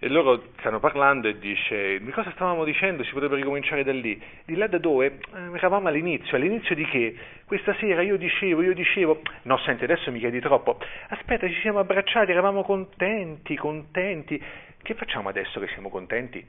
E 0.00 0.08
loro 0.08 0.44
stanno 0.58 0.78
parlando 0.78 1.26
e 1.26 1.38
dice, 1.38 1.98
di 1.98 2.10
cosa 2.12 2.30
stavamo 2.30 2.62
dicendo? 2.64 3.02
Si 3.02 3.12
potrebbe 3.12 3.34
ricominciare 3.34 3.82
da 3.82 3.90
lì. 3.90 4.22
Di 4.44 4.54
là 4.54 4.68
da 4.68 4.78
dove? 4.78 5.06
Eh, 5.06 5.56
eravamo 5.56 5.88
all'inizio. 5.88 6.36
All'inizio 6.36 6.76
di 6.76 6.84
che? 6.84 7.16
Questa 7.46 7.74
sera 7.80 8.02
io 8.02 8.16
dicevo, 8.16 8.62
io 8.62 8.74
dicevo, 8.74 9.22
no 9.42 9.58
senti 9.58 9.82
adesso 9.82 10.12
mi 10.12 10.20
chiedi 10.20 10.38
troppo. 10.38 10.78
Aspetta, 11.08 11.48
ci 11.48 11.58
siamo 11.62 11.80
abbracciati, 11.80 12.30
eravamo 12.30 12.62
contenti, 12.62 13.56
contenti. 13.56 14.40
Che 14.80 14.94
facciamo 14.94 15.30
adesso 15.30 15.58
che 15.58 15.66
siamo 15.68 15.88
contenti? 15.88 16.46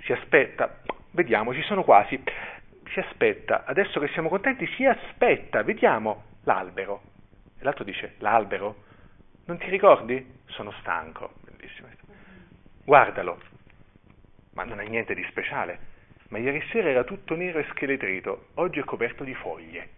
Si 0.00 0.12
aspetta, 0.12 0.80
vediamo, 1.16 1.52
ci 1.54 1.62
sono 1.62 1.82
quasi. 1.82 2.22
Si 2.92 3.00
aspetta, 3.00 3.64
adesso 3.64 3.98
che 3.98 4.08
siamo 4.08 4.28
contenti, 4.28 4.66
si 4.76 4.84
aspetta, 4.84 5.62
vediamo 5.62 6.24
l'albero. 6.44 7.02
E 7.58 7.64
l'altro 7.64 7.82
dice, 7.82 8.14
l'albero? 8.18 8.84
Non 9.46 9.58
ti 9.58 9.68
ricordi? 9.68 10.24
Sono 10.46 10.72
stanco. 10.80 11.32
Bellissimo. 11.50 11.88
Guardalo. 12.84 13.40
Ma 14.54 14.64
non 14.64 14.80
è 14.80 14.86
niente 14.86 15.14
di 15.14 15.24
speciale. 15.28 15.94
Ma 16.28 16.38
ieri 16.38 16.62
sera 16.70 16.88
era 16.88 17.04
tutto 17.04 17.34
nero 17.34 17.58
e 17.58 17.66
scheletrito, 17.70 18.48
oggi 18.54 18.80
è 18.80 18.84
coperto 18.84 19.22
di 19.24 19.34
foglie. 19.34 19.90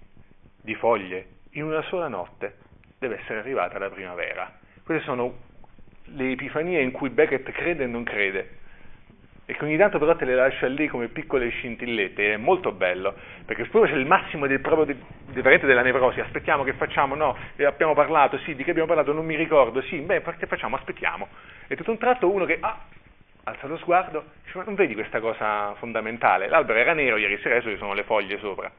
Di 0.60 0.74
foglie, 0.74 1.26
in 1.52 1.64
una 1.64 1.82
sola 1.82 2.08
notte, 2.08 2.58
deve 2.98 3.18
essere 3.18 3.38
arrivata 3.38 3.78
la 3.78 3.88
primavera. 3.88 4.52
Queste 4.84 5.04
sono 5.04 5.36
le 6.04 6.30
epifanie 6.32 6.82
in 6.82 6.90
cui 6.90 7.08
Beckett 7.10 7.50
crede 7.50 7.84
e 7.84 7.86
non 7.86 8.04
crede. 8.04 8.56
E 9.50 9.54
che 9.54 9.64
ogni 9.64 9.78
tanto 9.78 9.98
però 9.98 10.14
te 10.14 10.26
le 10.26 10.34
lascia 10.34 10.66
lì 10.66 10.88
come 10.88 11.08
piccole 11.08 11.48
scintillette, 11.48 12.34
è 12.34 12.36
molto 12.36 12.70
bello, 12.70 13.14
perché 13.46 13.64
poi 13.64 13.88
c'è 13.88 13.94
il 13.94 14.04
massimo 14.04 14.46
del 14.46 14.60
proprio 14.60 14.84
de, 14.84 14.96
de, 15.40 15.58
della 15.60 15.80
nevrosi, 15.80 16.20
aspettiamo 16.20 16.64
che 16.64 16.74
facciamo, 16.74 17.14
no, 17.14 17.34
e 17.56 17.64
abbiamo 17.64 17.94
parlato, 17.94 18.36
sì, 18.40 18.54
di 18.54 18.62
che 18.62 18.72
abbiamo 18.72 18.88
parlato, 18.88 19.14
non 19.14 19.24
mi 19.24 19.36
ricordo, 19.36 19.80
sì, 19.80 20.00
beh, 20.00 20.22
che 20.36 20.46
facciamo, 20.46 20.76
aspettiamo. 20.76 21.28
E 21.66 21.76
tutto 21.76 21.90
un 21.90 21.96
tratto 21.96 22.30
uno 22.30 22.44
che, 22.44 22.58
ah, 22.60 22.78
alza 23.44 23.66
lo 23.66 23.78
sguardo, 23.78 24.22
dice, 24.44 24.58
ma 24.58 24.64
non 24.64 24.74
vedi 24.74 24.92
questa 24.92 25.18
cosa 25.18 25.72
fondamentale? 25.78 26.46
L'albero 26.48 26.80
era 26.80 26.92
nero, 26.92 27.16
ieri 27.16 27.38
sera 27.38 27.62
ci 27.62 27.74
sono 27.78 27.94
le 27.94 28.02
foglie 28.02 28.36
sopra. 28.40 28.70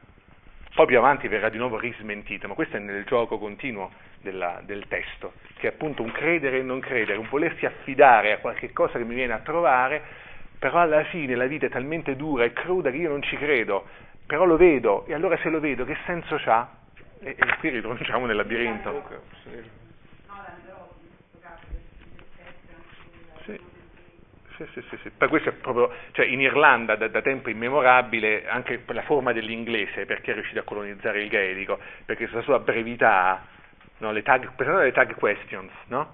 Poi 0.75 0.85
più 0.85 0.99
avanti 0.99 1.27
verrà 1.27 1.49
di 1.49 1.57
nuovo 1.57 1.79
rismentito, 1.79 2.47
ma 2.47 2.53
questo 2.53 2.77
è 2.77 2.79
nel 2.79 3.05
gioco 3.05 3.39
continuo 3.39 3.89
della, 4.21 4.61
del 4.63 4.85
testo, 4.87 5.33
che 5.57 5.65
è 5.65 5.71
appunto 5.71 6.03
un 6.03 6.11
credere 6.11 6.59
e 6.59 6.61
non 6.61 6.79
credere, 6.79 7.17
un 7.17 7.27
volersi 7.27 7.65
affidare 7.65 8.33
a 8.33 8.37
qualche 8.37 8.71
cosa 8.71 8.99
che 8.99 9.03
mi 9.03 9.15
viene 9.15 9.33
a 9.33 9.39
trovare, 9.39 10.27
però 10.59 10.79
alla 10.79 11.05
fine 11.05 11.35
la 11.35 11.45
vita 11.45 11.67
è 11.67 11.69
talmente 11.69 12.17
dura 12.17 12.43
e 12.43 12.51
cruda 12.51 12.91
che 12.91 12.97
io 12.97 13.09
non 13.09 13.21
ci 13.21 13.37
credo, 13.37 13.87
però 14.25 14.43
lo 14.43 14.57
vedo, 14.57 15.05
e 15.07 15.13
allora 15.13 15.37
se 15.37 15.49
lo 15.49 15.61
vedo 15.61 15.85
che 15.85 15.97
senso 16.05 16.39
ha? 16.45 16.69
E, 17.21 17.35
e 17.37 17.57
qui 17.59 17.69
ritorniamo 17.69 18.25
nel 18.25 18.35
labirinto. 18.35 19.03
Sì. 19.43 19.77
Sì, 24.57 24.81
sì, 24.89 24.97
sì. 25.01 25.09
Per 25.11 25.29
questo 25.29 25.49
è 25.49 25.53
proprio, 25.53 25.89
cioè 26.11 26.25
in 26.25 26.41
Irlanda 26.41 26.97
da, 26.97 27.07
da, 27.07 27.21
tempo 27.21 27.49
immemorabile 27.49 28.45
anche 28.45 28.79
per 28.79 28.93
la 28.93 29.03
forma 29.03 29.31
dell'inglese, 29.31 30.05
perché 30.05 30.31
è 30.31 30.33
riuscito 30.33 30.59
a 30.59 30.63
colonizzare 30.63 31.21
il 31.21 31.29
gaelico, 31.29 31.79
perché 32.03 32.27
questa 32.27 32.41
sua 32.41 32.59
brevità, 32.59 33.45
no, 33.99 34.11
le 34.11 34.21
tag, 34.21 34.51
alle 34.57 34.91
tag 34.91 35.15
questions, 35.15 35.71
no? 35.87 36.11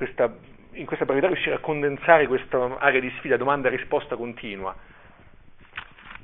questa, 0.00 0.34
in 0.72 0.86
questa 0.86 1.04
brevità 1.04 1.26
riuscire 1.26 1.56
a 1.56 1.58
condensare 1.58 2.26
questa 2.26 2.78
area 2.78 3.00
di 3.00 3.12
sfida, 3.18 3.36
domanda 3.36 3.68
e 3.68 3.76
risposta 3.76 4.16
continua. 4.16 4.74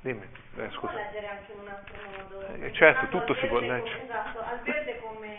Dimmi, 0.01 0.23
eh, 0.57 0.71
scusa. 0.71 0.93
Può 0.93 1.03
leggere 1.03 1.27
anche 1.27 1.53
in 1.53 1.59
un 1.59 1.69
altro 1.69 1.97
modo? 2.17 2.65
Eh, 2.65 2.73
certo, 2.73 3.09
tutto 3.09 3.35
si 3.35 3.47
può 3.47 3.59
leggere. 3.59 4.03
Esatto, 4.05 4.41
al 4.41 4.61
verde 4.61 5.01
come 5.01 5.37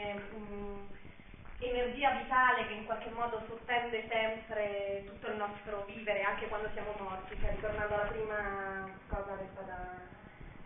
energia 1.59 2.11
vitale 2.11 2.67
che 2.67 2.73
in 2.73 2.85
qualche 2.85 3.09
modo 3.09 3.41
sottende 3.47 4.05
sempre 4.09 5.03
tutto 5.05 5.31
il 5.31 5.37
nostro 5.37 5.85
vivere, 5.87 6.21
anche 6.21 6.47
quando 6.47 6.69
siamo 6.73 6.93
morti, 6.99 7.35
cioè 7.41 7.51
ritornando 7.51 7.93
alla 7.93 8.03
prima 8.03 8.89
cosa 9.07 9.35
detta 9.35 9.61
da, 9.61 10.16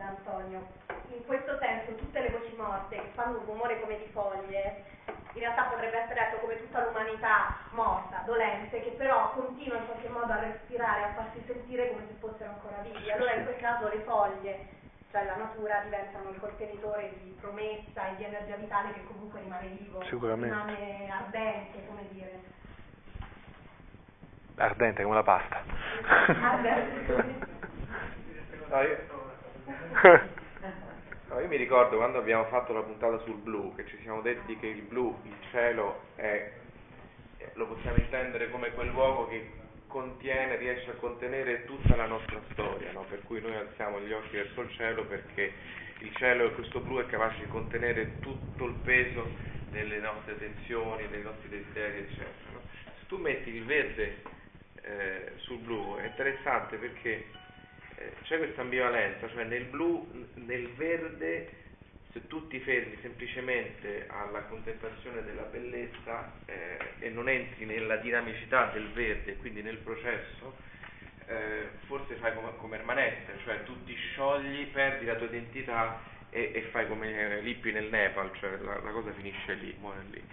da 0.02 0.08
Antonio. 0.08 0.68
In 1.14 1.26
questo 1.26 1.58
senso 1.60 1.94
tutte 1.96 2.20
le 2.20 2.30
voci 2.30 2.56
morte 2.56 2.96
che 2.96 3.12
fanno 3.14 3.38
un 3.38 3.46
rumore 3.46 3.80
come 3.80 3.98
di 3.98 4.10
foglie, 4.12 4.84
in 5.06 5.40
realtà 5.40 5.64
potrebbe 5.64 5.98
essere 5.98 6.20
detto 6.20 6.42
come 6.42 6.58
tutta 6.58 6.84
l'umanità 6.84 7.58
morta, 7.72 8.24
dolente, 8.26 8.82
che 8.82 8.92
però 8.98 9.32
continua 9.32 9.78
in 9.78 9.86
qualche 9.86 10.10
modo 10.10 10.34
a 10.34 10.40
respirare, 10.40 11.04
a 11.04 11.14
farsi 11.14 11.44
sentire 11.46 11.90
come 11.90 12.08
se 12.08 12.14
fossero 12.20 12.50
ancora 12.50 12.82
vivi. 12.82 13.12
Allora 13.12 13.34
in 13.36 13.46
quel 13.46 13.58
caso 13.58 13.88
le 13.88 14.00
foglie 14.02 14.80
cioè 15.12 15.26
la 15.26 15.36
natura 15.36 15.82
diventano 15.84 16.30
il 16.30 16.40
contenitore 16.40 17.12
di 17.22 17.36
promessa 17.42 18.08
e 18.08 18.16
di 18.16 18.24
energia 18.24 18.56
vitale 18.56 18.94
che 18.94 19.04
comunque 19.04 19.42
rimane 19.42 19.68
vivo, 19.68 20.00
rimane 20.00 21.10
ardente, 21.12 21.86
come 21.86 22.08
dire. 22.12 22.40
Ardente 24.56 25.04
come 25.04 25.16
la 25.16 25.24
pasta. 25.24 25.62
Ardente. 26.08 27.50
no, 28.70 28.82
io... 28.84 29.21
no, 31.30 31.40
io 31.40 31.48
mi 31.48 31.58
ricordo 31.58 31.98
quando 31.98 32.18
abbiamo 32.18 32.46
fatto 32.46 32.74
la 32.74 32.82
puntata 32.82 33.20
sul 33.20 33.36
blu, 33.36 33.74
che 33.76 33.86
ci 33.88 33.98
siamo 34.02 34.22
detti 34.22 34.58
che 34.58 34.68
il 34.68 34.82
blu, 34.82 35.18
il 35.24 35.36
cielo, 35.52 36.02
è, 36.16 36.52
lo 37.54 37.68
possiamo 37.68 37.98
intendere 37.98 38.50
come 38.50 38.72
quel 38.72 38.90
luogo 38.90 39.28
che 39.28 39.60
contiene, 39.88 40.56
riesce 40.56 40.92
a 40.92 40.96
contenere 40.96 41.66
tutta 41.66 41.96
la 41.96 42.06
nostra 42.06 42.40
storia, 42.52 42.92
no? 42.92 43.06
per 43.10 43.22
cui 43.24 43.42
noi 43.42 43.56
alziamo 43.56 44.00
gli 44.00 44.12
occhi 44.14 44.38
verso 44.38 44.62
il 44.62 44.72
cielo 44.72 45.06
perché 45.06 45.52
il 46.00 46.16
cielo 46.16 46.46
e 46.46 46.54
questo 46.54 46.80
blu 46.80 47.00
è 47.00 47.06
capace 47.06 47.40
di 47.40 47.48
contenere 47.48 48.20
tutto 48.20 48.66
il 48.66 48.74
peso 48.84 49.30
delle 49.70 50.00
nostre 50.00 50.38
tensioni, 50.38 51.08
dei 51.10 51.22
nostri 51.22 51.50
desideri, 51.50 52.00
eccetera. 52.00 52.52
No? 52.54 52.62
Se 53.00 53.06
tu 53.08 53.18
metti 53.18 53.50
il 53.50 53.66
verde 53.66 54.22
eh, 54.82 55.32
sul 55.36 55.60
blu 55.60 55.98
è 55.98 56.06
interessante 56.06 56.78
perché 56.78 57.10
eh, 57.10 57.41
c'è 58.24 58.38
questa 58.38 58.62
ambivalenza, 58.62 59.30
cioè 59.30 59.44
nel 59.44 59.66
blu, 59.66 60.28
nel 60.36 60.70
verde 60.76 61.60
se 62.12 62.28
tu 62.28 62.48
ti 62.48 62.60
fermi 62.60 62.98
semplicemente 63.02 64.06
alla 64.08 64.42
contemplazione 64.42 65.24
della 65.24 65.44
bellezza 65.44 66.32
eh, 66.46 66.78
e 67.00 67.10
non 67.10 67.30
entri 67.30 67.66
nella 67.66 67.98
dinamicità 67.98 68.66
del 68.74 68.90
verde, 68.92 69.38
quindi 69.38 69.62
nel 69.62 69.78
processo, 69.78 70.58
eh, 71.28 71.70
forse 71.86 72.16
fai 72.16 72.34
come, 72.34 72.56
come 72.58 72.78
Ermanette, 72.78 73.38
cioè 73.44 73.64
tu 73.64 73.84
ti 73.86 73.96
sciogli, 73.96 74.68
perdi 74.68 75.06
la 75.06 75.16
tua 75.16 75.28
identità 75.28 76.02
e, 76.30 76.52
e 76.54 76.62
fai 76.72 76.88
come 76.88 77.40
Lippi 77.42 77.72
nel 77.72 77.90
Nepal, 77.90 78.32
cioè 78.40 78.58
la, 78.58 78.80
la, 78.82 78.92
cosa 78.92 79.12
finisce 79.14 79.54
lì, 79.54 79.76
muore 79.80 80.04
lì. 80.10 80.24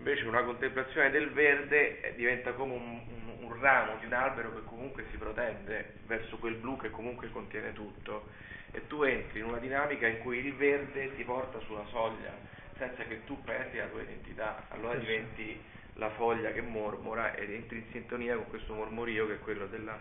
Invece 0.00 0.24
una 0.24 0.42
contemplazione 0.42 1.10
del 1.10 1.30
verde 1.30 2.00
eh, 2.00 2.14
diventa 2.14 2.54
come 2.54 2.72
un, 2.72 3.02
un, 3.06 3.44
un 3.44 3.60
ramo 3.60 3.98
di 3.98 4.06
un 4.06 4.14
albero 4.14 4.54
che 4.54 4.64
comunque 4.64 5.04
si 5.10 5.18
protende 5.18 5.96
verso 6.06 6.38
quel 6.38 6.54
blu 6.54 6.78
che 6.78 6.88
comunque 6.88 7.30
contiene 7.30 7.74
tutto 7.74 8.30
e 8.70 8.86
tu 8.86 9.02
entri 9.02 9.40
in 9.40 9.44
una 9.44 9.58
dinamica 9.58 10.06
in 10.06 10.20
cui 10.20 10.38
il 10.38 10.54
verde 10.54 11.14
ti 11.16 11.22
porta 11.22 11.60
sulla 11.66 11.84
soglia 11.90 12.32
senza 12.78 13.02
che 13.04 13.24
tu 13.26 13.44
perdi 13.44 13.76
la 13.76 13.88
tua 13.88 14.00
identità, 14.00 14.64
allora 14.70 14.94
diventi 14.94 15.60
la 15.96 16.08
foglia 16.12 16.50
che 16.52 16.62
mormora 16.62 17.34
ed 17.34 17.50
entri 17.50 17.76
in 17.80 17.90
sintonia 17.90 18.36
con 18.36 18.48
questo 18.48 18.72
mormorio 18.72 19.26
che 19.26 19.34
è 19.34 19.40
quello 19.40 19.66
della, 19.66 20.00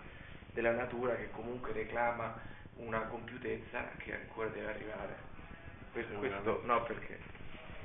della 0.54 0.72
natura 0.72 1.18
che 1.18 1.30
comunque 1.32 1.74
reclama 1.74 2.40
una 2.76 3.02
compiutezza 3.02 3.90
che 3.98 4.14
ancora 4.14 4.48
deve 4.48 4.70
arrivare. 4.70 5.18
Questo, 5.92 6.14
questo 6.20 6.62
no 6.64 6.84
perché? 6.84 7.39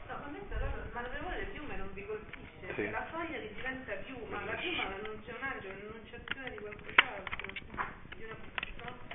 No, 0.07 0.14
a 0.14 0.28
me 0.30 0.38
però 0.48 0.66
ma 0.92 1.00
la 1.00 1.09
memoria 1.09 1.38
del 1.38 1.48
fiume 1.52 1.76
non 1.76 1.90
vi 1.92 2.07
colpisce, 2.07 2.74
sì. 2.74 2.90
la 2.90 3.05
foglia 3.11 3.38
diventa 3.38 3.92
piuma, 4.05 4.44
la 4.44 4.52
piuma 4.52 4.84
non 5.02 5.22
c'è 5.24 5.32
un 5.32 5.42
angelo, 5.42 5.74
un'enunciazione 5.74 6.50
di 6.50 6.59
qualcos'altro, 6.59 7.52
di 8.16 8.24
una 8.24 8.36
no? 8.76 9.12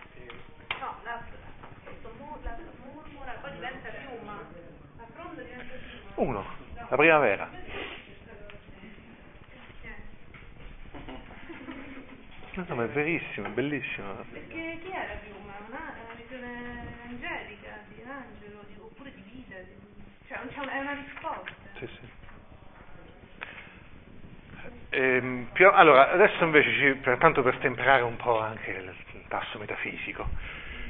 No, 0.79 0.99
la, 1.03 1.23
mormora, 2.93 3.31
poi 3.41 3.51
diventa 3.53 3.89
piuma, 3.89 4.45
la 4.97 5.05
fronda 5.13 5.41
diventa 5.41 5.73
piuma. 5.73 6.11
Uno, 6.15 6.45
la 6.89 6.95
primavera. 6.95 7.49
No, 12.67 12.75
ma 12.75 12.83
è 12.83 12.87
verissimo, 12.89 13.47
è 13.47 13.51
bellissimo. 13.51 14.25
Perché 14.33 14.79
chi 14.81 14.91
era 14.91 15.13
piuma? 15.23 15.53
Una, 15.67 15.95
una 16.03 16.13
visione 16.13 16.91
angelica, 17.07 17.85
di 17.87 18.01
un 18.01 18.09
angelo, 18.09 18.63
di, 18.67 18.75
oppure 18.77 19.13
di 19.13 19.21
vita, 19.21 19.55
di, 19.59 19.77
cioè 20.27 20.28
una, 20.28 20.28
è 20.47 20.79
una 20.79 20.93
risposta. 20.93 21.51
Sì, 21.77 21.87
sì. 21.87 22.17
Ehm, 24.91 25.49
allora, 25.73 26.11
adesso 26.11 26.43
invece, 26.43 26.71
ci, 26.73 26.93
per, 26.95 27.17
tanto 27.17 27.43
per 27.43 27.57
temperare 27.57 28.01
un 28.01 28.15
po' 28.15 28.39
anche 28.39 28.71
il 28.71 28.93
tasso 29.27 29.59
metafisico, 29.59 30.27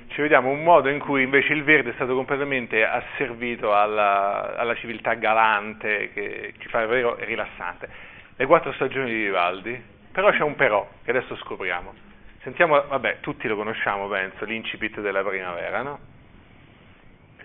ci 0.08 0.22
vediamo 0.22 0.50
un 0.50 0.64
modo 0.64 0.90
in 0.90 1.00
cui 1.00 1.24
invece 1.24 1.54
il 1.54 1.64
verde 1.64 1.92
è 1.92 1.94
stato 1.94 2.16
completamente 2.16 2.86
asservito 2.86 3.76
alla, 3.76 4.56
alla 4.56 4.76
civiltà 4.76 5.14
galante 5.16 6.12
che 6.14 6.54
ci 6.60 6.68
fa 6.70 6.80
davvero 6.80 7.16
rilassante. 7.20 7.90
Le 8.36 8.46
quattro 8.46 8.72
stagioni 8.74 9.10
di 9.10 9.24
Vivaldi, 9.24 9.84
però 10.12 10.32
c'è 10.32 10.42
un 10.42 10.56
però 10.56 10.88
che 11.04 11.12
adesso 11.12 11.36
scopriamo. 11.36 11.94
Sentiamo, 12.42 12.82
vabbè, 12.88 13.20
tutti 13.20 13.48
lo 13.48 13.58
conosciamo, 13.58 14.08
penso, 14.08 14.46
l'incipit 14.46 15.02
della 15.02 15.24
primavera, 15.24 15.82
no? 15.82 16.00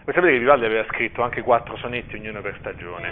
Voi 0.05 0.13
sapete 0.13 0.33
che 0.35 0.39
Vivaldi 0.39 0.67
aveva 0.67 0.85
scritto 0.85 1.23
anche 1.23 1.41
quattro 1.41 1.79
sonetti, 1.79 2.17
ognuno 2.17 2.43
per 2.43 2.55
stagione. 2.59 3.11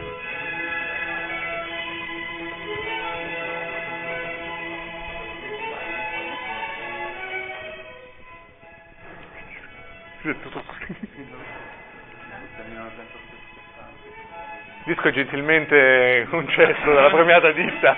Disco 14.84 15.10
gentilmente 15.12 16.26
concesso 16.28 16.92
dalla 16.92 17.08
premiata 17.08 17.52
ditta. 17.52 17.96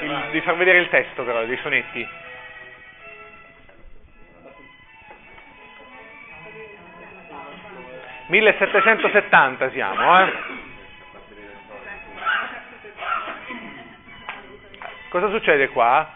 Il, 0.00 0.28
di 0.30 0.40
far 0.42 0.56
vedere 0.56 0.78
il 0.78 0.88
testo 0.90 1.24
però, 1.24 1.44
dei 1.44 1.58
sonetti. 1.58 2.21
1770 8.32 9.70
siamo, 9.72 10.20
eh? 10.20 10.32
Cosa 15.10 15.28
succede 15.28 15.68
qua? 15.68 16.10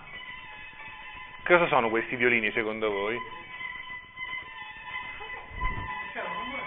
Cosa 1.45 1.67
sono 1.67 1.91
questi 1.91 2.17
violini 2.17 2.51
secondo 2.53 2.91
voi? 2.91 3.19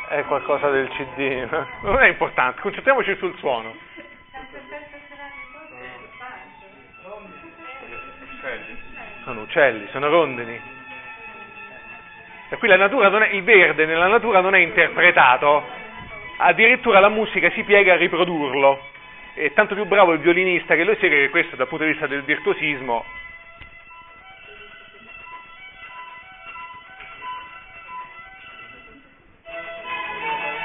È 0.09 0.23
qualcosa 0.25 0.69
del 0.69 0.87
CD, 0.89 1.47
non 1.81 1.97
è 1.97 2.09
importante, 2.09 2.61
concentriamoci 2.61 3.15
sul 3.15 3.35
suono. 3.39 3.75
Sono 9.23 9.41
uccelli, 9.41 9.87
sono 9.89 10.09
rondini. 10.09 10.78
E 12.51 12.57
qui 12.57 12.67
la 12.67 12.77
natura 12.77 13.09
non 13.09 13.21
è, 13.21 13.29
il 13.29 13.43
verde 13.43 13.85
nella 13.85 14.07
natura 14.07 14.41
non 14.41 14.55
è 14.55 14.59
interpretato, 14.59 15.63
addirittura 16.37 16.99
la 16.99 17.09
musica 17.09 17.51
si 17.51 17.63
piega 17.63 17.93
a 17.93 17.97
riprodurlo. 17.97 18.87
È 19.35 19.53
tanto 19.53 19.75
più 19.75 19.85
bravo 19.85 20.13
il 20.13 20.19
violinista 20.19 20.75
che 20.75 20.83
lo 20.83 20.95
segue 20.99 21.21
che 21.21 21.29
questo 21.29 21.55
dal 21.55 21.67
punto 21.67 21.83
di 21.83 21.91
vista 21.91 22.07
del 22.07 22.23
virtuosismo 22.23 23.05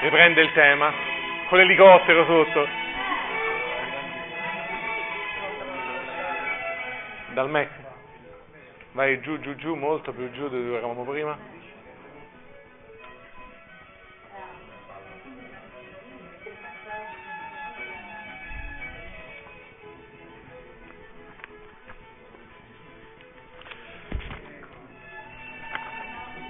riprende 0.00 0.40
il 0.40 0.52
tema 0.52 0.92
con 1.48 1.58
l'elicottero 1.58 2.24
sotto. 2.24 2.68
Dal 7.34 7.50
Mac. 7.50 7.68
Vai 8.92 9.20
giù, 9.20 9.38
giù, 9.40 9.54
giù, 9.56 9.74
molto 9.74 10.12
più 10.12 10.30
giù 10.30 10.48
di 10.48 10.62
dove 10.62 10.76
eravamo 10.78 11.04
prima. 11.04 11.53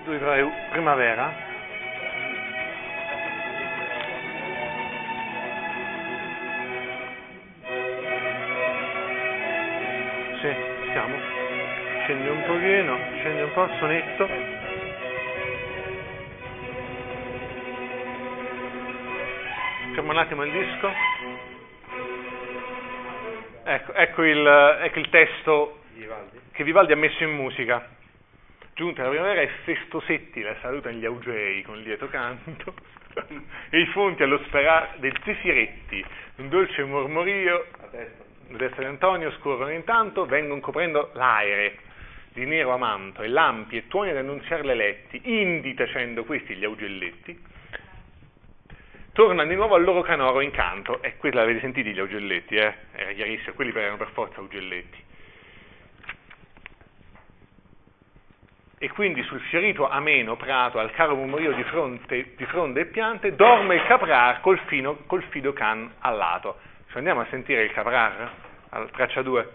Dove 0.05 0.19
trovare 0.19 0.47
primavera? 0.71 1.33
Sì, 10.43 10.55
siamo. 10.93 11.17
Scendi 12.03 12.29
un 12.29 12.43
pochino, 12.45 12.99
scendi 13.21 13.41
un 13.41 13.53
po' 13.55 13.65
il 13.65 13.77
sonetto. 13.79 14.27
Fermo 19.95 20.11
un 20.11 20.19
attimo 20.19 20.45
il 20.45 20.53
disco. 20.53 20.93
Ecco, 23.65 23.93
ecco, 23.95 24.23
il, 24.23 24.79
ecco 24.83 24.99
il 24.99 25.09
testo 25.09 25.79
che 26.53 26.63
Vivaldi 26.63 26.93
ha 26.93 26.97
messo 26.97 27.23
in 27.23 27.31
musica. 27.31 27.94
Giunta 28.75 29.05
la 29.05 29.11
primavera 29.11 29.41
e 29.41 29.49
festosetti 29.63 30.43
la 30.43 30.57
salutano 30.61 30.97
gli 30.97 31.05
augei 31.05 31.63
con 31.63 31.81
lieto 31.81 32.09
canto. 32.09 32.75
E 33.71 33.79
i 33.79 33.87
fonti 33.87 34.25
allo 34.25 34.43
sperare 34.47 34.95
dei 34.97 35.13
zefiretti, 35.23 36.05
un 36.37 36.49
dolce 36.49 36.83
mormorio. 36.83 37.67
La 38.49 38.57
destra 38.57 38.83
di 38.83 38.89
Antonio 38.89 39.31
scorrono 39.39 39.71
intanto, 39.71 40.27
vengono 40.27 40.61
coprendo 40.61 41.13
l'aere 41.15 41.79
di 42.33 42.45
nero 42.45 42.73
amanto 42.73 43.23
e 43.23 43.29
lampi 43.29 43.77
e 43.77 43.87
tuoni 43.87 44.11
ad 44.11 44.17
annunziare 44.17 44.65
le 44.65 44.75
letti, 44.75 45.21
indi 45.23 45.75
tacendo 45.75 46.25
questi 46.25 46.57
gli 46.57 46.65
augelletti, 46.65 47.41
tornano 49.13 49.49
di 49.49 49.55
nuovo 49.55 49.77
al 49.77 49.85
loro 49.85 50.03
canoro 50.03 50.41
incanto, 50.41 51.01
e 51.01 51.17
qui 51.17 51.33
l'avete 51.33 51.61
sentiti 51.61 51.93
gli 51.93 52.01
augelletti, 52.01 52.57
eh? 52.57 52.75
era 52.93 53.13
chiarissimo, 53.13 53.55
quelli 53.55 53.71
erano 53.71 53.97
per 53.97 54.11
forza 54.11 54.41
augelletti. 54.41 55.03
E 58.85 58.91
quindi 58.91 59.23
sul 59.23 59.41
fiorito 59.41 59.89
ameno 59.89 60.37
prato, 60.37 60.79
al 60.79 60.91
caro 60.91 61.15
murmurio 61.15 61.53
di, 61.53 61.65
di 62.37 62.45
fronde 62.45 62.81
e 62.81 62.85
piante, 62.85 63.35
dorme 63.35 63.77
il 63.77 63.83
caprar 63.85 64.43
col, 64.43 64.59
fino, 64.67 64.99
col 65.07 65.23
fido 65.31 65.55
can 65.55 65.91
al 66.01 66.15
lato. 66.19 66.59
Andiamo 66.93 67.23
a 67.23 67.27
sentire 67.31 67.63
il 67.63 67.73
caprar? 67.73 68.31
Alla 68.69 68.87
traccia 68.89 69.23
2. 69.23 69.49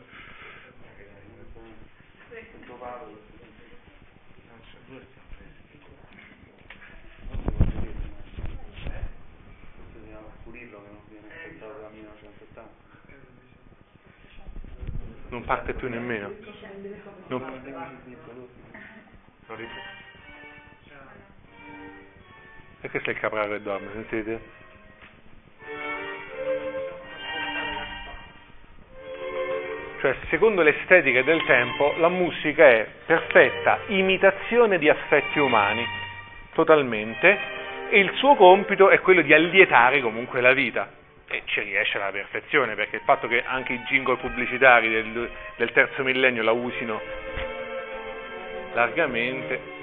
Non 15.30 15.44
parte 15.44 15.74
più 15.76 15.88
nemmeno. 15.88 16.32
Non... 17.28 17.44
Non 19.50 19.68
e 22.82 22.90
questo 22.90 23.10
è 23.10 23.14
il 23.14 23.20
capraro 23.20 23.50
che 23.50 23.62
dorme, 23.64 23.90
sentite? 23.94 24.40
Cioè, 30.02 30.16
secondo 30.30 30.62
l'estetica 30.62 31.24
del 31.24 31.44
tempo, 31.46 31.96
la 31.98 32.10
musica 32.10 32.64
è 32.64 32.88
perfetta 33.08 33.80
imitazione 33.88 34.78
di 34.78 34.88
affetti 34.88 35.40
umani, 35.40 35.86
totalmente, 36.54 37.40
e 37.90 38.00
il 38.00 38.14
suo 38.18 38.36
compito 38.36 38.90
è 38.90 39.02
quello 39.02 39.22
di 39.22 39.34
allietare 39.34 40.00
comunque 40.00 40.42
la 40.42 40.54
vita. 40.54 40.92
E 41.28 41.42
ci 41.46 41.60
riesce 41.62 41.98
alla 41.98 42.12
perfezione, 42.12 42.76
perché 42.76 42.98
il 42.98 43.02
fatto 43.04 43.28
che 43.28 43.44
anche 43.44 43.74
i 43.74 43.80
jingle 43.80 44.18
pubblicitari 44.18 44.90
del, 44.90 45.30
del 45.58 45.72
terzo 45.72 46.04
millennio 46.04 46.44
la 46.44 46.52
usino 46.52 47.49
largamente. 48.74 49.78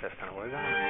Questa 0.00 0.26
è 0.26 0.83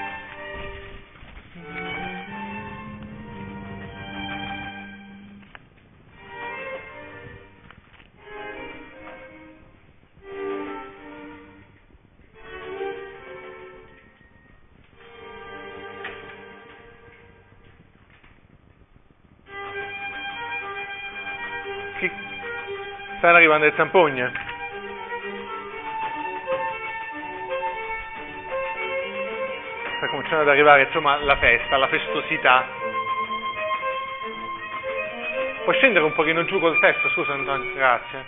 Stanno 23.25 23.39
arrivando 23.39 23.65
le 23.65 23.73
zampogne? 23.75 24.33
sta 29.97 30.09
cominciando 30.09 30.43
ad 30.43 30.49
arrivare 30.49 30.83
insomma 30.83 31.17
la 31.17 31.37
festa, 31.39 31.79
la 31.79 31.89
festosità. 31.89 32.67
Puoi 35.65 35.75
scendere 35.77 36.05
un 36.05 36.13
pochino 36.13 36.45
giù 36.45 36.61
col 36.61 36.79
testo, 36.79 37.09
scusa 37.09 37.33
Antonio, 37.33 37.73
grazie. 37.73 38.27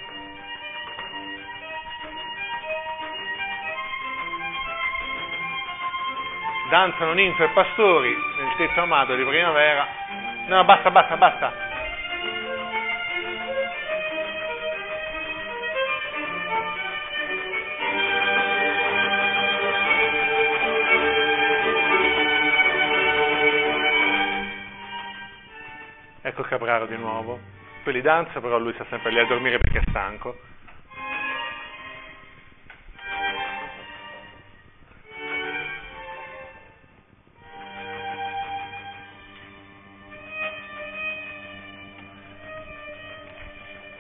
Danzano 6.71 7.13
ninfe 7.13 7.45
e 7.45 7.49
pastori 7.49 8.17
nel 8.39 8.57
tetto 8.57 8.81
amato 8.81 9.15
di 9.15 9.25
primavera. 9.25 9.87
No, 10.47 10.65
basta, 10.65 10.91
basta, 10.91 11.17
basta. 11.19 11.66
Capraro 26.67 26.87
di 26.87 26.97
nuovo. 26.97 27.39
Quelli 27.85 28.01
danza, 28.01 28.41
però 28.41 28.59
lui 28.59 28.73
sta 28.73 28.85
sempre 28.91 29.13
lì 29.13 29.21
a 29.21 29.25
dormire 29.27 29.59
perché 29.59 29.79
è 29.79 29.83
stanco. 29.89 30.37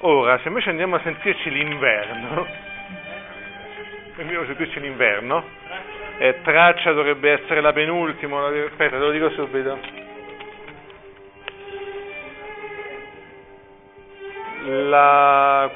Ora, 0.00 0.36
se 0.40 0.48
invece 0.48 0.70
andiamo 0.70 0.96
a 0.96 1.00
sentirci 1.04 1.50
l'inverno, 1.50 2.46
andiamo 4.18 4.42
a 4.42 4.46
sentirci 4.46 4.80
l'inverno, 4.80 5.44
e 6.18 6.40
traccia 6.42 6.90
dovrebbe 6.90 7.30
essere 7.30 7.60
la 7.60 7.72
penultima, 7.72 8.48
aspetta, 8.48 8.96
te 8.96 9.04
lo 9.04 9.10
dico 9.12 9.30
subito. 9.30 10.05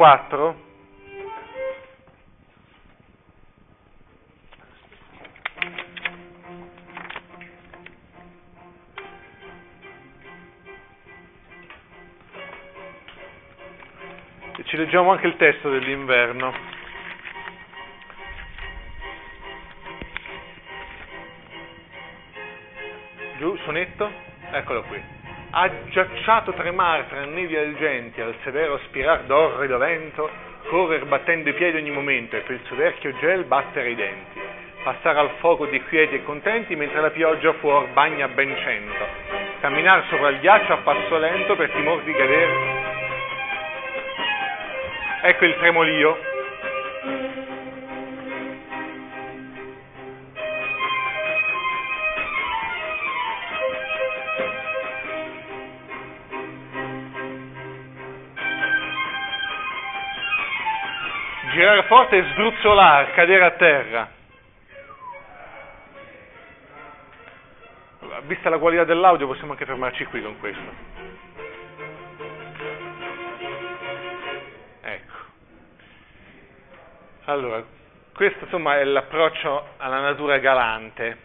4? 0.01 0.57
E 14.57 14.65
ci 14.65 14.79
leggiamo 14.79 15.11
anche 15.11 15.27
il 15.27 15.37
testo 15.37 15.69
dell'inverno. 15.69 16.55
giù, 23.37 23.55
sonetto, 23.65 24.11
eccolo 24.51 24.83
qui. 24.85 25.30
Aggiacciato 25.53 26.53
tremare 26.53 27.07
tra 27.09 27.25
nevi 27.25 27.57
algenti 27.57 28.21
al 28.21 28.37
severo 28.45 28.79
spirar 28.85 29.23
d'orrido 29.25 29.79
vento, 29.79 30.31
correr 30.69 31.05
battendo 31.07 31.49
i 31.49 31.55
piedi 31.55 31.77
ogni 31.77 31.91
momento 31.91 32.37
e 32.37 32.41
per 32.41 32.55
il 32.55 32.61
soverchio 32.67 33.13
gel 33.19 33.43
battere 33.45 33.91
i 33.91 33.97
denti, 33.97 34.41
passare 34.85 35.19
al 35.19 35.31
fuoco 35.41 35.67
di 35.67 35.83
quieti 35.83 36.15
e 36.15 36.23
contenti 36.23 36.77
mentre 36.77 37.01
la 37.01 37.11
pioggia 37.11 37.53
fuor 37.55 37.89
bagna 37.89 38.29
ben 38.29 38.57
cento, 38.59 39.05
camminare 39.61 40.05
sopra 40.09 40.29
il 40.29 40.39
ghiaccio 40.39 40.73
a 40.73 40.77
passo 40.79 41.19
lento 41.19 41.57
per 41.57 41.69
timor 41.71 42.01
di 42.03 42.13
cadere. 42.13 42.53
Ecco 45.23 45.45
il 45.47 45.57
tremolio 45.57 46.17
forte 61.91 62.18
e 62.18 62.22
sdruzzolare, 62.22 63.11
cadere 63.14 63.45
a 63.45 63.51
terra. 63.51 64.09
Vista 68.26 68.49
la 68.49 68.59
qualità 68.59 68.84
dell'audio 68.84 69.26
possiamo 69.26 69.53
anche 69.53 69.64
fermarci 69.64 70.05
qui 70.05 70.22
con 70.22 70.38
questo. 70.38 70.70
Ecco. 74.82 75.14
Allora, 77.24 77.64
questo 78.14 78.45
insomma 78.45 78.78
è 78.78 78.84
l'approccio 78.84 79.70
alla 79.78 79.99
natura 79.99 80.38
galante. 80.38 81.18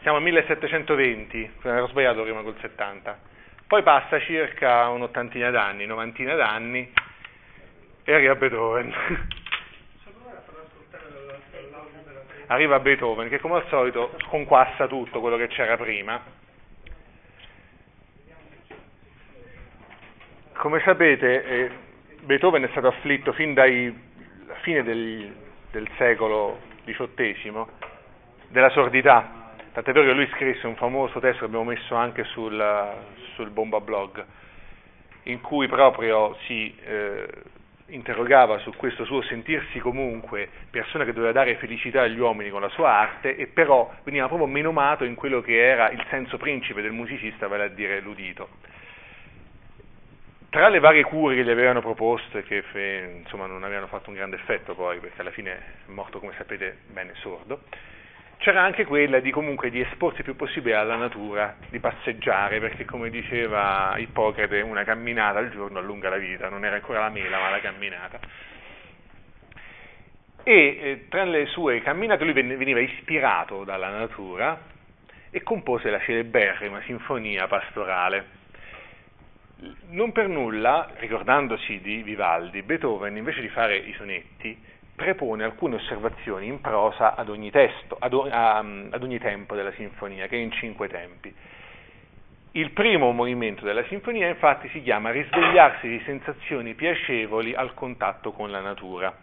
Siamo 0.00 0.16
al 0.16 0.24
1720, 0.24 1.58
ero 1.62 1.86
sbagliato 1.86 2.22
prima 2.22 2.42
col 2.42 2.56
70. 2.60 3.18
Poi 3.68 3.84
passa 3.84 4.18
circa 4.18 4.88
un'ottantina 4.88 5.50
d'anni, 5.50 5.86
novantina 5.86 6.34
d'anni 6.34 6.92
e 8.02 8.12
arriva 8.12 8.34
Beethoven. 8.34 9.34
arriva 12.46 12.78
Beethoven 12.80 13.28
che 13.28 13.40
come 13.40 13.56
al 13.56 13.66
solito 13.68 14.16
sconquassa 14.26 14.86
tutto 14.86 15.20
quello 15.20 15.36
che 15.36 15.48
c'era 15.48 15.76
prima. 15.76 16.20
Come 20.52 20.80
sapete 20.80 21.44
eh, 21.44 21.70
Beethoven 22.22 22.64
è 22.64 22.68
stato 22.70 22.88
afflitto 22.88 23.32
fin 23.32 23.54
dalla 23.54 23.92
fine 24.62 24.82
del, 24.82 25.34
del 25.70 25.88
secolo 25.96 26.60
XVIII 26.84 27.64
della 28.48 28.70
sordità, 28.70 29.52
tant'è 29.72 29.92
vero 29.92 30.06
che 30.06 30.12
lui 30.12 30.28
scrisse 30.34 30.66
un 30.66 30.76
famoso 30.76 31.20
testo 31.20 31.40
che 31.40 31.44
abbiamo 31.46 31.64
messo 31.64 31.94
anche 31.94 32.24
sul, 32.24 32.94
sul 33.34 33.50
Bomba 33.50 33.80
Blog, 33.80 34.24
in 35.24 35.40
cui 35.40 35.66
proprio 35.66 36.36
si 36.46 36.74
eh, 36.84 37.28
interrogava 37.88 38.58
su 38.58 38.72
questo 38.76 39.04
suo 39.04 39.22
sentirsi 39.22 39.78
comunque 39.78 40.48
persona 40.70 41.04
che 41.04 41.12
doveva 41.12 41.32
dare 41.32 41.56
felicità 41.56 42.02
agli 42.02 42.18
uomini 42.18 42.50
con 42.50 42.60
la 42.60 42.68
sua 42.70 42.90
arte 42.90 43.36
e 43.36 43.46
però 43.46 43.92
veniva 44.02 44.26
proprio 44.26 44.48
menomato 44.48 45.04
in 45.04 45.14
quello 45.14 45.40
che 45.40 45.56
era 45.56 45.90
il 45.90 46.04
senso 46.10 46.36
principe 46.36 46.82
del 46.82 46.92
musicista, 46.92 47.46
vale 47.46 47.64
a 47.64 47.68
dire 47.68 48.00
l'udito. 48.00 48.48
Tra 50.50 50.68
le 50.68 50.78
varie 50.78 51.04
cure 51.04 51.34
che 51.34 51.44
gli 51.44 51.50
avevano 51.50 51.80
proposto 51.80 52.38
e 52.38 52.42
che 52.42 52.64
insomma, 53.22 53.46
non 53.46 53.62
avevano 53.62 53.88
fatto 53.88 54.08
un 54.08 54.16
grande 54.16 54.36
effetto 54.36 54.74
poi, 54.74 54.98
perché 54.98 55.20
alla 55.20 55.30
fine 55.30 55.52
è 55.52 55.90
morto 55.90 56.18
come 56.18 56.32
sapete 56.36 56.78
bene 56.86 57.12
sordo, 57.16 57.60
c'era 58.38 58.62
anche 58.62 58.84
quella 58.84 59.20
di 59.20 59.30
comunque 59.30 59.70
di 59.70 59.80
esporsi 59.80 60.22
più 60.22 60.36
possibile 60.36 60.76
alla 60.76 60.96
natura, 60.96 61.56
di 61.70 61.78
passeggiare, 61.78 62.60
perché 62.60 62.84
come 62.84 63.10
diceva 63.10 63.94
Ippocrate, 63.96 64.60
una 64.60 64.84
camminata 64.84 65.38
al 65.38 65.50
giorno 65.50 65.78
allunga 65.78 66.08
la 66.10 66.18
vita, 66.18 66.48
non 66.48 66.64
era 66.64 66.76
ancora 66.76 67.00
la 67.00 67.08
mela, 67.08 67.38
ma 67.38 67.50
la 67.50 67.60
camminata. 67.60 68.20
E 70.42 70.78
eh, 70.80 71.06
tra 71.08 71.24
le 71.24 71.46
sue 71.46 71.80
camminate 71.82 72.24
lui 72.24 72.32
veniva 72.32 72.78
ispirato 72.78 73.64
dalla 73.64 73.88
natura 73.88 74.74
e 75.30 75.42
compose 75.42 75.90
la 75.90 75.98
celeberrima 76.00 76.80
sinfonia 76.82 77.48
pastorale. 77.48 78.34
Non 79.88 80.12
per 80.12 80.28
nulla, 80.28 80.92
ricordandosi 80.98 81.80
di 81.80 82.02
Vivaldi, 82.02 82.62
Beethoven 82.62 83.16
invece 83.16 83.40
di 83.40 83.48
fare 83.48 83.76
i 83.76 83.92
sonetti 83.94 84.56
prepone 84.96 85.44
alcune 85.44 85.76
osservazioni 85.76 86.46
in 86.46 86.60
prosa 86.60 87.14
ad 87.14 87.28
ogni, 87.28 87.50
testo, 87.50 87.96
ad, 88.00 88.12
ad 88.12 89.02
ogni 89.02 89.18
tempo 89.18 89.54
della 89.54 89.72
sinfonia, 89.72 90.26
che 90.26 90.36
è 90.36 90.40
in 90.40 90.50
cinque 90.50 90.88
tempi. 90.88 91.32
Il 92.52 92.70
primo 92.70 93.12
movimento 93.12 93.66
della 93.66 93.84
sinfonia 93.84 94.26
infatti 94.28 94.68
si 94.70 94.82
chiama 94.82 95.10
risvegliarsi 95.10 95.86
di 95.86 96.00
sensazioni 96.06 96.74
piacevoli 96.74 97.54
al 97.54 97.74
contatto 97.74 98.32
con 98.32 98.50
la 98.50 98.60
natura. 98.60 99.14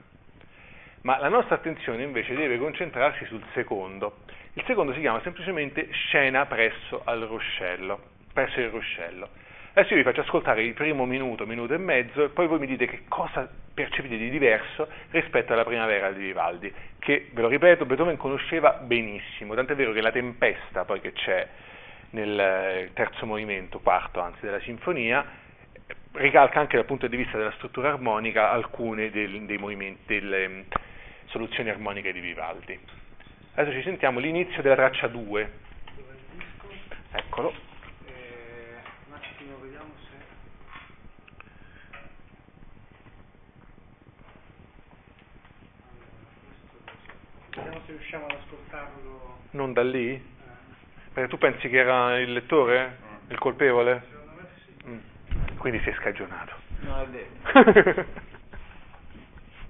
Ma 1.01 1.17
la 1.17 1.29
nostra 1.29 1.55
attenzione 1.55 2.03
invece 2.03 2.35
deve 2.35 2.59
concentrarsi 2.59 3.25
sul 3.25 3.43
secondo. 3.53 4.19
Il 4.53 4.63
secondo 4.67 4.93
si 4.93 4.99
chiama 4.99 5.19
semplicemente 5.21 5.89
scena 5.91 6.45
presso, 6.45 7.01
ruscello, 7.03 7.99
presso 8.31 8.59
il 8.59 8.69
ruscello. 8.69 9.29
Adesso 9.75 9.95
io 9.95 10.03
vi 10.03 10.03
faccio 10.03 10.21
ascoltare 10.21 10.63
il 10.63 10.73
primo 10.73 11.05
minuto, 11.05 11.47
minuto 11.47 11.73
e 11.73 11.79
mezzo, 11.79 12.25
e 12.25 12.29
poi 12.29 12.45
voi 12.45 12.59
mi 12.59 12.67
dite 12.67 12.85
che 12.85 13.05
cosa 13.07 13.49
percepite 13.73 14.17
di 14.17 14.29
diverso 14.29 14.87
rispetto 15.09 15.53
alla 15.53 15.63
primavera 15.63 16.11
di 16.11 16.19
Vivaldi, 16.19 16.71
che, 16.99 17.29
ve 17.33 17.41
lo 17.41 17.47
ripeto, 17.47 17.83
Beethoven 17.87 18.15
conosceva 18.15 18.73
benissimo, 18.73 19.55
tant'è 19.55 19.73
vero 19.73 19.91
che 19.91 20.01
la 20.01 20.11
tempesta 20.11 20.85
poi 20.85 21.01
che 21.01 21.13
c'è 21.13 21.47
nel 22.11 22.39
eh, 22.39 22.89
terzo 22.93 23.25
movimento, 23.25 23.79
quarto 23.79 24.19
anzi, 24.19 24.41
della 24.41 24.59
sinfonia, 24.59 25.25
ricalca 26.11 26.59
anche 26.59 26.75
dal 26.75 26.85
punto 26.85 27.07
di 27.07 27.17
vista 27.17 27.39
della 27.39 27.53
struttura 27.53 27.89
armonica 27.89 28.51
alcune 28.51 29.09
del, 29.09 29.41
delle 30.05 30.45
um, 30.45 30.63
soluzioni 31.25 31.71
armoniche 31.71 32.13
di 32.13 32.19
Vivaldi. 32.19 32.79
Adesso 33.55 33.75
ci 33.75 33.83
sentiamo 33.83 34.19
l'inizio 34.19 34.61
della 34.61 34.75
traccia 34.75 35.07
2. 35.07 35.51
Eccolo. 37.11 37.72
Vediamo 47.55 47.81
se 47.85 47.91
riusciamo 47.91 48.25
ad 48.25 48.31
ascoltarlo. 48.31 49.37
Non 49.51 49.73
da 49.73 49.83
lì? 49.83 50.13
Eh. 50.13 50.21
Perché 51.13 51.29
tu 51.29 51.37
pensi 51.37 51.69
che 51.69 51.77
era 51.77 52.17
il 52.17 52.33
lettore? 52.33 52.97
Mm. 52.99 53.31
Il 53.31 53.37
colpevole? 53.37 54.03
Secondo 54.09 54.41
me 54.41 54.47
sì. 54.65 54.73
Mm. 54.87 55.57
Quindi 55.57 55.79
si 55.81 55.89
è 55.89 55.93
scagionato. 55.93 56.53
No, 56.79 57.01
è 57.01 57.07
vero. 57.07 57.27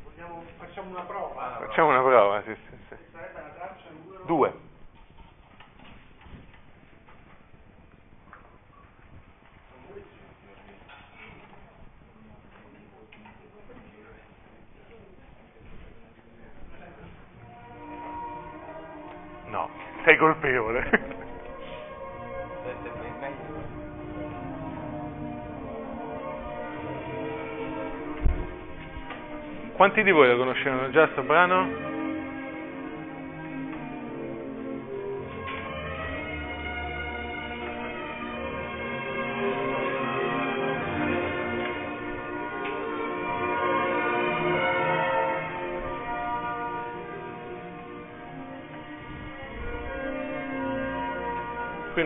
Vogliamo, 0.03 0.43
facciamo 0.57 0.89
una 0.91 1.01
prova? 1.01 1.65
Facciamo 1.67 1.89
una 1.89 2.01
prova, 2.01 2.41
sì, 2.43 2.55
sì, 2.55 2.77
sì. 2.87 2.95
Sarebbe 3.11 3.41
la 3.41 3.49
traccia 3.49 3.89
numero... 3.91 4.23
Due. 4.25 4.62
Sei 20.03 20.17
colpevole. 20.17 21.21
Quanti 29.73 30.03
di 30.03 30.11
voi 30.11 30.27
lo 30.29 30.37
conoscevano 30.37 30.89
già 30.91 31.07
sto 31.11 31.23
brano? 31.23 31.92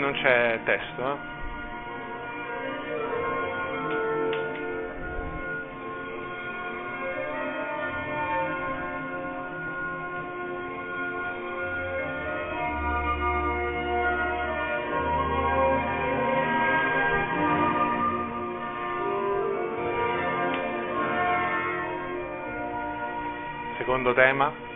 Non 0.08 0.22
c'è 0.22 0.60
testo, 0.64 1.12
eh? 1.12 1.36
Secondo 23.78 24.14
tema. 24.14 24.66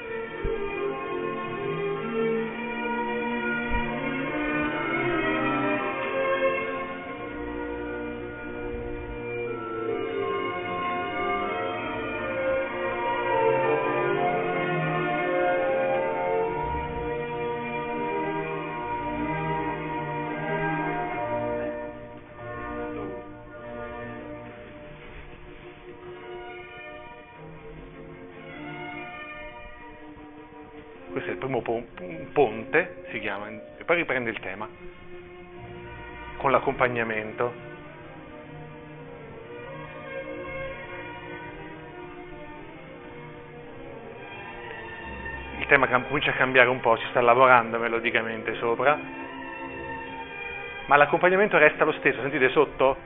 Con 36.82 36.88
l'accompagnamento. 36.88 37.54
Il 45.60 45.68
tema 45.68 45.88
comincia 45.88 46.32
a 46.32 46.34
cambiare 46.34 46.70
un 46.70 46.80
po', 46.80 46.98
si 46.98 47.06
sta 47.12 47.22
lavorando 47.22 47.78
melodicamente 47.78 48.56
sopra, 48.56 48.98
ma 50.88 50.96
l'accompagnamento 50.96 51.58
resta 51.58 51.86
lo 51.86 51.94
stesso, 51.94 52.20
sentite 52.22 52.50
sotto? 52.50 53.01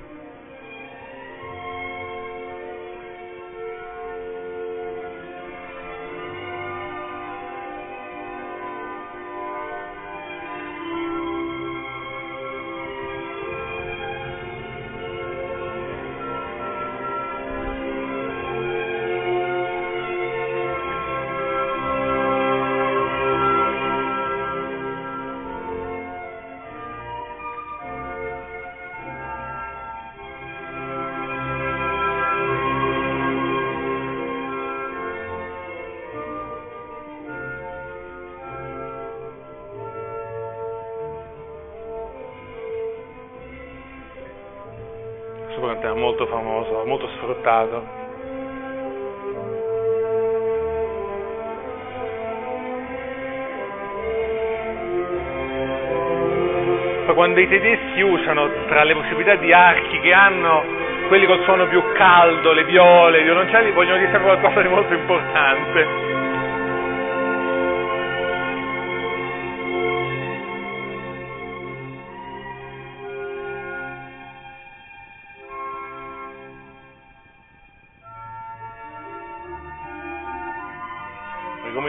Poi 57.06 57.14
quando 57.14 57.40
i 57.40 57.48
tedeschi 57.48 58.02
usano 58.02 58.50
tra 58.68 58.84
le 58.84 58.96
possibilità 58.96 59.36
di 59.36 59.54
archi 59.54 60.00
che 60.00 60.12
hanno 60.12 60.64
quelli 61.08 61.28
col 61.28 61.44
suono 61.44 61.68
più 61.68 61.84
caldo, 61.94 62.52
le 62.52 62.64
viole, 62.64 63.20
i 63.20 63.24
violoncelli, 63.24 63.70
vogliono 63.72 64.00
dire 64.00 64.20
qualcosa 64.20 64.62
di 64.62 64.68
molto 64.68 64.94
importante. 64.96 66.25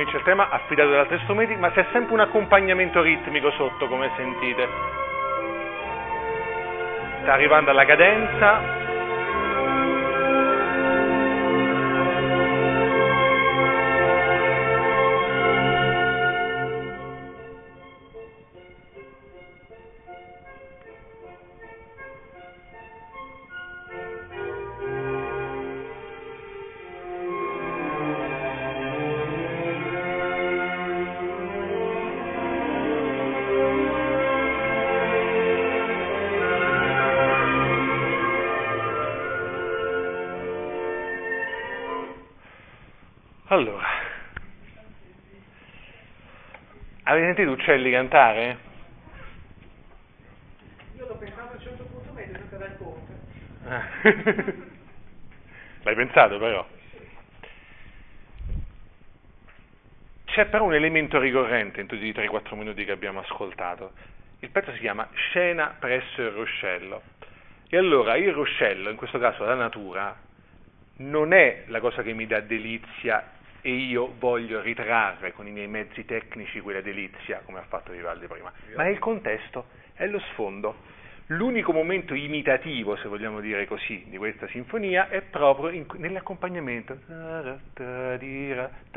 Ricomincia 0.07 0.19
il 0.19 0.23
tema 0.23 0.51
affidato 0.51 0.91
ad 0.91 0.99
altri 0.99 1.19
strumenti, 1.25 1.57
ma 1.57 1.73
c'è 1.73 1.85
sempre 1.91 2.15
un 2.15 2.21
accompagnamento 2.21 3.03
ritmico 3.03 3.51
sotto, 3.53 3.89
come 3.89 4.11
sentite. 4.17 4.69
Sta 7.23 7.33
arrivando 7.33 7.71
alla 7.71 7.85
cadenza. 7.85 8.76
Sentito 47.37 47.51
uccelli 47.51 47.91
cantare? 47.91 48.57
Io 50.97 51.07
l'ho 51.07 51.17
pensato 51.17 51.53
a 51.53 51.57
un 51.57 51.61
certo 51.61 51.85
punto 51.85 52.13
ma 52.15 52.21
è 52.21 52.29
venuta 52.29 52.57
dal 52.57 52.71
ponte. 52.71 53.13
L'hai 55.83 55.95
pensato 55.95 56.39
però? 56.39 56.67
C'è 60.25 60.47
però 60.47 60.65
un 60.65 60.75
elemento 60.75 61.19
ricorrente 61.19 61.83
in 61.83 61.87
tutti 61.87 62.07
i 62.07 62.13
3-4 62.13 62.57
minuti 62.57 62.87
che 62.87 62.93
abbiamo 62.93 63.21
ascoltato. 63.21 63.93
Il 64.39 64.49
pezzo 64.49 64.73
si 64.73 64.79
chiama 64.79 65.07
Scena 65.13 65.77
presso 65.79 66.23
il 66.23 66.31
ruscello. 66.31 67.03
E 67.69 67.77
allora 67.77 68.17
il 68.17 68.33
ruscello, 68.33 68.89
in 68.89 68.97
questo 68.97 69.19
caso 69.19 69.45
la 69.45 69.55
natura, 69.55 70.17
non 70.99 71.35
è 71.35 71.65
la 71.67 71.81
cosa 71.81 72.03
che 72.03 72.15
mi 72.15 72.27
dà 72.27 72.41
delizia 72.41 73.33
e 73.67 73.71
io 73.71 74.15
voglio 74.21 74.61
ritrarre 74.61 75.33
con 75.33 75.49
i 75.49 75.51
miei 75.51 75.67
mezzi 75.67 76.05
tecnici 76.05 76.61
quella 76.61 76.81
delizia, 76.81 77.41
come 77.45 77.59
ha 77.59 77.65
fatto 77.67 77.91
Vivaldi 77.91 78.29
prima, 78.29 78.53
ma 78.77 78.85
è 78.85 78.91
il 78.91 79.01
contesto, 79.01 79.67
è 79.95 80.07
lo 80.07 80.21
sfondo. 80.31 80.95
L'unico 81.31 81.73
momento 81.73 82.15
imitativo, 82.15 82.95
se 82.95 83.09
vogliamo 83.09 83.41
dire 83.41 83.67
così, 83.67 84.05
di 84.07 84.17
questa 84.19 84.47
sinfonia 84.47 85.09
è 85.09 85.21
proprio 85.23 85.71
in- 85.71 85.85
nell'accompagnamento, 85.97 86.97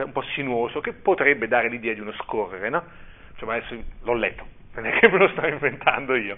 un 0.03 0.11
po' 0.11 0.21
sinuoso, 0.35 0.81
che 0.81 0.93
potrebbe 0.93 1.47
dare 1.47 1.67
l'idea 1.67 1.95
di 1.95 2.01
uno 2.01 2.13
scorrere, 2.13 2.69
no? 2.69 2.83
Insomma, 3.31 3.55
adesso 3.55 3.75
l'ho 4.03 4.13
letto, 4.13 4.45
non 4.75 4.85
è 4.85 4.99
che 4.99 5.07
me 5.09 5.17
lo 5.17 5.29
sto 5.29 5.47
inventando 5.47 6.13
io. 6.13 6.37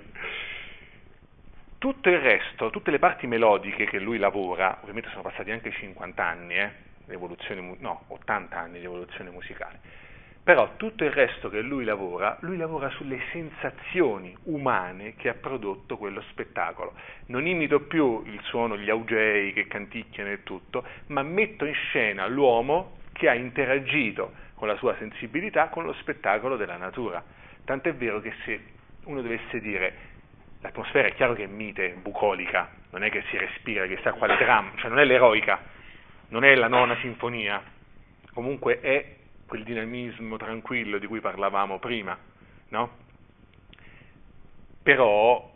Tutto 1.77 2.09
il 2.09 2.19
resto, 2.19 2.69
tutte 2.69 2.91
le 2.91 2.99
parti 2.99 3.27
melodiche 3.27 3.84
che 3.88 3.99
lui 3.99 4.17
lavora, 4.17 4.77
ovviamente 4.79 5.09
sono 5.09 5.23
passati 5.23 5.51
anche 5.51 5.71
50 5.71 6.23
anni, 6.25 6.55
eh, 6.55 6.89
evoluzione, 7.14 7.76
no, 7.80 8.03
80 8.07 8.57
anni 8.57 8.80
di 8.80 8.86
evoluzione 8.86 9.30
musicale, 9.30 9.80
però 10.43 10.72
tutto 10.76 11.03
il 11.03 11.12
resto 11.12 11.49
che 11.49 11.62
lui 11.62 11.84
lavora, 11.84 12.38
lui 12.41 12.57
lavora 12.57 12.89
sulle 12.89 13.20
sensazioni 13.32 14.36
umane 14.43 15.16
che 15.16 15.30
ha 15.30 15.36
prodotto 15.36 15.97
quello 15.97 16.22
spettacolo. 16.30 16.93
Non 17.28 17.45
imito 17.45 17.82
più 17.82 18.24
il 18.26 18.41
suono, 18.43 18.76
gli 18.76 18.89
augei 18.89 19.53
che 19.53 19.68
canticchiano 19.68 20.32
e 20.32 20.41
tutto, 20.43 20.84
ma 21.07 21.22
metto 21.22 21.66
in 21.66 21.74
scena 21.74 22.26
l'uomo 22.28 22.97
che 23.14 23.30
ha 23.30 23.36
interagito 23.36 24.34
con 24.55 24.68
la 24.68 24.76
sua 24.76 24.95
sensibilità 24.97 25.70
con 25.70 25.86
lo 25.86 25.93
spettacolo 25.93 26.57
della 26.57 26.78
natura. 26.78 27.24
Tant'è 27.64 27.93
vero 27.93 28.20
che 28.20 28.34
se 28.43 28.59
uno 29.05 29.22
dovesse 29.22 29.59
dire 29.59 29.93
l'atmosfera 30.62 31.07
è 31.07 31.14
chiaro 31.14 31.34
che 31.34 31.43
è 31.43 31.47
mite, 31.47 31.97
bucolica, 32.01 32.70
non 32.91 33.03
è 33.03 33.09
che 33.09 33.24
si 33.30 33.38
respira, 33.38 33.86
che 33.86 33.97
sta 33.97 34.14
quale 34.14 34.38
dramma, 34.38 34.72
cioè 34.78 34.89
non 34.89 34.99
è 34.99 35.05
l'eroica, 35.05 35.59
non 36.32 36.43
è 36.43 36.55
la 36.55 36.67
nona 36.67 36.97
sinfonia, 36.97 37.61
comunque 38.34 38.79
è 38.79 39.15
quel 39.45 39.63
dinamismo 39.63 40.38
tranquillo 40.38 40.97
di 40.97 41.07
cui 41.07 41.19
parlavamo 41.19 41.77
prima, 41.79 42.17
no? 42.69 42.91
Però 44.82 45.49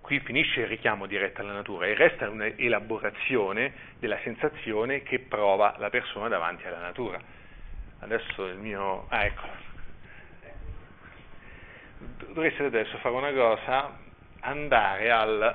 qui 0.00 0.20
finisce 0.20 0.60
il 0.60 0.66
richiamo 0.66 1.06
diretto 1.06 1.42
alla 1.42 1.52
natura 1.52 1.86
e 1.86 1.94
resta 1.94 2.28
un'elaborazione 2.28 3.72
della 3.98 4.18
sensazione 4.22 5.02
che 5.02 5.18
prova 5.20 5.74
la 5.78 5.90
persona 5.90 6.28
davanti 6.28 6.66
alla 6.66 6.80
natura. 6.80 7.20
Adesso 8.00 8.46
il 8.46 8.58
mio... 8.58 9.06
Ah, 9.08 9.24
ecco. 9.24 9.46
Dovreste 12.32 12.64
adesso 12.64 12.96
fare 12.98 13.14
una 13.14 13.32
cosa, 13.32 13.98
andare 14.40 15.10
al 15.10 15.54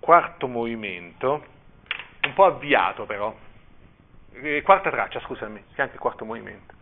quarto 0.00 0.48
movimento, 0.48 1.51
un 2.26 2.34
po' 2.34 2.44
avviato 2.44 3.04
però, 3.04 3.34
eh, 4.34 4.62
quarta 4.62 4.90
traccia, 4.90 5.20
scusami, 5.20 5.62
che 5.74 5.76
è 5.76 5.82
anche 5.82 5.94
il 5.94 6.00
quarto 6.00 6.24
movimento, 6.24 6.74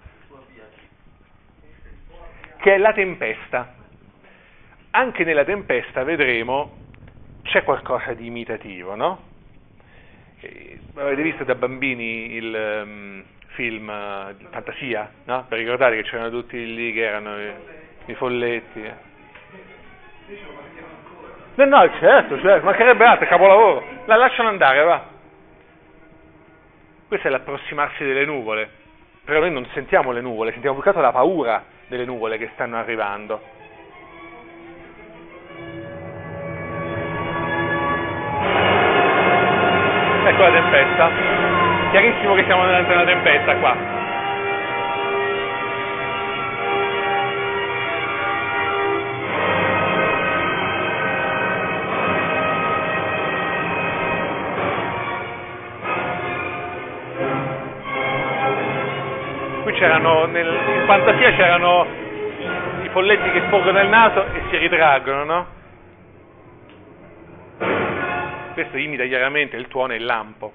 che 2.58 2.74
è 2.74 2.78
la 2.78 2.92
tempesta. 2.92 3.74
Anche 4.92 5.24
nella 5.24 5.44
tempesta 5.44 6.02
vedremo 6.02 6.76
c'è 7.42 7.62
qualcosa 7.64 8.12
di 8.12 8.26
imitativo, 8.26 8.94
no? 8.94 9.28
Eh, 10.40 10.80
avete 10.94 11.22
visto 11.22 11.44
da 11.44 11.54
bambini 11.54 12.34
il 12.34 12.82
um, 12.82 13.24
film 13.48 13.88
uh, 13.88 14.34
Fantasia, 14.50 15.10
no? 15.24 15.44
Per 15.48 15.58
ricordare 15.58 15.96
che 15.96 16.02
c'erano 16.02 16.30
tutti 16.30 16.74
lì 16.74 16.92
che 16.92 17.02
erano 17.02 17.38
i, 17.38 17.52
i 18.06 18.14
folletti. 18.14 18.82
Eh. 18.82 18.94
No, 21.54 21.64
no, 21.64 21.98
certo, 21.98 22.40
certo, 22.40 22.64
mancherebbe 22.64 23.04
altro, 23.04 23.26
capolavoro. 23.26 23.84
La 24.06 24.16
lasciano 24.16 24.48
andare, 24.48 24.82
va. 24.82 25.09
Questo 27.10 27.26
è 27.26 27.30
l'approssimarsi 27.32 28.04
delle 28.04 28.24
nuvole, 28.24 28.70
però 29.24 29.40
noi 29.40 29.50
non 29.50 29.66
sentiamo 29.74 30.12
le 30.12 30.20
nuvole, 30.20 30.52
sentiamo 30.52 30.76
più 30.76 30.84
che 30.84 30.90
altro 30.90 31.02
la 31.02 31.10
paura 31.10 31.64
delle 31.88 32.04
nuvole 32.04 32.38
che 32.38 32.50
stanno 32.54 32.76
arrivando. 32.76 33.40
Ecco 40.24 40.40
la 40.40 40.52
tempesta, 40.52 41.10
chiarissimo 41.90 42.36
che 42.36 42.44
siamo 42.44 42.64
davanti 42.64 42.92
a 42.92 42.94
una 42.94 43.04
tempesta 43.04 43.56
qua. 43.56 43.99
C'erano, 59.80 60.26
nel, 60.26 60.46
in 60.46 60.84
fantasia 60.84 61.32
c'erano 61.32 61.86
i 62.82 62.88
folletti 62.90 63.30
che 63.30 63.40
sporgono 63.46 63.80
il 63.80 63.88
naso 63.88 64.26
e 64.26 64.42
si 64.50 64.58
ritraggono, 64.58 65.24
no? 65.24 65.46
Questo 68.52 68.76
imita 68.76 69.04
chiaramente 69.06 69.56
il 69.56 69.68
tuono 69.68 69.94
e 69.94 69.96
il 69.96 70.04
lampo. 70.04 70.52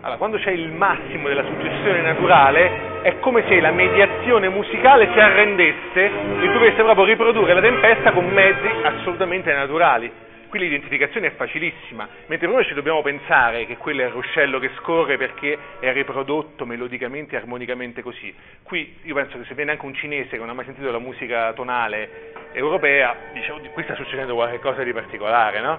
Allora, 0.00 0.18
quando 0.18 0.38
c'è 0.38 0.50
il 0.50 0.72
massimo 0.72 1.28
della 1.28 1.44
suggestione 1.44 2.00
naturale, 2.00 3.02
è 3.02 3.18
come 3.20 3.44
se 3.46 3.60
la 3.60 3.70
mediazione 3.70 4.48
musicale 4.48 5.08
si 5.12 5.20
arrendesse 5.20 6.04
e 6.40 6.52
dovesse 6.52 6.82
proprio 6.82 7.04
riprodurre 7.04 7.54
la 7.54 7.60
tempesta 7.60 8.10
con 8.10 8.26
mezzi 8.26 8.68
assolutamente 8.82 9.52
naturali. 9.52 10.10
Qui 10.50 10.58
l'identificazione 10.58 11.28
è 11.28 11.34
facilissima, 11.36 12.08
mentre 12.26 12.48
noi 12.48 12.64
ci 12.64 12.74
dobbiamo 12.74 13.02
pensare 13.02 13.66
che 13.66 13.76
quello 13.76 14.02
è 14.02 14.06
il 14.06 14.10
ruscello 14.10 14.58
che 14.58 14.72
scorre 14.78 15.16
perché 15.16 15.56
è 15.78 15.92
riprodotto 15.92 16.66
melodicamente 16.66 17.36
e 17.36 17.38
armonicamente 17.38 18.02
così. 18.02 18.34
Qui 18.64 18.96
io 19.02 19.14
penso 19.14 19.38
che 19.38 19.44
se 19.44 19.54
viene 19.54 19.70
anche 19.70 19.86
un 19.86 19.94
cinese 19.94 20.30
che 20.30 20.38
non 20.38 20.48
ha 20.48 20.52
mai 20.52 20.64
sentito 20.64 20.90
la 20.90 20.98
musica 20.98 21.52
tonale 21.52 22.32
europea, 22.50 23.14
dice, 23.32 23.52
oh, 23.52 23.60
qui 23.60 23.84
sta 23.84 23.94
succedendo 23.94 24.34
qualcosa 24.34 24.82
di 24.82 24.92
particolare, 24.92 25.60
no? 25.60 25.78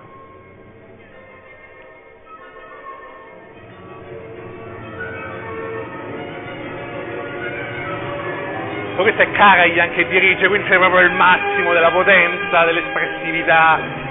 Poi 8.96 9.04
questa 9.04 9.24
è 9.24 9.32
Karajan 9.32 9.92
che 9.96 10.08
dirige, 10.08 10.48
quindi 10.48 10.70
c'è 10.70 10.78
proprio 10.78 11.02
il 11.02 11.12
massimo 11.12 11.74
della 11.74 11.92
potenza, 11.92 12.64
dell'espressività, 12.64 14.10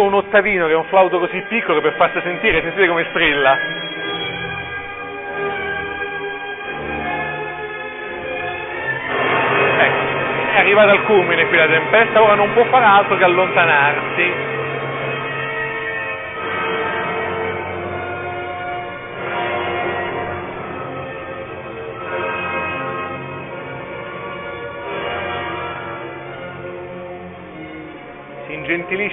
addirittura 0.00 0.06
un 0.06 0.14
ottavino 0.14 0.66
che 0.66 0.72
è 0.72 0.76
un 0.76 0.84
flauto 0.84 1.18
così 1.18 1.42
piccolo 1.48 1.80
per 1.80 1.94
farsi 1.94 2.20
sentire, 2.22 2.62
sentite 2.62 2.88
come 2.88 3.06
strilla. 3.10 3.58
Ecco, 9.78 10.54
è 10.54 10.58
arrivata 10.58 10.92
al 10.92 11.02
culmine 11.04 11.46
qui 11.46 11.56
la 11.56 11.66
tempesta, 11.66 12.22
ora 12.22 12.34
non 12.34 12.52
può 12.52 12.64
fare 12.64 12.84
altro 12.84 13.16
che 13.16 13.24
allontanarsi. 13.24 14.58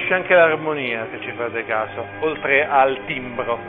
Ingentilisce 0.07 0.13
anche 0.13 0.33
l'armonia, 0.33 1.07
se 1.11 1.19
ci 1.21 1.31
fate 1.33 1.65
caso, 1.65 2.05
oltre 2.19 2.65
al 2.65 3.05
timbro. 3.05 3.59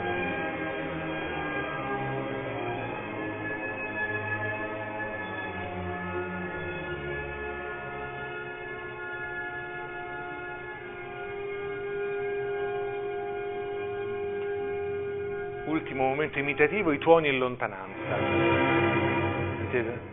Ultimo 15.65 16.03
momento 16.03 16.39
imitativo, 16.39 16.91
i 16.91 16.97
tuoni 16.97 17.27
in 17.27 17.37
lontananza. 17.37 18.17
Sentite? 19.57 20.08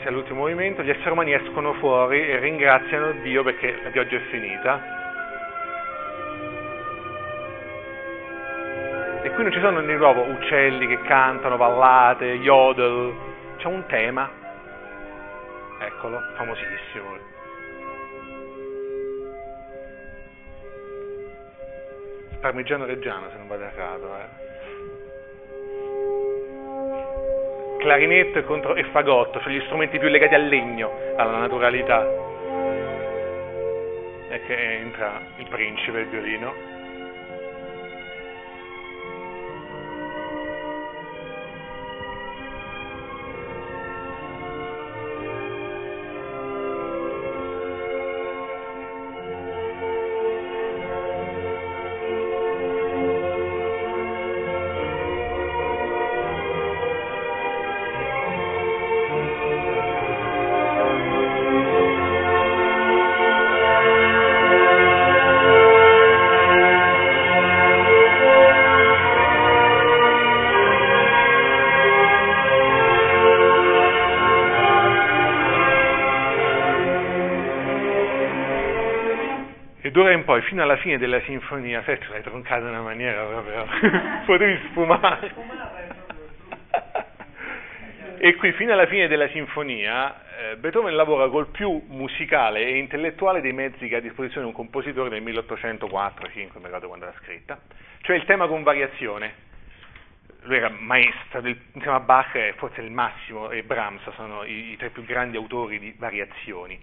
Inizia 0.00 0.10
l'ultimo 0.10 0.40
movimento, 0.40 0.82
gli 0.82 0.90
esseri 0.90 1.10
umani 1.10 1.34
escono 1.34 1.74
fuori 1.74 2.26
e 2.26 2.38
ringraziano 2.38 3.12
Dio 3.22 3.42
perché 3.42 3.78
la 3.82 3.90
pioggia 3.90 4.16
è 4.16 4.20
finita. 4.30 4.98
E 9.22 9.30
qui 9.30 9.42
non 9.42 9.52
ci 9.52 9.60
sono 9.60 9.82
di 9.82 9.94
nuovo 9.94 10.22
uccelli 10.22 10.86
che 10.86 11.02
cantano, 11.02 11.58
ballate, 11.58 12.24
yodel, 12.24 13.12
c'è 13.58 13.66
un 13.66 13.84
tema, 13.86 14.30
eccolo, 15.80 16.18
famosissimo. 16.36 17.28
Parmigiano 22.40 22.86
Reggiano 22.86 23.28
se 23.28 23.36
non 23.36 23.48
vado 23.48 23.64
errato, 23.64 24.16
eh. 24.16 24.49
Clarinetto 27.80 28.38
e, 28.38 28.44
contro, 28.44 28.76
e 28.76 28.84
fagotto, 28.84 29.40
sono 29.40 29.54
gli 29.54 29.62
strumenti 29.64 29.98
più 29.98 30.08
legati 30.08 30.34
al 30.34 30.46
legno, 30.46 30.92
alla 31.16 31.38
naturalità. 31.38 32.06
E 34.28 34.40
che 34.46 34.74
entra 34.76 35.20
il 35.38 35.48
principe, 35.48 36.00
il 36.00 36.06
violino. 36.06 36.79
Poi 80.40 80.42
fino 80.42 80.62
alla 80.62 80.76
fine 80.78 80.98
della 80.98 81.20
sinfonia, 81.22 81.82
sai, 81.84 81.98
l'hai 82.08 82.22
troncata 82.22 82.62
in 82.62 82.68
una 82.68 82.80
maniera 82.80 83.24
proprio, 83.24 83.66
potevi 84.24 84.58
sfumare. 84.70 85.34
e 88.18 88.34
qui 88.36 88.52
fino 88.52 88.72
alla 88.72 88.86
fine 88.86 89.06
della 89.06 89.28
sinfonia 89.28 90.38
eh, 90.38 90.56
Beethoven 90.56 90.96
lavora 90.96 91.28
col 91.28 91.48
più 91.48 91.82
musicale 91.88 92.60
e 92.60 92.78
intellettuale 92.78 93.40
dei 93.40 93.52
mezzi 93.52 93.88
che 93.88 93.96
ha 93.96 93.98
a 93.98 94.02
disposizione 94.02 94.46
un 94.46 94.52
compositore 94.52 95.10
nel 95.10 95.22
1804-5, 95.22 96.32
mi 96.32 96.48
ricordo 96.64 96.88
quando 96.88 97.04
l'ha 97.04 97.14
scritta, 97.22 97.58
cioè 98.00 98.16
il 98.16 98.24
tema 98.24 98.46
con 98.46 98.62
variazione. 98.62 99.48
Lui 100.44 100.56
era 100.56 100.70
maestro, 100.70 101.42
del, 101.42 101.54
insieme 101.74 101.98
a 101.98 102.00
Bach 102.00 102.32
è 102.32 102.54
forse 102.56 102.80
il 102.80 102.90
massimo 102.90 103.50
e 103.50 103.62
Brahms 103.62 104.10
sono 104.14 104.42
i, 104.44 104.70
i 104.70 104.76
tre 104.78 104.88
più 104.88 105.04
grandi 105.04 105.36
autori 105.36 105.78
di 105.78 105.94
variazioni 105.98 106.80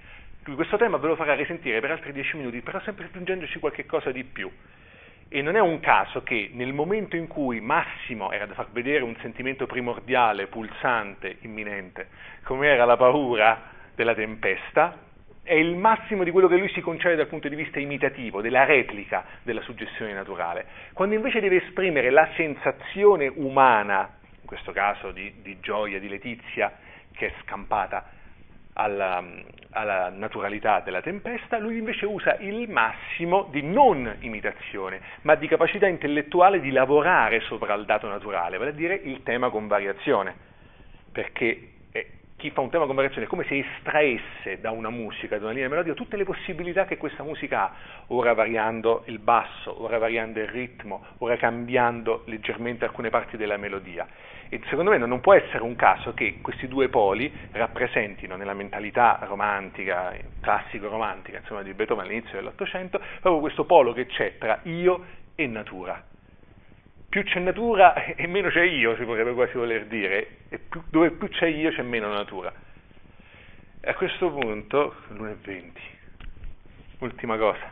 questo 0.55 0.77
tema 0.77 0.97
ve 0.97 1.07
lo 1.07 1.15
farà 1.15 1.35
risentire 1.35 1.79
per 1.79 1.91
altri 1.91 2.13
dieci 2.13 2.37
minuti, 2.37 2.61
però 2.61 2.79
sempre 2.81 3.05
aggiungendoci 3.05 3.59
qualche 3.59 3.85
cosa 3.85 4.11
di 4.11 4.23
più. 4.23 4.49
E 5.29 5.41
non 5.41 5.55
è 5.55 5.59
un 5.59 5.81
caso 5.81 6.23
che 6.23 6.51
nel 6.53 6.71
momento 6.71 7.17
in 7.17 7.27
cui 7.27 7.59
Massimo 7.59 8.31
era 8.31 8.45
da 8.45 8.53
far 8.53 8.67
vedere 8.71 9.03
un 9.03 9.15
sentimento 9.19 9.65
primordiale, 9.65 10.47
pulsante, 10.47 11.37
imminente, 11.41 12.07
come 12.43 12.67
era 12.67 12.85
la 12.85 12.95
paura 12.95 13.61
della 13.93 14.13
tempesta, 14.13 15.05
è 15.43 15.53
il 15.53 15.75
massimo 15.75 16.23
di 16.23 16.31
quello 16.31 16.47
che 16.47 16.57
lui 16.57 16.69
si 16.69 16.81
concede 16.81 17.15
dal 17.15 17.27
punto 17.27 17.47
di 17.47 17.55
vista 17.55 17.79
imitativo, 17.79 18.41
della 18.41 18.65
replica 18.65 19.25
della 19.43 19.61
suggestione 19.61 20.13
naturale. 20.13 20.65
Quando 20.93 21.15
invece 21.15 21.39
deve 21.39 21.63
esprimere 21.63 22.09
la 22.09 22.29
sensazione 22.35 23.27
umana, 23.27 24.17
in 24.41 24.45
questo 24.45 24.71
caso 24.71 25.11
di, 25.11 25.41
di 25.41 25.59
gioia, 25.59 25.99
di 25.99 26.09
letizia, 26.09 26.71
che 27.13 27.27
è 27.27 27.33
scampata 27.43 28.15
alla, 28.77 29.23
alla, 29.71 30.09
naturalità 30.09 30.79
della 30.81 31.01
tempesta, 31.01 31.57
lui 31.57 31.77
invece 31.77 32.05
usa 32.05 32.37
il 32.39 32.69
massimo 32.69 33.47
di 33.51 33.61
non 33.61 34.17
imitazione, 34.19 35.01
ma 35.21 35.35
di 35.35 35.47
capacità 35.47 35.87
intellettuale 35.87 36.59
di 36.59 36.71
lavorare 36.71 37.41
sopra 37.41 37.73
il 37.73 37.85
dato 37.85 38.07
naturale, 38.07 38.57
vale 38.57 38.69
a 38.69 38.73
dire 38.73 38.95
il 38.95 39.23
tema 39.23 39.49
con 39.49 39.67
variazione, 39.67 40.35
perché 41.11 41.71
chi 42.37 42.51
fa 42.51 42.61
un 42.61 42.69
tema 42.69 42.85
con 42.85 42.93
variazione 42.93 43.25
è 43.25 43.29
come 43.29 43.45
se 43.45 43.57
estraesse 43.57 44.61
da 44.61 44.69
una 44.69 44.91
musica, 44.91 45.39
da 45.39 45.45
una 45.45 45.53
linea 45.53 45.69
melodica, 45.69 45.95
tutte 45.95 46.17
le 46.17 46.23
possibilità 46.23 46.85
che 46.85 46.95
questa 46.95 47.23
musica 47.23 47.63
ha, 47.63 47.73
ora 48.07 48.33
variando 48.33 49.03
il 49.07 49.17
basso, 49.17 49.81
ora 49.81 49.97
variando 49.97 50.39
il 50.39 50.47
ritmo, 50.47 51.03
ora 51.17 51.35
cambiando 51.35 52.21
leggermente 52.27 52.85
alcune 52.85 53.09
parti 53.09 53.37
della 53.37 53.57
melodia. 53.57 54.07
E 54.49 54.61
secondo 54.69 54.91
me 54.91 54.97
non 54.97 55.19
può 55.19 55.33
essere 55.33 55.63
un 55.63 55.75
caso 55.75 56.13
che 56.13 56.39
questi 56.41 56.67
due 56.67 56.87
poli 56.87 57.33
rappresentino 57.51 58.37
nella 58.37 58.53
mentalità 58.53 59.19
romantica, 59.23 60.15
classico-romantica, 60.39 61.39
insomma, 61.39 61.63
di 61.63 61.73
Beethoven 61.73 62.05
all'inizio 62.05 62.37
dell'Ottocento, 62.37 62.99
proprio 63.19 63.39
questo 63.39 63.65
polo 63.65 63.91
che 63.91 64.05
c'è 64.05 64.37
tra 64.37 64.59
io 64.63 65.05
e 65.35 65.47
natura. 65.47 66.01
Più 67.09 67.23
c'è 67.23 67.39
natura 67.39 67.93
e 68.15 68.27
meno 68.27 68.49
c'è 68.49 68.63
io, 68.63 68.95
si 68.95 69.03
potrebbe 69.03 69.33
quasi 69.33 69.57
voler 69.57 69.85
dire, 69.85 70.39
e 70.49 70.59
più, 70.59 70.81
dove 70.89 71.11
più 71.11 71.27
c'è 71.27 71.47
io 71.47 71.71
c'è 71.71 71.81
meno 71.81 72.07
natura. 72.07 72.53
A 73.83 73.93
questo 73.93 74.31
punto, 74.31 74.95
l'1.20, 75.09 75.71
ultima 76.99 77.37
cosa, 77.37 77.71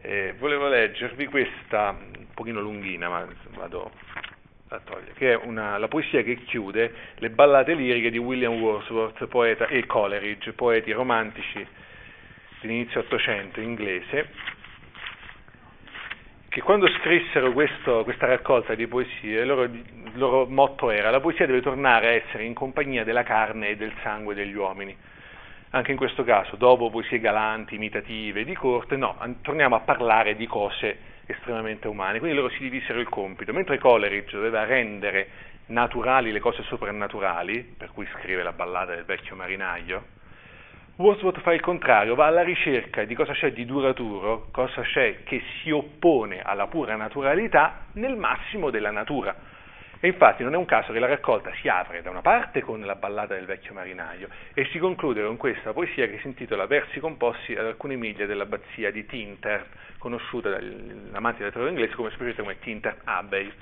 eh, 0.00 0.34
volevo 0.38 0.68
leggervi 0.68 1.26
questa, 1.26 1.90
un 1.90 2.26
pochino 2.32 2.60
lunghina, 2.60 3.08
ma 3.08 3.26
vado 3.54 3.90
a 4.68 4.80
togliere, 4.82 5.12
che 5.14 5.32
è 5.32 5.36
una, 5.36 5.78
la 5.78 5.88
poesia 5.88 6.22
che 6.22 6.36
chiude 6.44 6.92
le 7.16 7.30
ballate 7.30 7.74
liriche 7.74 8.10
di 8.10 8.18
William 8.18 8.60
Wordsworth 8.60 9.26
poeta, 9.26 9.66
e 9.68 9.86
Coleridge, 9.86 10.52
poeti 10.52 10.90
romantici 10.90 11.64
dell'inizio 12.60 13.00
Ottocento 13.00 13.60
inglese, 13.60 14.28
che 16.48 16.62
quando 16.62 16.88
scrissero 16.88 17.52
questo, 17.52 18.02
questa 18.02 18.26
raccolta 18.26 18.74
di 18.74 18.86
poesie, 18.86 19.40
il 19.42 19.46
loro, 19.46 19.62
il 19.64 20.12
loro 20.14 20.46
motto 20.46 20.90
era 20.90 21.10
la 21.10 21.20
poesia 21.20 21.46
deve 21.46 21.60
tornare 21.60 22.08
a 22.08 22.12
essere 22.12 22.44
in 22.44 22.54
compagnia 22.54 23.04
della 23.04 23.22
carne 23.22 23.68
e 23.68 23.76
del 23.76 23.92
sangue 24.02 24.34
degli 24.34 24.54
uomini. 24.54 24.96
Anche 25.70 25.90
in 25.90 25.96
questo 25.96 26.24
caso, 26.24 26.56
dopo 26.56 26.90
poesie 26.90 27.20
galanti, 27.20 27.74
imitative, 27.74 28.44
di 28.44 28.54
corte, 28.54 28.96
no, 28.96 29.16
torniamo 29.42 29.74
a 29.76 29.80
parlare 29.80 30.34
di 30.34 30.46
cose 30.46 31.14
estremamente 31.26 31.88
umane. 31.88 32.18
Quindi 32.18 32.36
loro 32.36 32.50
si 32.50 32.60
divisero 32.60 33.00
il 33.00 33.08
compito. 33.08 33.52
Mentre 33.52 33.78
Coleridge 33.78 34.34
doveva 34.34 34.64
rendere 34.64 35.28
naturali 35.66 36.32
le 36.32 36.40
cose 36.40 36.62
soprannaturali, 36.62 37.74
per 37.76 37.90
cui 37.92 38.06
scrive 38.14 38.42
la 38.42 38.52
ballata 38.52 38.94
del 38.94 39.04
vecchio 39.04 39.36
marinaio, 39.36 40.14
Wordsworth 40.96 41.40
fa 41.40 41.52
il 41.52 41.60
contrario, 41.60 42.14
va 42.14 42.24
alla 42.24 42.42
ricerca 42.42 43.04
di 43.04 43.14
cosa 43.14 43.34
c'è 43.34 43.52
di 43.52 43.66
duraturo, 43.66 44.48
cosa 44.50 44.80
c'è 44.80 45.24
che 45.24 45.42
si 45.60 45.70
oppone 45.70 46.40
alla 46.40 46.68
pura 46.68 46.96
naturalità 46.96 47.86
nel 47.94 48.16
massimo 48.16 48.70
della 48.70 48.90
natura. 48.90 49.34
E 49.98 50.08
infatti 50.08 50.42
non 50.42 50.52
è 50.52 50.56
un 50.56 50.66
caso 50.66 50.92
che 50.92 50.98
la 50.98 51.06
raccolta 51.06 51.50
si 51.60 51.68
apre 51.68 52.02
da 52.02 52.10
una 52.10 52.20
parte 52.20 52.60
con 52.60 52.80
la 52.80 52.96
ballata 52.96 53.34
del 53.34 53.46
vecchio 53.46 53.72
marinaio 53.72 54.28
e 54.52 54.66
si 54.66 54.78
conclude 54.78 55.24
con 55.24 55.36
questa 55.36 55.72
poesia 55.72 56.06
che 56.06 56.18
si 56.20 56.26
intitola 56.26 56.66
Versi 56.66 57.00
composti 57.00 57.54
ad 57.54 57.64
alcune 57.64 57.96
miglia 57.96 58.26
dell'abbazia 58.26 58.90
di 58.90 59.06
Tintern, 59.06 59.64
conosciuta 59.98 60.50
dall'amante 60.50 61.38
della 61.38 61.48
letteratura 61.48 61.70
inglese 61.70 61.94
come 61.94 62.34
come 62.34 62.58
Tintern 62.58 62.98
Abbey. 63.04 63.52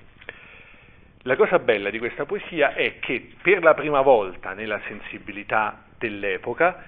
La 1.23 1.37
cosa 1.37 1.59
bella 1.59 1.89
di 1.89 1.99
questa 1.99 2.27
poesia 2.27 2.75
è 2.75 2.99
che 2.99 3.31
per 3.41 3.63
la 3.63 3.75
prima 3.75 4.01
volta 4.03 4.53
nella 4.53 4.81
sensibilità 4.87 5.85
dell'epoca 5.97 6.85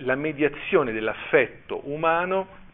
la 0.00 0.14
mediazione 0.14 0.92
dell'affetto 0.92 1.88
umano 1.90 2.64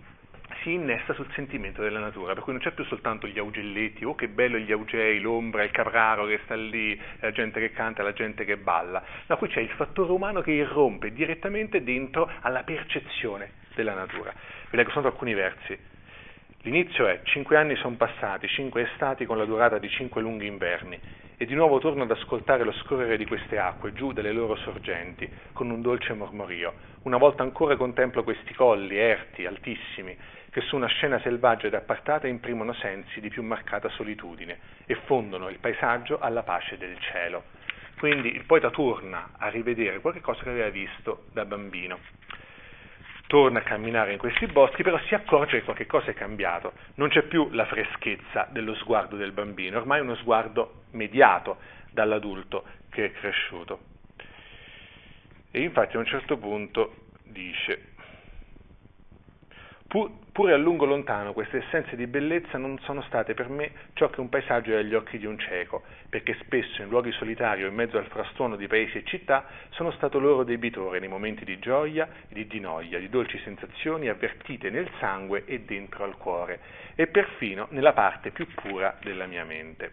si 0.62 0.72
innesta 0.72 1.12
sul 1.14 1.30
sentimento 1.34 1.82
della 1.82 1.98
natura, 1.98 2.34
per 2.34 2.42
cui 2.42 2.52
non 2.52 2.62
c'è 2.62 2.72
più 2.72 2.84
soltanto 2.84 3.26
gli 3.26 3.38
augelletti, 3.38 4.04
oh 4.04 4.14
che 4.14 4.28
bello 4.28 4.58
gli 4.58 4.72
augei, 4.72 5.20
l'ombra, 5.20 5.62
il 5.62 5.70
capraro 5.70 6.24
che 6.26 6.40
sta 6.44 6.54
lì, 6.54 6.98
la 7.20 7.32
gente 7.32 7.60
che 7.60 7.72
canta, 7.72 8.02
la 8.02 8.12
gente 8.12 8.44
che 8.44 8.56
balla, 8.56 9.02
no, 9.26 9.36
qui 9.36 9.48
c'è 9.48 9.60
il 9.60 9.70
fattore 9.70 10.12
umano 10.12 10.40
che 10.40 10.52
irrompe 10.52 11.12
direttamente 11.12 11.82
dentro 11.82 12.30
alla 12.40 12.62
percezione 12.62 13.52
della 13.74 13.94
natura. 13.94 14.32
Vi 14.70 14.76
leggo 14.76 14.90
soltanto 14.90 15.08
alcuni 15.08 15.34
versi. 15.34 15.78
L'inizio 16.64 17.08
è, 17.08 17.20
cinque 17.24 17.56
anni 17.56 17.74
sono 17.76 17.96
passati, 17.96 18.46
cinque 18.46 18.82
estati 18.82 19.26
con 19.26 19.36
la 19.36 19.44
durata 19.44 19.78
di 19.78 19.88
cinque 19.88 20.22
lunghi 20.22 20.46
inverni, 20.46 20.98
e 21.36 21.44
di 21.44 21.54
nuovo 21.54 21.80
torno 21.80 22.04
ad 22.04 22.10
ascoltare 22.12 22.62
lo 22.62 22.70
scorrere 22.72 23.16
di 23.16 23.26
queste 23.26 23.58
acque 23.58 23.92
giù 23.92 24.12
dalle 24.12 24.30
loro 24.30 24.54
sorgenti, 24.56 25.28
con 25.52 25.70
un 25.70 25.82
dolce 25.82 26.12
mormorio. 26.12 26.72
Una 27.02 27.16
volta 27.16 27.42
ancora 27.42 27.74
contemplo 27.74 28.22
questi 28.22 28.54
colli, 28.54 28.96
erti, 28.96 29.44
altissimi, 29.44 30.16
che 30.52 30.60
su 30.60 30.76
una 30.76 30.86
scena 30.86 31.18
selvaggia 31.20 31.66
ed 31.66 31.74
appartata 31.74 32.26
imprimono 32.26 32.74
sensi 32.74 33.20
di 33.22 33.30
più 33.30 33.42
marcata 33.42 33.88
solitudine 33.88 34.58
e 34.84 34.96
fondono 35.06 35.48
il 35.48 35.58
paesaggio 35.58 36.18
alla 36.18 36.42
pace 36.42 36.76
del 36.76 36.98
cielo. 37.00 37.44
Quindi 37.98 38.34
il 38.34 38.44
poeta 38.44 38.68
torna 38.68 39.30
a 39.38 39.48
rivedere 39.48 40.00
qualche 40.00 40.20
cosa 40.20 40.42
che 40.42 40.50
aveva 40.50 40.68
visto 40.68 41.24
da 41.32 41.46
bambino 41.46 41.98
torna 43.32 43.60
a 43.60 43.62
camminare 43.62 44.12
in 44.12 44.18
questi 44.18 44.44
boschi, 44.44 44.82
però 44.82 44.98
si 45.06 45.14
accorge 45.14 45.60
che 45.60 45.64
qualche 45.64 45.86
cosa 45.86 46.10
è 46.10 46.14
cambiato, 46.14 46.74
non 46.96 47.08
c'è 47.08 47.22
più 47.22 47.48
la 47.52 47.64
freschezza 47.64 48.46
dello 48.50 48.74
sguardo 48.74 49.16
del 49.16 49.32
bambino, 49.32 49.78
ormai 49.78 50.00
è 50.00 50.02
uno 50.02 50.16
sguardo 50.16 50.82
mediato 50.90 51.56
dall'adulto 51.92 52.64
che 52.90 53.06
è 53.06 53.12
cresciuto. 53.12 53.80
E 55.50 55.62
infatti 55.62 55.96
a 55.96 56.00
un 56.00 56.04
certo 56.04 56.36
punto 56.36 56.96
dice, 57.24 57.91
Pur, 59.92 60.10
pure 60.32 60.54
a 60.54 60.56
lungo 60.56 60.86
lontano 60.86 61.34
queste 61.34 61.58
essenze 61.58 61.96
di 61.96 62.06
bellezza 62.06 62.56
non 62.56 62.78
sono 62.78 63.02
state 63.02 63.34
per 63.34 63.50
me 63.50 63.72
ciò 63.92 64.08
che 64.08 64.20
un 64.20 64.30
paesaggio 64.30 64.72
è 64.72 64.76
agli 64.76 64.94
occhi 64.94 65.18
di 65.18 65.26
un 65.26 65.38
cieco, 65.38 65.82
perché 66.08 66.34
spesso 66.44 66.80
in 66.80 66.88
luoghi 66.88 67.12
solitari 67.12 67.62
o 67.62 67.68
in 67.68 67.74
mezzo 67.74 67.98
al 67.98 68.06
frastuono 68.06 68.56
di 68.56 68.66
paesi 68.66 68.96
e 68.96 69.04
città 69.04 69.44
sono 69.72 69.90
stato 69.90 70.18
loro 70.18 70.44
debitore 70.44 70.98
nei 70.98 71.10
momenti 71.10 71.44
di 71.44 71.58
gioia 71.58 72.08
e 72.30 72.46
di 72.46 72.58
noia, 72.58 72.98
di 72.98 73.10
dolci 73.10 73.38
sensazioni 73.40 74.08
avvertite 74.08 74.70
nel 74.70 74.88
sangue 74.98 75.44
e 75.44 75.60
dentro 75.60 76.04
al 76.04 76.16
cuore, 76.16 76.60
e 76.94 77.08
perfino 77.08 77.66
nella 77.68 77.92
parte 77.92 78.30
più 78.30 78.46
pura 78.46 78.96
della 79.02 79.26
mia 79.26 79.44
mente. 79.44 79.92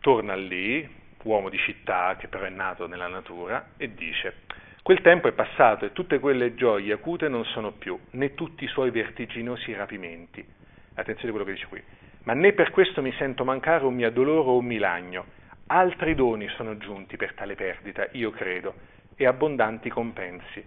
Torna 0.00 0.34
lì, 0.34 0.92
uomo 1.22 1.48
di 1.50 1.58
città 1.58 2.16
che 2.18 2.26
però 2.26 2.46
è 2.46 2.50
nato 2.50 2.88
nella 2.88 3.06
natura, 3.06 3.74
e 3.76 3.94
dice 3.94 4.38
Quel 4.86 5.00
tempo 5.00 5.26
è 5.26 5.32
passato 5.32 5.84
e 5.84 5.92
tutte 5.92 6.20
quelle 6.20 6.54
gioie 6.54 6.92
acute 6.92 7.26
non 7.26 7.44
sono 7.46 7.72
più, 7.72 7.98
né 8.10 8.34
tutti 8.34 8.62
i 8.62 8.68
suoi 8.68 8.92
vertiginosi 8.92 9.74
rapimenti. 9.74 10.46
Attenzione 10.94 11.30
a 11.30 11.32
quello 11.32 11.44
che 11.44 11.54
dice 11.54 11.66
qui. 11.66 11.82
Ma 12.22 12.34
né 12.34 12.52
per 12.52 12.70
questo 12.70 13.02
mi 13.02 13.12
sento 13.18 13.44
mancare 13.44 13.84
un 13.84 13.96
mio 13.96 14.12
dolore 14.12 14.48
o 14.48 14.58
un 14.58 14.64
milagno. 14.64 15.24
Altri 15.66 16.14
doni 16.14 16.46
sono 16.50 16.76
giunti 16.76 17.16
per 17.16 17.34
tale 17.34 17.56
perdita, 17.56 18.06
io 18.12 18.30
credo, 18.30 18.74
e 19.16 19.26
abbondanti 19.26 19.88
compensi. 19.90 20.64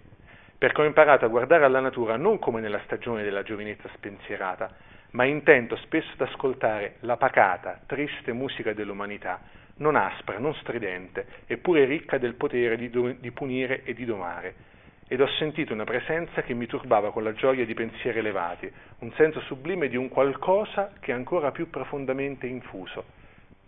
Perché 0.58 0.82
ho 0.82 0.84
imparato 0.84 1.24
a 1.24 1.28
guardare 1.28 1.64
alla 1.64 1.80
natura 1.80 2.18
non 2.18 2.38
come 2.38 2.60
nella 2.60 2.82
stagione 2.84 3.22
della 3.22 3.42
giovinezza 3.42 3.88
spensierata, 3.94 4.70
ma 5.12 5.24
intento 5.24 5.76
spesso 5.76 6.10
ad 6.18 6.28
ascoltare 6.28 6.96
la 7.00 7.16
pacata, 7.16 7.80
triste 7.86 8.34
musica 8.34 8.74
dell'umanità, 8.74 9.40
non 9.80 9.96
aspra, 9.96 10.38
non 10.38 10.54
stridente, 10.54 11.26
eppure 11.46 11.84
ricca 11.84 12.18
del 12.18 12.34
potere 12.34 12.76
di, 12.76 12.90
do, 12.90 13.12
di 13.12 13.30
punire 13.30 13.82
e 13.84 13.94
di 13.94 14.04
domare. 14.04 14.68
Ed 15.08 15.20
ho 15.20 15.28
sentito 15.38 15.72
una 15.72 15.84
presenza 15.84 16.42
che 16.42 16.54
mi 16.54 16.66
turbava 16.66 17.10
con 17.10 17.24
la 17.24 17.32
gioia 17.32 17.64
di 17.64 17.74
pensieri 17.74 18.18
elevati, 18.18 18.70
un 19.00 19.12
senso 19.14 19.40
sublime 19.40 19.88
di 19.88 19.96
un 19.96 20.08
qualcosa 20.08 20.92
che 21.00 21.10
è 21.10 21.14
ancora 21.14 21.50
più 21.50 21.68
profondamente 21.68 22.46
infuso, 22.46 23.04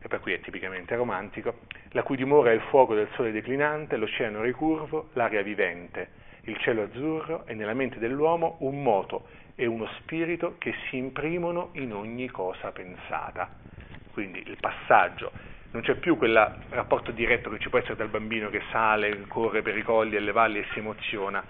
e 0.01 0.07
per 0.09 0.21
cui 0.21 0.33
è 0.33 0.41
tipicamente 0.41 0.95
romantico, 0.95 1.61
la 1.91 2.03
cui 2.03 2.17
dimora 2.17 2.51
è 2.51 2.55
il 2.55 2.61
fuoco 2.63 2.95
del 2.95 3.09
sole 3.15 3.33
declinante, 3.33 3.97
l'oceano 3.97 4.43
ricurvo, 4.43 5.09
l'aria 5.15 5.43
vivente, 5.43 6.21
il 6.43 6.57
cielo 6.59 6.83
azzurro 6.83 7.47
e 7.47 7.55
nella 7.55 7.75
mente 7.75 7.99
dell'uomo 7.99 8.57
un 8.61 8.83
moto 8.83 9.27
e 9.55 9.67
uno 9.67 9.87
spirito 9.99 10.57
che 10.59 10.75
si 10.89 10.97
imprimono 10.97 11.71
in 11.75 11.93
ogni 11.93 12.29
cosa 12.29 12.71
pensata. 12.71 13.51
Quindi 14.13 14.43
il 14.47 14.57
passaggio 14.61 15.31
non 15.73 15.83
c'è 15.83 15.95
più 15.95 16.17
quel 16.17 16.59
rapporto 16.71 17.11
diretto 17.13 17.51
che 17.51 17.59
ci 17.59 17.69
può 17.69 17.79
essere 17.79 17.97
dal 17.97 18.09
bambino 18.09 18.51
che 18.51 18.63
sale, 18.71 19.25
corre 19.27 19.63
per 19.63 19.77
i 19.77 19.83
colli 19.83 20.17
e 20.17 20.21
le 20.21 20.33
valli 20.33 20.59
e 20.59 20.67
si 20.73 20.79
emoziona. 20.79 21.43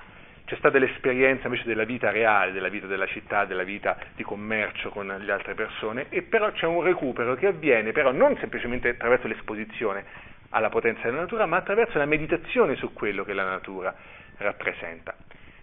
C'è 0.44 0.57
stata 0.57 0.78
l'esperienza 0.78 1.47
invece 1.47 1.65
della 1.66 1.85
vita 1.85 2.11
reale, 2.11 2.53
della 2.53 2.69
vita 2.69 2.86
della 2.86 3.07
città, 3.07 3.44
della 3.44 3.65
vita 3.65 3.97
di 4.15 4.23
commercio 4.23 4.90
con 4.90 5.07
le 5.07 5.32
altre 5.32 5.55
persone, 5.55 6.07
e 6.09 6.23
però 6.23 6.53
c'è 6.53 6.66
un 6.66 6.82
recupero 6.82 7.35
che 7.35 7.47
avviene 7.49 7.93
però 7.93 8.12
non 8.12 8.36
semplicemente 8.39 8.90
attraverso 8.90 9.27
l'esposizione, 9.27 10.05
alla 10.51 10.69
potenza 10.69 11.03
della 11.03 11.20
natura, 11.20 11.47
ma 11.47 11.57
attraverso 11.57 11.99
la 11.99 12.07
meditazione 12.07 12.77
su 12.77 12.93
quello 12.93 13.24
che 13.24 13.32
la 13.32 13.44
natura 13.44 13.94
rappresenta. 14.39 15.15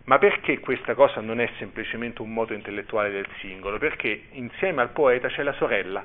Ma 0.06 0.18
perché 0.18 0.60
questa 0.60 0.96
cosa 0.96 1.22
non 1.22 1.40
è 1.40 1.50
semplicemente 1.60 2.22
un 2.22 2.34
moto 2.34 2.54
intellettuale 2.54 3.12
del 3.12 3.28
singolo? 3.40 3.78
Perché 3.78 4.24
insieme 4.32 4.82
al 4.82 4.90
poeta 4.90 5.28
c'è 5.28 5.44
la 5.44 5.54
sorella, 5.54 6.04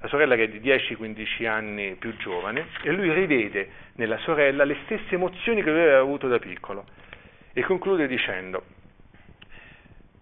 la 0.00 0.08
sorella 0.08 0.36
che 0.36 0.44
è 0.44 0.48
di 0.48 0.60
10-15 0.60 1.46
anni 1.46 1.96
più 1.96 2.16
giovane, 2.16 2.66
e 2.82 2.92
lui 2.92 3.12
rivede 3.12 3.68
nella 3.94 4.18
sorella 4.18 4.64
le 4.64 4.76
stesse 4.84 5.14
emozioni 5.14 5.62
che 5.62 5.70
lui 5.70 5.80
aveva 5.80 5.98
avuto 5.98 6.28
da 6.28 6.38
piccolo. 6.38 6.86
E 7.52 7.62
conclude 7.62 8.06
dicendo, 8.06 8.62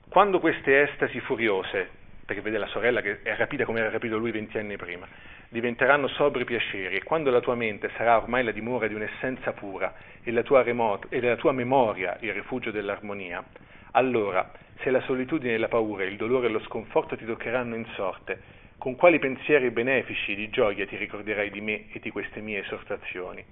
quando 0.09 0.41
queste 0.41 0.83
estasi 0.83 1.21
furiose, 1.21 1.91
perché 2.25 2.41
vede 2.41 2.57
la 2.57 2.67
sorella 2.69 3.03
che 3.03 3.21
è 3.23 3.37
rapita 3.37 3.65
come 3.65 3.81
era 3.81 3.91
rapito 3.91 4.17
lui 4.17 4.31
20 4.31 4.59
anni 4.59 4.77
prima, 4.77 5.07
diventeranno 5.49 6.09
sobri 6.09 6.45
piaceri 6.45 6.97
e 6.97 7.03
quando 7.03 7.31
la 7.31 7.41
tua 7.41 7.55
mente 7.55 7.91
sarà 7.97 8.17
ormai 8.17 8.43
la 8.43 8.51
dimora 8.51 8.89
di 8.89 8.95
un'essenza 8.95 9.53
pura 9.53 9.95
e 10.23 10.33
la 10.33 10.43
tua, 10.43 10.63
remoto, 10.63 11.07
e 11.11 11.21
la 11.21 11.37
tua 11.37 11.53
memoria 11.53 12.17
il 12.21 12.33
rifugio 12.33 12.71
dell'armonia, 12.71 13.45
allora, 13.93 14.51
se 14.81 14.91
la 14.91 15.01
solitudine 15.03 15.55
e 15.55 15.59
la 15.59 15.69
paura, 15.69 16.05
il 16.05 16.17
dolore 16.17 16.47
e 16.47 16.51
lo 16.51 16.61
sconforto 16.61 17.17
ti 17.17 17.25
toccheranno 17.25 17.77
in 17.77 17.87
sorte, 17.95 18.41
con 18.79 18.95
quali 18.95 19.19
pensieri 19.19 19.71
benefici 19.71 20.35
di 20.35 20.51
gioia 20.51 20.87
ti 20.87 20.97
ricorderai 20.97 21.51
di 21.51 21.61
me 21.61 21.87
e 21.93 21.99
di 21.99 22.11
queste 22.11 22.41
mie 22.41 22.61
esortazioni? 22.61 23.45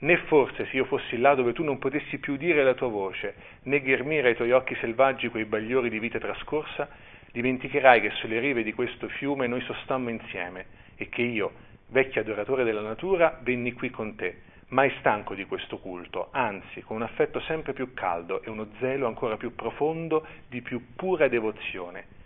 Né 0.00 0.16
forse 0.26 0.66
se 0.66 0.76
io 0.76 0.84
fossi 0.84 1.16
là 1.16 1.34
dove 1.34 1.52
tu 1.52 1.64
non 1.64 1.78
potessi 1.78 2.18
più 2.18 2.34
udire 2.34 2.62
la 2.62 2.74
tua 2.74 2.88
voce, 2.88 3.34
né 3.62 3.80
ghermire 3.80 4.28
ai 4.28 4.36
tuoi 4.36 4.52
occhi 4.52 4.76
selvaggi 4.76 5.28
quei 5.28 5.44
bagliori 5.44 5.90
di 5.90 5.98
vita 5.98 6.18
trascorsa, 6.18 6.88
dimenticherai 7.32 8.00
che 8.00 8.10
sulle 8.10 8.38
rive 8.40 8.62
di 8.62 8.72
questo 8.72 9.08
fiume 9.08 9.46
noi 9.46 9.60
sostammo 9.62 10.10
insieme 10.10 10.66
e 10.96 11.08
che 11.08 11.22
io, 11.22 11.52
vecchio 11.88 12.20
adoratore 12.20 12.64
della 12.64 12.80
natura, 12.80 13.38
venni 13.42 13.72
qui 13.72 13.90
con 13.90 14.14
te, 14.16 14.42
mai 14.68 14.92
stanco 14.98 15.34
di 15.34 15.46
questo 15.46 15.78
culto, 15.78 16.28
anzi 16.30 16.82
con 16.82 16.96
un 16.96 17.02
affetto 17.02 17.40
sempre 17.40 17.72
più 17.72 17.94
caldo 17.94 18.42
e 18.42 18.50
uno 18.50 18.68
zelo 18.78 19.06
ancora 19.06 19.36
più 19.36 19.54
profondo 19.54 20.26
di 20.48 20.60
più 20.62 20.94
pura 20.94 21.28
devozione. 21.28 22.17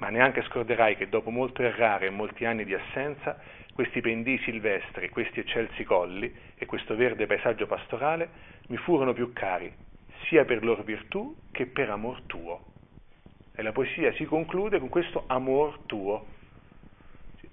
Ma 0.00 0.08
neanche 0.08 0.42
scorderai 0.44 0.96
che 0.96 1.10
dopo 1.10 1.30
molto 1.30 1.62
errare 1.62 2.06
e 2.06 2.10
molti 2.10 2.46
anni 2.46 2.64
di 2.64 2.74
assenza, 2.74 3.38
questi 3.74 4.00
pendii 4.00 4.38
silvestri, 4.38 5.10
questi 5.10 5.40
eccelsi 5.40 5.84
colli 5.84 6.34
e 6.56 6.64
questo 6.64 6.96
verde 6.96 7.26
paesaggio 7.26 7.66
pastorale 7.66 8.28
mi 8.68 8.78
furono 8.78 9.12
più 9.12 9.32
cari, 9.34 9.70
sia 10.26 10.46
per 10.46 10.64
loro 10.64 10.82
virtù 10.82 11.36
che 11.50 11.66
per 11.66 11.90
amor 11.90 12.22
tuo. 12.22 12.68
E 13.54 13.62
la 13.62 13.72
poesia 13.72 14.10
si 14.14 14.24
conclude 14.24 14.78
con 14.78 14.88
questo 14.88 15.24
amor 15.26 15.80
tuo. 15.84 16.26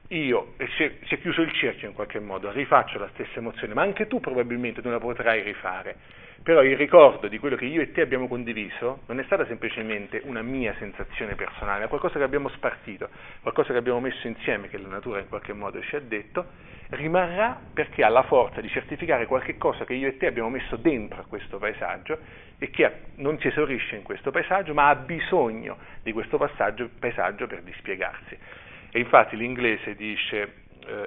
Io, 0.09 0.53
e 0.55 0.67
si 0.77 0.83
è, 0.83 0.99
è 1.05 1.19
chiuso 1.19 1.41
il 1.41 1.51
cerchio 1.51 1.89
in 1.89 1.93
qualche 1.93 2.19
modo, 2.19 2.49
rifaccio 2.51 2.97
la 2.97 3.09
stessa 3.13 3.39
emozione, 3.39 3.73
ma 3.73 3.81
anche 3.81 4.07
tu 4.07 4.21
probabilmente 4.21 4.79
non 4.81 4.93
la 4.93 4.99
potrai 4.99 5.41
rifare. 5.41 5.97
Però 6.41 6.63
il 6.63 6.77
ricordo 6.77 7.27
di 7.27 7.37
quello 7.39 7.57
che 7.57 7.65
io 7.65 7.81
e 7.81 7.91
te 7.91 7.99
abbiamo 7.99 8.29
condiviso 8.29 9.01
non 9.07 9.19
è 9.19 9.23
stata 9.23 9.45
semplicemente 9.47 10.21
una 10.23 10.41
mia 10.41 10.73
sensazione 10.79 11.35
personale, 11.35 11.81
ma 11.81 11.87
qualcosa 11.87 12.19
che 12.19 12.23
abbiamo 12.23 12.47
spartito, 12.49 13.09
qualcosa 13.41 13.73
che 13.73 13.79
abbiamo 13.79 13.99
messo 13.99 14.27
insieme, 14.27 14.69
che 14.69 14.77
la 14.77 14.87
natura 14.87 15.19
in 15.19 15.27
qualche 15.27 15.51
modo 15.51 15.81
ci 15.81 15.97
ha 15.97 15.99
detto, 15.99 16.45
rimarrà 16.91 17.59
perché 17.73 18.01
ha 18.05 18.07
la 18.07 18.23
forza 18.23 18.61
di 18.61 18.69
certificare 18.69 19.25
qualche 19.25 19.57
cosa 19.57 19.83
che 19.83 19.93
io 19.93 20.07
e 20.07 20.15
te 20.15 20.27
abbiamo 20.27 20.49
messo 20.49 20.77
dentro 20.77 21.19
a 21.19 21.25
questo 21.25 21.57
paesaggio 21.57 22.17
e 22.57 22.69
che 22.69 22.91
non 23.15 23.37
si 23.39 23.47
esaurisce 23.47 23.97
in 23.97 24.03
questo 24.03 24.31
paesaggio, 24.31 24.73
ma 24.73 24.87
ha 24.87 24.95
bisogno 24.95 25.77
di 26.01 26.13
questo 26.13 26.37
paesaggio 26.37 27.45
per 27.45 27.61
dispiegarsi. 27.61 28.37
E 28.97 29.01
infatti 29.01 29.37
l'inglese 29.37 29.93
dice, 29.93 30.51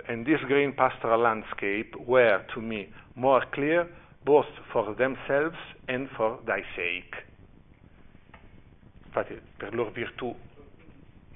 and 0.07 0.25
this 0.25 0.41
green 0.45 0.73
pastoral 0.75 1.21
landscape 1.21 1.91
were 1.97 2.45
to 2.53 2.61
me 2.61 2.89
more 3.15 3.45
clear 3.51 3.85
both 4.23 4.47
for 4.69 4.95
themselves 4.95 5.59
and 5.89 6.09
for 6.11 6.39
thy 6.45 6.62
sake. 6.77 7.27
Infatti 9.07 9.41
per 9.57 9.75
loro 9.75 9.91
virtù 9.91 10.33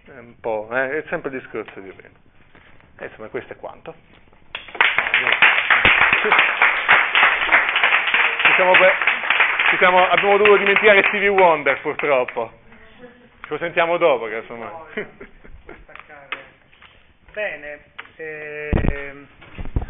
è 0.05 0.17
un 0.17 0.39
po', 0.39 0.69
eh, 0.71 0.99
è 0.99 1.05
sempre 1.09 1.31
il 1.31 1.41
discorso 1.41 1.81
di 1.81 1.91
prima. 1.91 2.15
E 3.01 3.07
insomma 3.07 3.27
questo 3.27 3.55
è 3.55 3.57
quanto. 3.57 3.93
Ci 8.45 8.53
siamo, 8.55 8.75
ci 9.71 9.77
siamo, 9.79 10.07
abbiamo 10.07 10.37
dovuto 10.37 10.59
dimenticare 10.59 11.03
Stevie 11.09 11.31
Wonder 11.31 11.81
purtroppo. 11.81 12.53
Lo 13.49 13.59
sentiamo 13.59 13.97
dopo, 13.97 14.27
che 14.27 14.37
insomma. 14.37 14.71
Bene, 17.35 17.81
eh, 18.15 19.27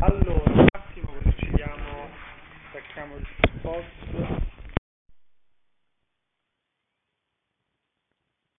allora 0.01 0.51
un 0.51 0.67
attimo 0.73 1.13
così 1.13 1.37
ci 1.37 1.51
diamo, 1.51 2.09
stacchiamo 2.71 3.17
il 3.17 3.27
post. 3.61 4.44